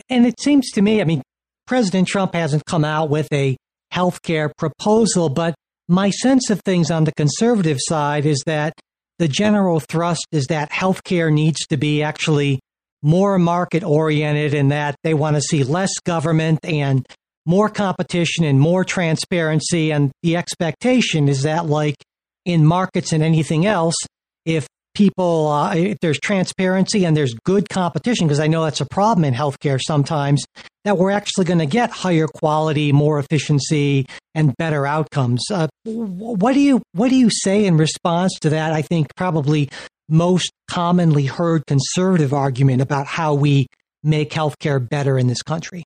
And 0.09 0.25
it 0.25 0.39
seems 0.39 0.69
to 0.71 0.81
me, 0.81 1.01
I 1.01 1.05
mean, 1.05 1.21
President 1.65 2.07
Trump 2.07 2.35
hasn't 2.35 2.65
come 2.65 2.85
out 2.85 3.09
with 3.09 3.27
a 3.33 3.57
health 3.91 4.21
care 4.21 4.51
proposal, 4.57 5.29
but 5.29 5.55
my 5.87 6.09
sense 6.09 6.49
of 6.49 6.61
things 6.61 6.91
on 6.91 7.05
the 7.05 7.11
conservative 7.13 7.77
side 7.79 8.25
is 8.25 8.41
that 8.45 8.73
the 9.19 9.27
general 9.27 9.79
thrust 9.79 10.25
is 10.31 10.47
that 10.47 10.71
healthcare 10.71 11.31
needs 11.31 11.65
to 11.67 11.77
be 11.77 12.03
actually 12.03 12.59
more 13.01 13.37
market 13.37 13.83
oriented 13.83 14.53
and 14.53 14.71
that 14.71 14.95
they 15.03 15.13
want 15.13 15.35
to 15.35 15.41
see 15.41 15.63
less 15.63 15.91
government 16.03 16.59
and 16.63 17.05
more 17.45 17.69
competition 17.69 18.43
and 18.43 18.59
more 18.59 18.83
transparency. 18.83 19.91
And 19.91 20.11
the 20.23 20.35
expectation 20.35 21.29
is 21.29 21.43
that, 21.43 21.67
like 21.67 21.95
in 22.45 22.65
markets 22.65 23.13
and 23.13 23.23
anything 23.23 23.65
else, 23.65 23.95
if 24.45 24.67
people, 24.95 25.47
uh, 25.47 25.75
if 25.75 25.99
there's 25.99 26.19
transparency 26.19 27.05
and 27.05 27.15
there's 27.15 27.35
good 27.45 27.69
competition, 27.69 28.25
because 28.25 28.39
I 28.39 28.47
know 28.47 28.63
that's 28.63 28.81
a 28.81 28.85
problem 28.85 29.25
in 29.25 29.33
healthcare 29.33 29.79
sometimes, 29.79 30.43
that 30.85 30.97
we're 30.97 31.11
actually 31.11 31.45
going 31.45 31.59
to 31.59 31.65
get 31.65 31.91
higher 31.91 32.27
quality, 32.27 32.91
more 32.91 33.19
efficiency, 33.19 34.05
and 34.33 34.55
better 34.57 34.87
outcomes. 34.87 35.43
Uh, 35.51 35.67
what 35.83 36.53
do 36.53 36.59
you 36.59 36.81
what 36.93 37.09
do 37.09 37.15
you 37.15 37.29
say 37.29 37.65
in 37.65 37.77
response 37.77 38.39
to 38.41 38.49
that? 38.49 38.73
I 38.73 38.81
think 38.81 39.13
probably 39.15 39.69
most 40.09 40.51
commonly 40.67 41.25
heard 41.25 41.65
conservative 41.67 42.33
argument 42.33 42.81
about 42.81 43.07
how 43.07 43.33
we 43.33 43.67
make 44.03 44.31
healthcare 44.31 44.87
better 44.87 45.17
in 45.17 45.27
this 45.27 45.41
country. 45.41 45.83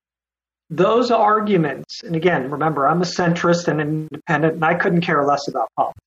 Those 0.68 1.10
arguments, 1.10 2.02
and 2.04 2.14
again, 2.14 2.50
remember, 2.50 2.86
I'm 2.86 3.02
a 3.02 3.04
centrist 3.04 3.66
and 3.66 3.80
independent, 3.80 4.54
and 4.54 4.64
I 4.64 4.74
couldn't 4.74 5.00
care 5.00 5.24
less 5.24 5.48
about 5.48 5.68
politics. 5.76 5.98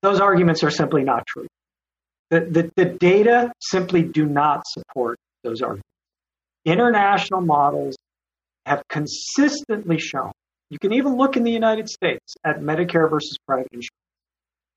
Those 0.00 0.20
arguments 0.20 0.64
are 0.64 0.70
simply 0.70 1.04
not 1.04 1.26
true. 1.26 1.46
The, 2.32 2.40
the, 2.40 2.72
the 2.76 2.84
data 2.86 3.52
simply 3.60 4.02
do 4.02 4.24
not 4.24 4.62
support 4.66 5.18
those 5.44 5.60
arguments. 5.60 5.86
International 6.64 7.42
models 7.42 7.94
have 8.64 8.82
consistently 8.88 9.98
shown, 9.98 10.32
you 10.70 10.78
can 10.78 10.94
even 10.94 11.18
look 11.18 11.36
in 11.36 11.44
the 11.44 11.50
United 11.50 11.90
States 11.90 12.34
at 12.42 12.60
Medicare 12.60 13.10
versus 13.10 13.36
private 13.46 13.68
insurance, 13.70 13.90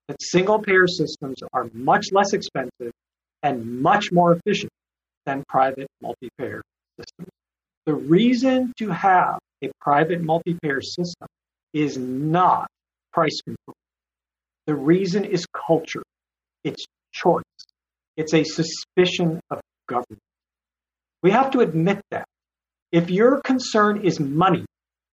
that 0.09 0.17
single 0.21 0.59
payer 0.59 0.85
systems 0.85 1.37
are 1.53 1.69
much 1.71 2.07
less 2.11 2.33
expensive 2.33 2.91
and 3.41 3.81
much 3.81 4.11
more 4.11 4.33
efficient 4.33 4.73
than 5.25 5.41
private 5.47 5.87
multi 6.01 6.27
payer 6.37 6.61
systems. 6.99 7.29
The 7.85 7.93
reason 7.93 8.73
to 8.79 8.89
have 8.89 9.39
a 9.63 9.71
private 9.79 10.21
multi 10.21 10.57
payer 10.61 10.81
system 10.81 11.27
is 11.73 11.97
not 11.97 12.67
price 13.13 13.39
control. 13.45 13.75
The 14.67 14.75
reason 14.75 15.23
is 15.23 15.45
culture. 15.55 16.03
It's 16.65 16.85
choice. 17.15 17.43
It's 18.17 18.33
a 18.33 18.43
suspicion 18.43 19.39
of 19.49 19.61
government. 19.87 20.21
We 21.23 21.31
have 21.31 21.51
to 21.51 21.59
admit 21.59 22.01
that. 22.11 22.25
If 22.91 23.09
your 23.09 23.41
concern 23.41 24.05
is 24.05 24.19
money, 24.19 24.65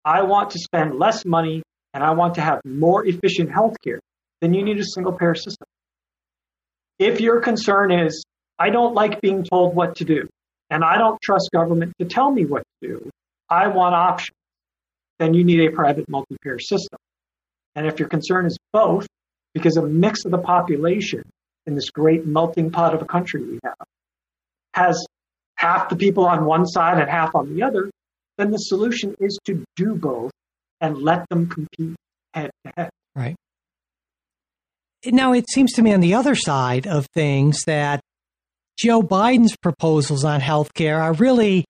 I 0.04 0.24
want 0.24 0.52
to 0.52 0.60
spend 0.60 0.98
less 0.98 1.26
money 1.26 1.62
and 1.94 2.04
I 2.04 2.12
want 2.12 2.36
to 2.36 2.42
have 2.42 2.62
more 2.66 3.06
efficient 3.06 3.50
healthcare, 3.50 4.00
then 4.42 4.54
you 4.54 4.64
need 4.64 4.80
a 4.80 4.84
single 4.84 5.14
payer 5.14 5.36
system. 5.36 5.68
If 6.98 7.22
your 7.22 7.42
concern 7.42 7.92
is, 7.92 8.24
I 8.58 8.70
don't 8.70 8.94
like 8.94 9.22
being 9.22 9.44
told 9.44 9.76
what 9.76 9.96
to 9.98 10.06
do 10.06 10.28
and 10.70 10.84
I 10.84 10.98
don't 10.98 11.22
trust 11.22 11.50
government 11.54 11.94
to 12.00 12.06
tell 12.06 12.32
me 12.32 12.46
what 12.46 12.64
to 12.82 12.88
do, 12.88 13.10
I 13.50 13.68
want 13.68 13.96
options, 13.96 14.36
then 15.18 15.34
you 15.34 15.44
need 15.44 15.62
a 15.62 15.72
private 15.72 16.08
multi 16.10 16.38
payer 16.42 16.60
system. 16.60 17.00
And 17.76 17.88
if 17.88 18.00
your 18.00 18.10
concern 18.10 18.46
is 18.46 18.58
both, 18.74 19.08
because 19.54 19.78
a 19.78 19.82
mix 19.82 20.26
of 20.26 20.32
the 20.32 20.38
population 20.38 21.24
in 21.70 21.76
this 21.76 21.90
great 21.92 22.26
melting 22.26 22.72
pot 22.72 22.94
of 22.94 23.02
a 23.02 23.06
country 23.06 23.44
we 23.44 23.60
have 23.64 23.76
has 24.74 25.06
half 25.56 25.88
the 25.90 25.96
people 25.96 26.26
on 26.26 26.46
one 26.46 26.66
side 26.66 27.00
and 27.00 27.10
half 27.10 27.36
on 27.36 27.54
the 27.54 27.62
other, 27.62 27.90
then 28.38 28.50
the 28.50 28.58
solution 28.58 29.16
is 29.20 29.38
to 29.46 29.64
do 29.76 29.96
both 29.96 30.32
and 30.82 30.98
let 30.98 31.28
them 31.30 31.48
compete 31.48 31.96
head 32.34 32.50
to 32.66 32.72
head. 32.76 32.90
Right. 33.16 33.36
Now, 35.06 35.34
it 35.34 35.46
seems 35.50 35.74
to 35.74 35.82
me 35.82 35.94
on 35.94 36.00
the 36.00 36.14
other 36.14 36.36
side 36.36 36.88
of 36.88 37.06
things 37.14 37.64
that 37.66 38.02
Joe 38.78 39.02
Biden's 39.02 39.56
proposals 39.58 40.24
on 40.24 40.40
health 40.40 40.74
care 40.74 41.02
are 41.02 41.14
really 41.14 41.66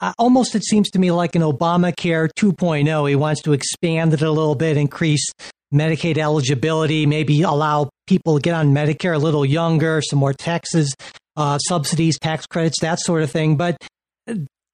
uh, 0.00 0.12
almost, 0.18 0.54
it 0.54 0.64
seems 0.64 0.90
to 0.90 0.98
me, 0.98 1.10
like 1.10 1.34
an 1.34 1.42
Obamacare 1.42 2.28
2.0. 2.38 3.08
He 3.08 3.16
wants 3.16 3.42
to 3.42 3.52
expand 3.52 4.14
it 4.14 4.22
a 4.22 4.30
little 4.30 4.54
bit, 4.54 4.76
increase 4.76 5.26
Medicaid 5.74 6.18
eligibility, 6.18 7.04
maybe 7.04 7.42
allow 7.42 7.90
people 8.08 8.38
get 8.38 8.54
on 8.54 8.72
Medicare 8.72 9.14
a 9.14 9.18
little 9.18 9.44
younger, 9.44 10.00
some 10.02 10.18
more 10.18 10.32
taxes, 10.32 10.94
uh, 11.36 11.58
subsidies, 11.58 12.18
tax 12.18 12.46
credits, 12.46 12.80
that 12.80 12.98
sort 12.98 13.22
of 13.22 13.30
thing. 13.30 13.56
But 13.56 13.76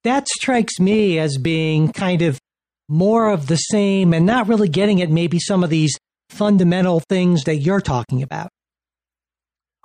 that 0.03 0.27
strikes 0.27 0.79
me 0.79 1.19
as 1.19 1.37
being 1.37 1.91
kind 1.91 2.21
of 2.21 2.39
more 2.87 3.29
of 3.29 3.47
the 3.47 3.55
same 3.55 4.13
and 4.13 4.25
not 4.25 4.47
really 4.47 4.69
getting 4.69 5.01
at 5.01 5.09
maybe 5.09 5.39
some 5.39 5.63
of 5.63 5.69
these 5.69 5.95
fundamental 6.29 7.01
things 7.09 7.43
that 7.43 7.57
you're 7.57 7.81
talking 7.81 8.23
about. 8.23 8.49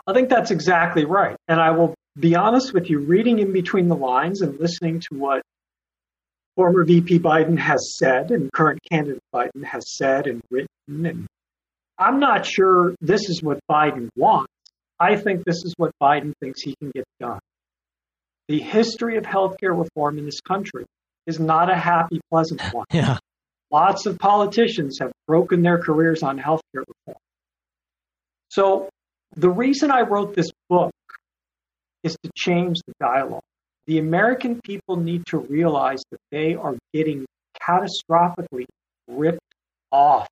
I 0.07 0.13
think 0.13 0.29
that's 0.29 0.51
exactly 0.51 1.05
right. 1.05 1.37
And 1.49 1.61
I 1.61 1.71
will 1.71 1.95
be 2.19 2.35
honest 2.35 2.73
with 2.73 2.91
you, 2.91 2.99
reading 2.99 3.39
in 3.39 3.53
between 3.53 3.89
the 3.89 3.97
lines 3.97 4.41
and 4.41 4.59
listening 4.59 5.01
to 5.01 5.19
what 5.19 5.43
former 6.57 6.85
VP 6.85 7.21
Biden 7.21 7.59
has 7.59 7.97
said 7.97 8.31
and 8.31 8.53
current 8.53 8.81
candidate 8.91 9.23
Biden 9.35 9.65
has 9.65 9.97
said 9.97 10.27
and 10.27 10.43
written. 10.51 11.07
And 11.07 11.27
I'm 12.01 12.19
not 12.19 12.47
sure 12.47 12.95
this 13.03 13.29
is 13.29 13.43
what 13.43 13.61
Biden 13.71 14.09
wants. 14.17 14.53
I 14.99 15.17
think 15.17 15.45
this 15.45 15.63
is 15.65 15.75
what 15.77 15.93
Biden 16.03 16.33
thinks 16.41 16.63
he 16.63 16.75
can 16.77 16.91
get 16.91 17.05
done. 17.21 17.39
The 18.49 18.59
history 18.59 19.19
of 19.19 19.25
healthcare 19.25 19.79
reform 19.79 20.19
in 20.19 20.25
this 20.25 20.41
country 20.41 20.87
is 21.27 21.39
not 21.39 21.71
a 21.71 21.77
happy, 21.77 22.21
pleasant 22.31 22.63
one. 22.73 22.87
Yeah. 22.91 23.19
Lots 23.71 24.07
of 24.07 24.19
politicians 24.19 24.99
have 25.01 25.13
broken 25.29 25.63
their 25.63 25.79
careers 25.79 26.23
on 26.23 26.39
healthcare 26.39 26.85
reform. 26.89 27.19
So 28.49 28.89
the 29.37 29.51
reason 29.51 29.91
I 29.91 30.01
wrote 30.01 30.35
this 30.35 30.51
book 30.69 30.93
is 32.03 32.17
to 32.25 32.31
change 32.35 32.79
the 32.87 32.95
dialogue. 32.99 33.43
The 33.87 33.99
American 33.99 34.61
people 34.65 34.97
need 34.97 35.27
to 35.27 35.39
realize 35.39 36.03
that 36.11 36.21
they 36.33 36.55
are 36.55 36.77
getting 36.93 37.27
catastrophically 37.63 38.67
ripped 39.07 39.39
off. 39.93 40.27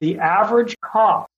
The 0.00 0.18
average 0.18 0.76
cost 0.84 1.30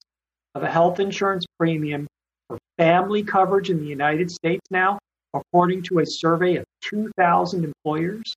of 0.54 0.62
a 0.62 0.70
health 0.70 0.98
insurance 1.00 1.44
premium 1.58 2.06
for 2.48 2.58
family 2.76 3.22
coverage 3.22 3.70
in 3.70 3.78
the 3.78 3.86
United 3.86 4.30
States 4.30 4.66
now, 4.70 4.98
according 5.34 5.82
to 5.84 6.00
a 6.00 6.06
survey 6.06 6.56
of 6.56 6.64
2,000 6.82 7.64
employers, 7.64 8.34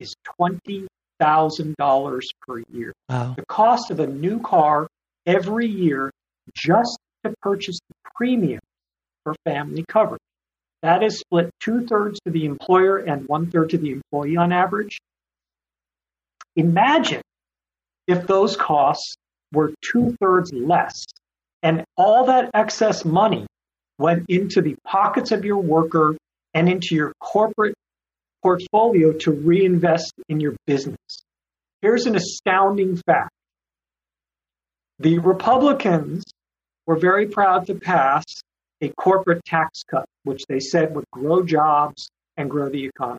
is 0.00 0.14
$20,000 0.40 2.22
per 2.46 2.62
year. 2.72 2.92
Wow. 3.08 3.34
The 3.36 3.46
cost 3.46 3.90
of 3.90 4.00
a 4.00 4.06
new 4.06 4.40
car 4.40 4.86
every 5.26 5.66
year 5.66 6.10
just 6.54 6.98
to 7.24 7.32
purchase 7.40 7.78
the 7.88 7.94
premium 8.16 8.60
for 9.22 9.34
family 9.44 9.84
coverage. 9.88 10.20
That 10.82 11.02
is 11.04 11.20
split 11.20 11.50
two 11.60 11.86
thirds 11.86 12.18
to 12.24 12.32
the 12.32 12.44
employer 12.44 12.98
and 12.98 13.28
one 13.28 13.50
third 13.50 13.70
to 13.70 13.78
the 13.78 13.92
employee 13.92 14.36
on 14.36 14.52
average. 14.52 14.98
Imagine 16.56 17.22
if 18.08 18.26
those 18.26 18.56
costs 18.56 19.14
were 19.52 19.72
two 19.82 20.16
thirds 20.20 20.52
less 20.52 21.04
and 21.62 21.84
all 21.96 22.26
that 22.26 22.50
excess 22.54 23.04
money 23.04 23.46
went 23.98 24.24
into 24.28 24.60
the 24.60 24.74
pockets 24.84 25.30
of 25.30 25.44
your 25.44 25.58
worker 25.58 26.16
and 26.54 26.68
into 26.68 26.94
your 26.94 27.12
corporate 27.20 27.74
portfolio 28.42 29.12
to 29.12 29.30
reinvest 29.30 30.12
in 30.28 30.40
your 30.40 30.56
business. 30.66 30.96
Here's 31.80 32.06
an 32.06 32.16
astounding 32.16 32.96
fact. 32.96 33.30
The 34.98 35.18
Republicans 35.20 36.24
were 36.86 36.96
very 36.96 37.28
proud 37.28 37.66
to 37.68 37.74
pass 37.74 38.24
a 38.80 38.88
corporate 38.88 39.44
tax 39.44 39.82
cut, 39.88 40.04
which 40.24 40.42
they 40.48 40.58
said 40.58 40.94
would 40.94 41.04
grow 41.12 41.44
jobs 41.44 42.08
and 42.36 42.50
grow 42.50 42.68
the 42.68 42.86
economy. 42.86 43.18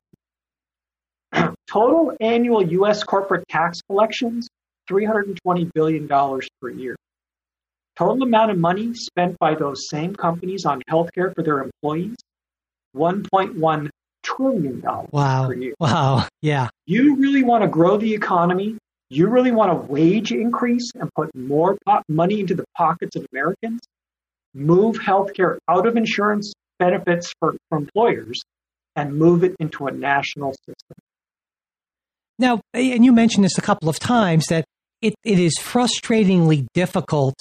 Total 1.70 2.16
annual 2.20 2.62
U.S. 2.64 3.04
corporate 3.04 3.48
tax 3.48 3.82
collections, 3.90 4.50
$320 4.90 5.72
billion 5.74 6.08
per 6.08 6.70
year. 6.70 6.96
Total 7.96 8.24
amount 8.24 8.52
of 8.52 8.58
money 8.58 8.94
spent 8.94 9.38
by 9.40 9.54
those 9.56 9.88
same 9.90 10.16
companies 10.16 10.66
on 10.66 10.82
healthcare 10.90 11.34
for 11.36 11.44
their 11.44 11.60
employees, 11.60 12.16
$1.1 12.96 13.90
trillion 14.24 14.82
Wow. 15.12 15.48
per 15.48 15.54
year. 15.54 15.74
Wow. 15.80 16.28
Yeah. 16.42 16.70
You 16.86 17.16
really 17.18 17.44
want 17.44 17.64
to 17.64 17.68
grow 17.68 17.98
the 17.98 18.14
economy. 18.14 18.78
You 19.10 19.28
really 19.28 19.52
want 19.52 19.72
a 19.72 19.76
wage 19.76 20.32
increase 20.32 20.90
and 20.96 21.10
put 21.16 21.34
more 21.36 21.78
money 22.10 22.40
into 22.40 22.56
the 22.56 22.66
pockets 22.76 23.16
of 23.16 23.26
Americans. 23.32 23.80
Move 24.56 24.98
healthcare 24.98 25.58
out 25.68 25.86
of 25.88 25.98
insurance 25.98 26.54
benefits 26.80 27.32
for, 27.40 27.56
for 27.70 27.78
employers 27.78 28.42
and 28.96 29.16
move 29.16 29.44
it 29.44 29.56
into 29.60 29.88
a 29.88 29.92
national 29.92 30.52
system. 30.66 30.96
Now, 32.40 32.62
and 32.74 33.06
you 33.06 33.12
mentioned 33.12 33.44
this 33.46 33.58
a 33.58 33.62
couple 33.62 33.90
of 33.90 34.00
times 34.00 34.46
that 34.48 34.66
it, 35.04 35.14
it 35.24 35.38
is 35.38 35.58
frustratingly 35.60 36.66
difficult 36.74 37.36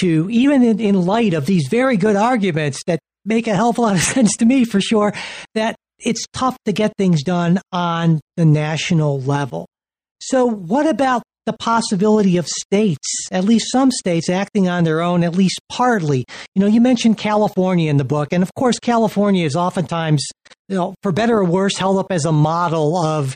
to, 0.00 0.28
even 0.30 0.62
in, 0.62 0.78
in 0.78 1.06
light 1.06 1.32
of 1.32 1.46
these 1.46 1.66
very 1.68 1.96
good 1.96 2.14
arguments 2.14 2.82
that 2.86 3.00
make 3.24 3.46
a 3.46 3.54
hell 3.54 3.70
of 3.70 3.78
a 3.78 3.80
lot 3.80 3.96
of 3.96 4.02
sense 4.14 4.36
to 4.36 4.44
me 4.44 4.64
for 4.64 4.80
sure, 4.80 5.12
that 5.54 5.74
it's 5.98 6.26
tough 6.32 6.56
to 6.66 6.72
get 6.72 6.92
things 6.98 7.22
done 7.22 7.58
on 7.72 8.20
the 8.36 8.44
national 8.44 9.20
level. 9.22 9.66
So, 10.20 10.44
what 10.44 10.86
about 10.86 11.22
the 11.46 11.54
possibility 11.54 12.36
of 12.36 12.46
states, 12.46 13.06
at 13.30 13.44
least 13.44 13.70
some 13.70 13.90
states, 13.90 14.28
acting 14.28 14.68
on 14.68 14.84
their 14.84 15.00
own, 15.00 15.24
at 15.24 15.34
least 15.34 15.58
partly? 15.70 16.24
You 16.54 16.60
know, 16.60 16.66
you 16.66 16.82
mentioned 16.82 17.16
California 17.16 17.88
in 17.88 17.96
the 17.96 18.04
book, 18.04 18.32
and 18.32 18.42
of 18.42 18.52
course, 18.54 18.78
California 18.78 19.46
is 19.46 19.56
oftentimes, 19.56 20.26
you 20.68 20.76
know, 20.76 20.94
for 21.02 21.12
better 21.12 21.38
or 21.38 21.44
worse, 21.44 21.78
held 21.78 21.98
up 21.98 22.10
as 22.10 22.26
a 22.26 22.32
model 22.32 22.98
of 22.98 23.34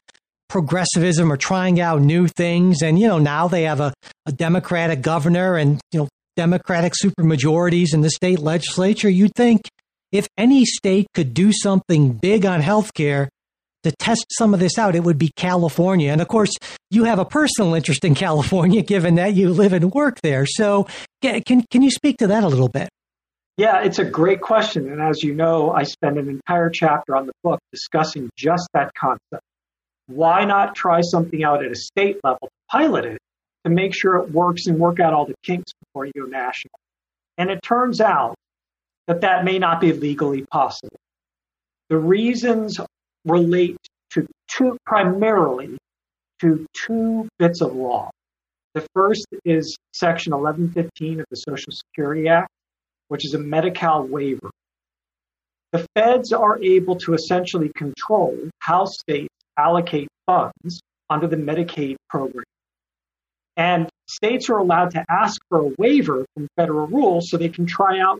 progressivism 0.51 1.33
or 1.33 1.37
trying 1.37 1.81
out 1.81 2.03
new 2.03 2.29
things. 2.29 2.83
And, 2.83 2.99
you 2.99 3.09
know, 3.09 3.19
now 3.19 3.49
they 3.49 3.63
have 3.63 3.81
a, 3.81 3.95
a 4.27 4.33
Democratic 4.33 5.01
governor 5.01 5.57
and, 5.57 5.81
you 5.93 6.01
know, 6.01 6.09
Democratic 6.37 6.93
supermajorities 6.93 7.95
in 7.95 8.03
the 8.03 8.11
state 8.11 8.41
legislature. 8.41 9.09
You'd 9.09 9.35
think 9.35 9.63
if 10.13 10.27
any 10.37 10.65
state 10.65 11.07
could 11.15 11.33
do 11.33 11.53
something 11.53 12.13
big 12.13 12.45
on 12.45 12.61
healthcare 12.61 13.29
to 13.85 13.93
test 13.93 14.27
some 14.31 14.53
of 14.53 14.61
this 14.61 14.77
out, 14.77 14.95
it 14.95 15.05
would 15.05 15.19
be 15.19 15.31
California. 15.37 16.13
And 16.13 16.21
of 16.21 16.29
course, 16.29 16.51
you 16.91 17.05
have 17.05 17.19
a 17.19 17.25
personal 17.25 17.75
interest 17.75 18.05
in 18.05 18.15
California, 18.27 18.83
given 18.83 19.15
that 19.15 19.35
you 19.35 19.51
live 19.51 19.73
and 19.73 19.93
work 19.93 20.21
there. 20.23 20.47
So, 20.47 20.87
can 21.23 21.43
can 21.71 21.83
you 21.83 21.91
speak 21.91 22.19
to 22.19 22.27
that 22.29 22.45
a 22.45 22.49
little 22.49 22.69
bit? 22.69 22.89
Yeah, 23.57 23.83
it's 23.83 23.99
a 23.99 24.05
great 24.05 24.41
question. 24.41 24.91
And 24.91 25.03
as 25.03 25.23
you 25.23 25.35
know, 25.35 25.71
I 25.71 25.83
spend 25.83 26.17
an 26.17 26.29
entire 26.29 26.71
chapter 26.71 27.15
on 27.15 27.27
the 27.27 27.33
book 27.43 27.61
discussing 27.73 28.31
just 28.37 28.67
that 28.73 28.91
concept. 28.95 29.45
Why 30.11 30.45
not 30.45 30.75
try 30.75 31.03
something 31.03 31.45
out 31.45 31.65
at 31.65 31.71
a 31.71 31.77
state 31.77 32.19
level, 32.25 32.49
pilot 32.69 33.05
it 33.05 33.19
to 33.65 33.71
make 33.71 33.95
sure 33.95 34.17
it 34.17 34.33
works 34.33 34.67
and 34.67 34.77
work 34.77 34.99
out 34.99 35.15
all 35.15 35.25
the 35.25 35.37
kinks 35.45 35.73
before 35.85 36.07
you 36.07 36.13
go 36.17 36.25
national? 36.25 36.75
And 37.39 37.49
it 37.49 37.63
turns 37.63 38.01
out 38.01 38.35
that 39.07 39.21
that 39.21 39.45
may 39.45 39.61
not 39.61 39.81
be 39.81 39.93
legally 39.93 40.45
possible. 40.51 40.97
The 41.91 41.97
reasons 41.97 42.81
relate 43.25 43.77
to 44.11 44.27
two, 44.49 44.77
primarily 44.85 45.79
to 46.41 46.67
two 46.73 47.29
bits 47.39 47.61
of 47.61 47.75
law. 47.75 48.11
The 48.75 48.87
first 48.95 49.27
is 49.45 49.77
Section 49.93 50.33
1115 50.33 51.21
of 51.21 51.27
the 51.31 51.37
Social 51.37 51.73
Security 51.73 52.29
Act, 52.29 52.51
which 53.09 53.25
is 53.25 53.35
a 53.35 53.39
Medi-Cal 53.39 54.09
waiver. 54.09 54.51
The 55.71 55.87
feds 55.95 56.33
are 56.33 56.61
able 56.63 56.97
to 56.97 57.15
essentially 57.15 57.71
control 57.77 58.37
how 58.59 58.87
states 58.87 59.35
allocate 59.61 60.09
funds 60.27 60.81
under 61.11 61.27
the 61.27 61.37
Medicaid 61.37 61.97
program. 62.09 62.45
And 63.57 63.89
states 64.09 64.49
are 64.49 64.59
allowed 64.59 64.93
to 64.93 65.05
ask 65.11 65.41
for 65.49 65.61
a 65.61 65.71
waiver 65.79 66.25
from 66.35 66.49
federal 66.57 66.87
rules 66.87 67.29
so 67.29 67.37
they 67.37 67.49
can 67.49 67.67
try 67.67 67.99
out 68.01 68.19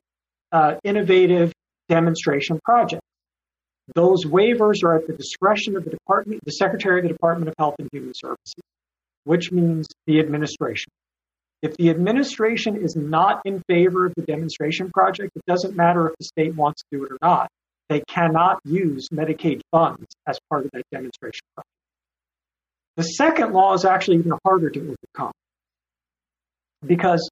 uh, 0.53 0.75
innovative 0.85 1.53
demonstration 1.89 2.61
projects. 2.65 3.07
Those 3.95 4.25
waivers 4.25 4.85
are 4.85 4.97
at 4.97 5.07
the 5.07 5.15
discretion 5.15 5.77
of 5.77 5.85
the 5.85 5.91
department, 5.91 6.45
the 6.45 6.53
Secretary 6.53 7.01
of 7.01 7.05
the 7.05 7.13
Department 7.13 7.49
of 7.49 7.55
Health 7.59 7.77
and 7.79 7.89
Human 7.93 8.13
Services, 8.15 8.55
which 9.25 9.51
means 9.51 9.89
the 10.07 10.21
administration. 10.21 10.93
If 11.63 11.77
the 11.77 11.91
administration 11.91 12.77
is 12.77 12.97
not 12.97 13.43
in 13.45 13.63
favor 13.69 14.07
of 14.07 14.15
the 14.17 14.23
demonstration 14.23 14.91
project, 14.91 15.33
it 15.37 15.43
doesn't 15.47 15.77
matter 15.77 16.09
if 16.09 16.15
the 16.19 16.25
state 16.25 16.55
wants 16.55 16.83
to 16.83 16.99
do 16.99 17.05
it 17.05 17.13
or 17.13 17.19
not. 17.21 17.49
They 17.91 18.03
cannot 18.09 18.61
use 18.65 19.09
Medicaid 19.13 19.61
funds 19.73 20.07
as 20.27 20.39
part 20.49 20.65
of 20.65 20.71
that 20.73 20.85
demonstration 20.93 21.41
project. 21.55 21.69
The 22.97 23.03
second 23.03 23.53
law 23.53 23.75
is 23.75 23.85
actually 23.85 24.19
even 24.19 24.33
harder 24.45 24.71
to 24.71 24.81
overcome 24.81 25.33
because 26.87 27.29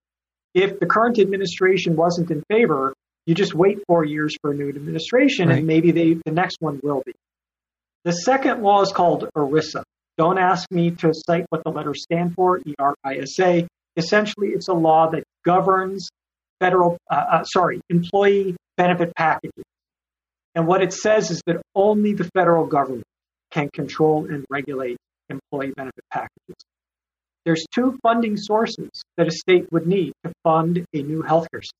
if 0.54 0.80
the 0.80 0.86
current 0.86 1.18
administration 1.18 1.94
wasn't 1.94 2.30
in 2.30 2.42
favor, 2.50 2.92
you 3.26 3.34
just 3.34 3.54
wait 3.54 3.78
four 3.86 4.04
years 4.04 4.36
for 4.42 4.50
a 4.50 4.54
new 4.54 4.68
administration 4.68 5.48
Right. 5.48 5.58
and 5.58 5.66
maybe 5.66 5.92
they, 5.92 6.14
the 6.24 6.32
next 6.32 6.56
one 6.60 6.80
will 6.82 7.02
be. 7.06 7.12
The 8.04 8.12
second 8.12 8.62
law 8.62 8.82
is 8.82 8.90
called 8.92 9.28
ERISA. 9.36 9.84
Don't 10.16 10.38
ask 10.38 10.68
me 10.72 10.90
to 10.90 11.12
cite 11.14 11.46
what 11.50 11.62
the 11.64 11.70
letters 11.70 12.02
stand 12.02 12.34
for, 12.34 12.58
E-R-I-S-A. 12.66 13.68
Essentially, 13.96 14.48
it's 14.48 14.68
a 14.68 14.72
law 14.74 15.10
that 15.10 15.22
governs 15.44 16.08
federal, 16.58 16.96
uh, 17.10 17.14
uh, 17.14 17.44
sorry, 17.44 17.80
employee 17.90 18.56
benefit 18.76 19.14
packages. 19.14 19.64
And 20.54 20.66
what 20.66 20.82
it 20.82 20.92
says 20.92 21.30
is 21.30 21.42
that 21.46 21.60
only 21.74 22.14
the 22.14 22.28
federal 22.34 22.66
government 22.66 23.04
can 23.50 23.68
control 23.72 24.26
and 24.26 24.44
regulate 24.50 24.96
employee 25.28 25.72
benefit 25.76 26.04
packages. 26.10 26.56
There's 27.44 27.64
two 27.74 27.98
funding 28.02 28.36
sources 28.36 28.90
that 29.16 29.28
a 29.28 29.30
state 29.30 29.70
would 29.72 29.86
need 29.86 30.12
to 30.24 30.32
fund 30.44 30.84
a 30.92 31.02
new 31.02 31.22
healthcare 31.22 31.62
system. 31.62 31.78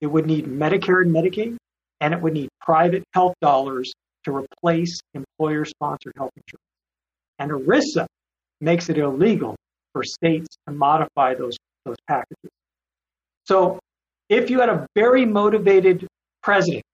It 0.00 0.06
would 0.06 0.26
need 0.26 0.46
Medicare 0.46 1.02
and 1.02 1.14
Medicaid, 1.14 1.56
and 2.00 2.14
it 2.14 2.20
would 2.20 2.32
need 2.32 2.48
private 2.60 3.04
health 3.12 3.34
dollars 3.40 3.92
to 4.24 4.34
replace 4.34 4.98
employer 5.14 5.64
sponsored 5.64 6.12
health 6.16 6.32
insurance. 6.36 6.64
And 7.38 7.50
ERISA 7.50 8.06
makes 8.60 8.88
it 8.88 8.98
illegal 8.98 9.56
for 9.92 10.02
states 10.04 10.48
to 10.66 10.74
modify 10.74 11.34
those, 11.34 11.56
those 11.84 11.96
packages. 12.08 12.50
So 13.44 13.78
if 14.28 14.50
you 14.50 14.60
had 14.60 14.68
a 14.68 14.86
very 14.94 15.24
motivated 15.24 16.06
president 16.42 16.84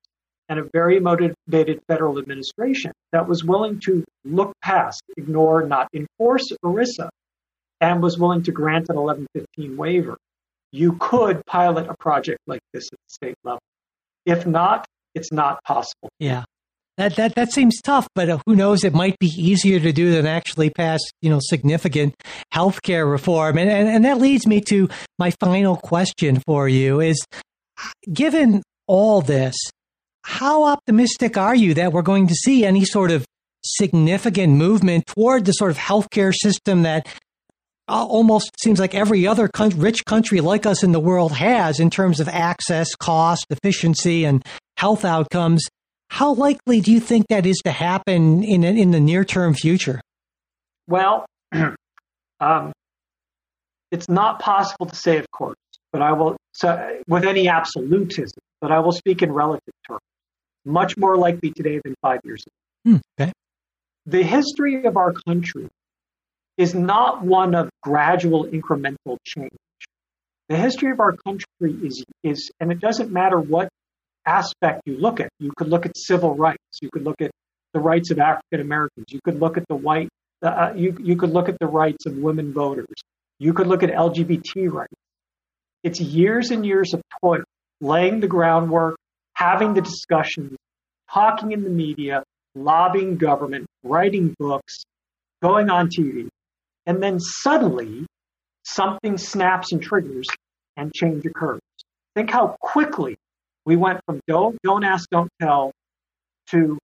and 0.49 0.59
a 0.59 0.65
very 0.73 1.01
motivated 1.01 1.81
federal 1.89 2.19
administration 2.19 2.93
that 3.13 3.29
was 3.29 3.45
willing 3.45 3.81
to 3.81 4.05
look 4.25 4.53
past, 4.63 5.03
ignore, 5.17 5.67
not 5.67 5.89
enforce 5.93 6.53
ERISA, 6.65 7.09
and 7.81 8.03
was 8.03 8.19
willing 8.19 8.43
to 8.45 8.53
grant 8.53 8.89
an 8.89 8.97
1115 8.97 9.77
waiver, 9.77 10.17
you 10.73 10.93
could 10.95 11.45
pilot 11.47 11.89
a 11.89 11.97
project 11.97 12.39
like 12.47 12.61
this 12.73 12.85
at 12.93 12.99
the 12.99 13.13
state 13.13 13.37
level. 13.45 13.61
If 14.25 14.47
not, 14.47 14.87
it's 15.15 15.33
not 15.33 15.63
possible. 15.65 16.09
Yeah. 16.19 16.45
That 16.97 17.17
that 17.17 17.35
that 17.35 17.53
seems 17.53 17.83
tough, 17.83 18.09
but 18.15 18.31
uh, 18.31 18.39
who 18.47 18.57
knows? 18.57 18.83
It 18.83 18.95
might 18.95 19.19
be 19.19 19.27
easier 19.27 19.79
to 19.79 19.93
do 19.93 20.13
than 20.13 20.27
actually 20.27 20.71
pass, 20.71 21.01
you 21.21 21.29
know, 21.29 21.41
significant 21.43 22.15
healthcare 22.55 23.11
reform. 23.11 23.59
And, 23.59 23.69
and 23.69 23.87
and 23.87 24.05
that 24.07 24.17
leads 24.17 24.47
me 24.47 24.63
to 24.63 24.89
my 25.19 25.31
final 25.33 25.77
question 25.77 26.41
for 26.47 26.71
you: 26.71 27.01
is 27.01 27.23
given 28.11 28.63
all 28.87 29.21
this, 29.21 29.57
how 30.27 30.65
optimistic 30.65 31.39
are 31.39 31.55
you 31.55 31.73
that 31.75 31.93
we're 31.93 32.03
going 32.03 32.27
to 32.27 32.35
see 32.35 32.65
any 32.65 32.85
sort 32.85 33.13
of 33.13 33.25
significant 33.65 34.55
movement 34.55 35.07
toward 35.07 35.45
the 35.45 35.53
sort 35.53 35.71
of 35.71 35.79
healthcare 35.79 36.35
system 36.35 36.83
that 36.83 37.07
uh, 37.89 38.05
almost 38.05 38.51
seems 38.61 38.81
like 38.81 38.93
every 38.93 39.25
other 39.25 39.49
rich 39.77 40.05
country 40.05 40.41
like 40.41 40.67
us 40.67 40.83
in 40.83 40.91
the 40.91 40.99
world 40.99 41.31
has 41.31 41.79
in 41.79 41.91
terms 41.91 42.19
of 42.19 42.29
access, 42.29 42.93
cost, 42.97 43.47
efficiency, 43.51 44.25
and 44.25 44.45
health 44.77 45.05
outcomes. 45.05 45.65
How 46.11 46.35
likely 46.35 46.81
do 46.81 46.91
you 46.91 46.99
think 46.99 47.29
that 47.29 47.47
is 47.47 47.61
to 47.65 47.71
happen 47.71 48.43
in 48.43 48.65
in 48.65 48.91
the 48.91 49.01
near 49.01 49.25
term 49.25 49.55
future? 49.55 50.01
Well, 50.89 51.25
um, 52.41 52.73
it's 53.93 54.09
not 54.09 54.41
possible 54.41 54.87
to 54.87 54.97
say, 54.97 55.19
of 55.19 55.31
course, 55.31 55.57
but 55.93 56.03
I 56.03 56.13
will 56.13 56.37
so, 56.53 56.99
with 57.07 57.25
any 57.25 57.47
absolutism. 57.47 58.41
But 58.61 58.73
I 58.73 58.81
will 58.81 58.93
speak 58.93 59.23
in 59.23 59.31
relative 59.31 59.75
terms. 59.87 60.01
Much 60.67 60.97
more 60.97 61.17
likely 61.17 61.53
today 61.53 61.81
than 61.83 61.95
five 62.03 62.21
years 62.25 62.43
ago. 62.45 62.97
Hmm, 62.97 63.23
okay. 63.23 63.33
The 64.05 64.23
history 64.23 64.85
of 64.85 64.97
our 64.97 65.13
country 65.27 65.69
is 66.59 66.75
not 66.75 67.23
one 67.23 67.55
of 67.55 67.71
gradual 67.83 68.47
incremental 68.47 69.17
change. 69.25 69.51
The 70.49 70.57
history 70.57 70.91
of 70.91 71.01
our 71.01 71.17
country 71.17 71.73
is, 71.83 72.05
is, 72.23 72.51
and 72.61 72.71
it 72.71 72.81
doesn't 72.81 73.11
matter 73.11 73.41
what 73.41 73.69
aspect 74.27 74.83
you 74.87 74.97
look 74.99 75.21
at. 75.21 75.29
You 75.39 75.53
could 75.57 75.69
look 75.69 75.87
at 75.87 75.97
civil 75.97 76.35
rights. 76.35 76.79
You 76.81 76.91
could 76.93 77.05
look 77.05 77.21
at 77.21 77.31
the 77.73 77.81
rights 77.81 78.11
of 78.11 78.19
African 78.19 78.61
Americans. 78.61 79.07
You 79.09 79.21
could 79.25 79.41
look 79.41 79.57
at 79.57 79.65
the 79.69 79.77
white, 79.77 80.09
uh, 80.43 80.73
you, 80.75 80.97
you 81.01 81.17
could 81.17 81.31
look 81.31 81.49
at 81.49 81.59
the 81.59 81.67
rights 81.67 82.07
of 82.07 82.17
women 82.17 82.53
voters. 82.53 82.87
You 83.39 83.53
could 83.53 83.67
look 83.67 83.83
at 83.83 83.91
LGBT 83.91 84.71
rights. 84.71 84.95
It's 85.83 86.01
years 86.01 86.51
and 86.51 86.65
years 86.65 86.95
of 86.95 87.03
toil, 87.21 87.43
laying 87.81 88.21
the 88.21 88.29
groundwork, 88.29 88.97
having 89.37 89.75
the 89.75 89.83
discussions, 89.83 90.57
talking 91.13 91.53
in 91.53 91.63
the 91.63 91.71
media, 91.71 92.23
lobbying 92.55 93.19
government, 93.19 93.67
writing 93.83 94.35
books, 94.39 94.83
going 95.43 95.69
on 95.69 95.89
TV. 95.89 96.27
And 96.87 97.03
then 97.03 97.21
suddenly 97.21 98.07
something 98.65 99.19
snaps 99.19 99.73
and 99.73 99.83
triggers 99.83 100.27
and 100.77 100.93
change 100.95 101.27
occurs. 101.27 101.61
Think 102.15 102.31
how 102.31 102.57
quickly 102.61 103.17
we 103.67 103.77
went 103.77 104.01
from 104.07 104.21
don't, 104.27 104.57
don't 104.63 104.85
ask, 104.85 105.09
don't 105.11 105.31
tell 105.41 105.71
to 106.49 106.79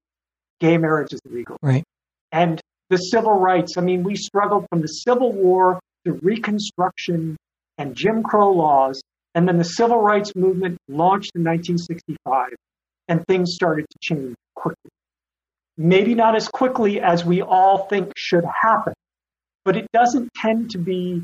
gay 0.59 0.77
marriage 0.77 1.11
is 1.11 1.21
illegal. 1.25 1.57
Right. 1.61 1.83
And 2.31 2.61
the 2.89 2.97
civil 2.97 3.39
rights, 3.39 3.77
I 3.77 3.81
mean, 3.81 4.03
we 4.03 4.15
struggled 4.15 4.67
from 4.69 4.81
the 4.81 4.87
Civil 4.87 5.31
War 5.31 5.79
to 6.05 6.13
Reconstruction 6.13 7.35
and 7.79 7.95
Jim 7.95 8.21
Crow 8.21 8.51
laws. 8.51 9.01
And 9.35 9.47
then 9.47 9.57
the 9.57 9.63
civil 9.63 9.99
rights 9.99 10.35
movement 10.35 10.77
launched 10.87 11.31
in 11.35 11.43
1965 11.43 12.49
and 13.07 13.25
things 13.27 13.53
started 13.53 13.85
to 13.89 13.97
change 14.01 14.35
quickly. 14.55 14.91
Maybe 15.77 16.13
not 16.13 16.35
as 16.35 16.47
quickly 16.47 17.01
as 17.01 17.25
we 17.25 17.41
all 17.41 17.87
think 17.87 18.13
should 18.15 18.45
happen, 18.61 18.93
but 19.65 19.75
it 19.75 19.87
doesn't 19.91 20.29
tend 20.35 20.71
to 20.71 20.77
be 20.77 21.23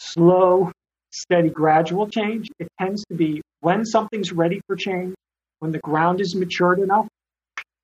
slow, 0.00 0.72
steady, 1.10 1.48
gradual 1.48 2.08
change. 2.08 2.48
It 2.58 2.68
tends 2.80 3.04
to 3.06 3.14
be 3.14 3.40
when 3.60 3.84
something's 3.84 4.32
ready 4.32 4.60
for 4.66 4.74
change, 4.74 5.14
when 5.60 5.70
the 5.70 5.78
ground 5.78 6.20
is 6.20 6.34
matured 6.34 6.80
enough, 6.80 7.06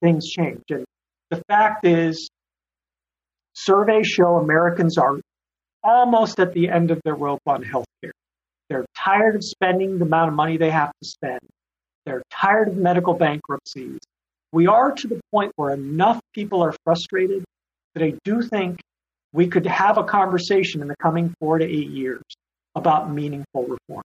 things 0.02 0.28
change. 0.28 0.62
And 0.70 0.84
the 1.30 1.42
fact 1.48 1.86
is, 1.86 2.28
surveys 3.54 4.08
show 4.08 4.36
Americans 4.36 4.98
are 4.98 5.20
almost 5.84 6.40
at 6.40 6.52
the 6.52 6.68
end 6.68 6.90
of 6.90 7.00
their 7.04 7.14
rope 7.14 7.40
on 7.46 7.62
healthcare. 7.62 8.10
They're 8.72 8.86
tired 8.96 9.36
of 9.36 9.44
spending 9.44 9.98
the 9.98 10.06
amount 10.06 10.28
of 10.28 10.34
money 10.34 10.56
they 10.56 10.70
have 10.70 10.92
to 11.02 11.06
spend. 11.06 11.40
They're 12.06 12.22
tired 12.30 12.68
of 12.68 12.76
medical 12.78 13.12
bankruptcies. 13.12 13.98
We 14.50 14.66
are 14.66 14.92
to 14.92 15.08
the 15.08 15.20
point 15.30 15.52
where 15.56 15.74
enough 15.74 16.18
people 16.32 16.62
are 16.62 16.74
frustrated 16.82 17.44
that 17.94 18.02
I 18.02 18.14
do 18.24 18.40
think 18.40 18.80
we 19.34 19.48
could 19.48 19.66
have 19.66 19.98
a 19.98 20.04
conversation 20.04 20.80
in 20.80 20.88
the 20.88 20.96
coming 20.96 21.34
four 21.38 21.58
to 21.58 21.66
eight 21.66 21.90
years 21.90 22.22
about 22.74 23.10
meaningful 23.10 23.66
reform. 23.66 24.04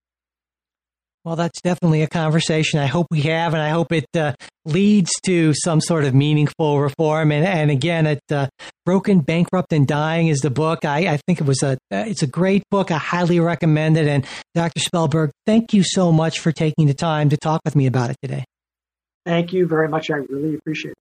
Well, 1.27 1.35
that's 1.35 1.59
definitely 1.59 2.03
a 2.03 2.07
conversation 2.07 2.79
I 2.79 2.85
hope 2.85 3.07
we 3.11 3.19
have, 3.23 3.53
and 3.53 3.61
I 3.61 3.67
hope 3.67 3.91
it 3.91 4.07
uh, 4.15 4.31
leads 4.63 5.11
to 5.25 5.53
some 5.53 5.81
sort 5.81 6.05
of 6.05 6.15
meaningful 6.15 6.79
reform. 6.79 7.33
And, 7.33 7.45
and 7.45 7.69
again, 7.69 8.07
it, 8.07 8.21
uh, 8.31 8.47
"Broken, 8.85 9.19
Bankrupt, 9.19 9.73
and 9.73 9.85
Dying" 9.85 10.29
is 10.29 10.39
the 10.39 10.49
book. 10.49 10.85
I, 10.85 10.99
I, 10.99 11.19
think 11.27 11.41
it 11.41 11.45
was 11.45 11.63
a 11.63 11.71
uh, 11.91 12.05
it's 12.07 12.23
a 12.23 12.27
great 12.27 12.63
book. 12.71 12.91
I 12.91 12.97
highly 12.97 13.41
recommend 13.41 13.97
it. 13.97 14.07
And 14.07 14.25
Dr. 14.55 14.79
Spellberg, 14.79 15.31
thank 15.45 15.73
you 15.73 15.83
so 15.83 16.13
much 16.13 16.39
for 16.39 16.53
taking 16.53 16.87
the 16.87 16.93
time 16.93 17.27
to 17.27 17.35
talk 17.35 17.59
with 17.65 17.75
me 17.75 17.87
about 17.87 18.09
it 18.09 18.15
today. 18.21 18.45
Thank 19.25 19.51
you 19.51 19.67
very 19.67 19.89
much. 19.89 20.09
I 20.09 20.19
really 20.29 20.55
appreciate 20.55 20.91
it. 20.91 20.97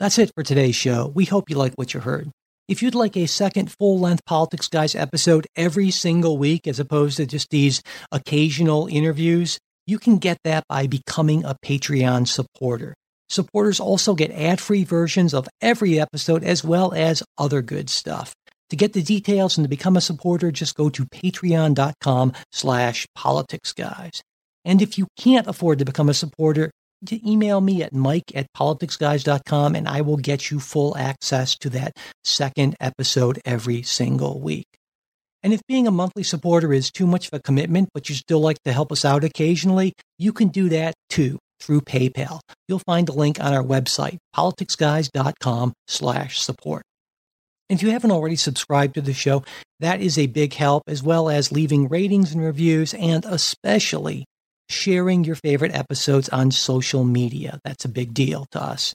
That's 0.00 0.18
it 0.18 0.30
for 0.34 0.44
today's 0.44 0.76
show. 0.76 1.12
We 1.14 1.26
hope 1.26 1.50
you 1.50 1.56
like 1.56 1.74
what 1.74 1.92
you 1.92 2.00
heard. 2.00 2.30
If 2.68 2.82
you'd 2.82 2.96
like 2.96 3.16
a 3.16 3.26
second 3.26 3.70
full 3.70 4.00
length 4.00 4.24
Politics 4.24 4.66
Guys 4.66 4.96
episode 4.96 5.46
every 5.54 5.92
single 5.92 6.36
week, 6.36 6.66
as 6.66 6.80
opposed 6.80 7.18
to 7.18 7.26
just 7.26 7.50
these 7.50 7.80
occasional 8.10 8.88
interviews, 8.88 9.60
you 9.86 10.00
can 10.00 10.18
get 10.18 10.38
that 10.42 10.64
by 10.68 10.88
becoming 10.88 11.44
a 11.44 11.56
Patreon 11.64 12.26
supporter. 12.26 12.96
Supporters 13.28 13.78
also 13.78 14.16
get 14.16 14.32
ad 14.32 14.60
free 14.60 14.82
versions 14.82 15.32
of 15.32 15.48
every 15.60 16.00
episode 16.00 16.42
as 16.42 16.64
well 16.64 16.92
as 16.92 17.22
other 17.38 17.62
good 17.62 17.88
stuff. 17.88 18.34
To 18.70 18.76
get 18.76 18.94
the 18.94 19.02
details 19.02 19.56
and 19.56 19.64
to 19.64 19.68
become 19.68 19.96
a 19.96 20.00
supporter, 20.00 20.50
just 20.50 20.74
go 20.74 20.90
to 20.90 21.04
patreon.com 21.04 22.32
slash 22.50 23.06
politicsguys. 23.16 24.22
And 24.64 24.82
if 24.82 24.98
you 24.98 25.06
can't 25.16 25.46
afford 25.46 25.78
to 25.78 25.84
become 25.84 26.08
a 26.08 26.14
supporter, 26.14 26.72
email 27.12 27.60
me 27.60 27.82
at 27.82 27.92
mike 27.92 28.32
at 28.34 28.46
politicsguys.com 28.56 29.74
and 29.74 29.88
I 29.88 30.00
will 30.00 30.16
get 30.16 30.50
you 30.50 30.60
full 30.60 30.96
access 30.96 31.56
to 31.58 31.70
that 31.70 31.92
second 32.24 32.76
episode 32.80 33.40
every 33.44 33.82
single 33.82 34.40
week. 34.40 34.66
And 35.42 35.52
if 35.52 35.60
being 35.68 35.86
a 35.86 35.92
monthly 35.92 36.22
supporter 36.22 36.72
is 36.72 36.90
too 36.90 37.06
much 37.06 37.28
of 37.28 37.34
a 37.34 37.42
commitment, 37.42 37.90
but 37.94 38.08
you 38.08 38.14
still 38.14 38.40
like 38.40 38.60
to 38.64 38.72
help 38.72 38.90
us 38.90 39.04
out 39.04 39.22
occasionally, 39.22 39.92
you 40.18 40.32
can 40.32 40.48
do 40.48 40.68
that 40.70 40.94
too 41.08 41.38
through 41.60 41.82
PayPal. 41.82 42.40
You'll 42.68 42.80
find 42.80 43.08
a 43.08 43.12
link 43.12 43.40
on 43.40 43.52
our 43.52 43.62
website, 43.62 44.18
politicsguys.com 44.34 45.72
slash 45.86 46.40
support. 46.40 46.82
If 47.68 47.82
you 47.82 47.90
haven't 47.90 48.12
already 48.12 48.36
subscribed 48.36 48.94
to 48.94 49.00
the 49.00 49.12
show, 49.12 49.44
that 49.80 50.00
is 50.00 50.18
a 50.18 50.26
big 50.26 50.54
help, 50.54 50.84
as 50.86 51.02
well 51.02 51.28
as 51.28 51.52
leaving 51.52 51.88
ratings 51.88 52.32
and 52.32 52.42
reviews, 52.42 52.94
and 52.94 53.24
especially 53.24 54.24
sharing 54.68 55.24
your 55.24 55.36
favorite 55.36 55.74
episodes 55.74 56.28
on 56.28 56.50
social 56.50 57.04
media. 57.04 57.60
That's 57.64 57.84
a 57.84 57.88
big 57.88 58.14
deal 58.14 58.46
to 58.52 58.62
us. 58.62 58.94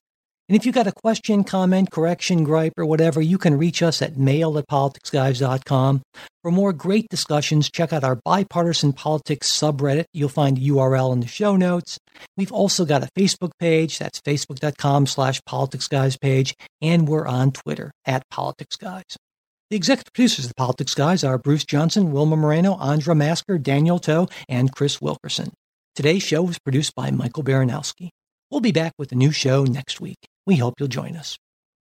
And 0.52 0.58
if 0.58 0.66
you've 0.66 0.76
got 0.76 0.88
a 0.88 0.92
question, 0.92 1.46
comment, 1.46 1.92
correction, 1.92 2.44
gripe, 2.44 2.74
or 2.78 2.86
whatever, 2.86 3.22
you 3.22 3.38
can 3.38 3.58
reach 3.58 3.82
us 3.82 4.02
at 4.02 4.18
mail 4.18 4.58
at 4.58 4.68
politicsguys.com. 4.68 6.02
For 6.44 6.52
more 6.52 6.74
great 6.74 7.08
discussions, 7.08 7.72
check 7.72 7.94
out 7.94 8.04
our 8.04 8.18
bipartisan 8.18 8.92
politics 8.92 9.50
subreddit. 9.50 10.04
You'll 10.12 10.28
find 10.28 10.58
the 10.58 10.68
URL 10.68 11.14
in 11.14 11.22
the 11.22 11.28
show 11.28 11.56
notes. 11.56 11.98
We've 12.36 12.52
also 12.52 12.84
got 12.84 13.02
a 13.02 13.08
Facebook 13.18 13.52
page. 13.60 13.98
That's 13.98 14.20
facebook.com 14.20 15.08
slash 15.08 15.40
politicsguys 15.48 16.20
page. 16.20 16.54
And 16.82 17.08
we're 17.08 17.28
on 17.28 17.54
Twitter 17.54 17.94
at 18.06 18.24
politicsguys. 18.30 19.16
The 19.70 19.78
executive 19.78 20.12
producers 20.12 20.44
of 20.44 20.50
the 20.50 20.56
Politics 20.56 20.94
Guys 20.94 21.24
are 21.24 21.38
Bruce 21.38 21.64
Johnson, 21.64 22.12
Wilma 22.12 22.36
Moreno, 22.36 22.76
Andra 22.76 23.16
Masker, 23.16 23.58
Daniel 23.58 24.00
Toe, 24.00 24.28
and 24.50 24.70
Chris 24.76 25.00
Wilkerson. 25.00 25.54
Today's 25.94 26.24
show 26.24 26.42
was 26.42 26.58
produced 26.58 26.96
by 26.96 27.12
Michael 27.12 27.44
Baranowski. 27.44 28.12
We'll 28.50 28.62
be 28.62 28.72
back 28.72 28.94
with 28.98 29.12
a 29.12 29.16
new 29.16 29.34
show 29.34 29.66
next 29.66 30.00
week. 30.00 30.18
We 30.46 30.56
hope 30.56 30.76
you'll 30.80 30.88
join 30.88 31.18
us. 31.18 31.38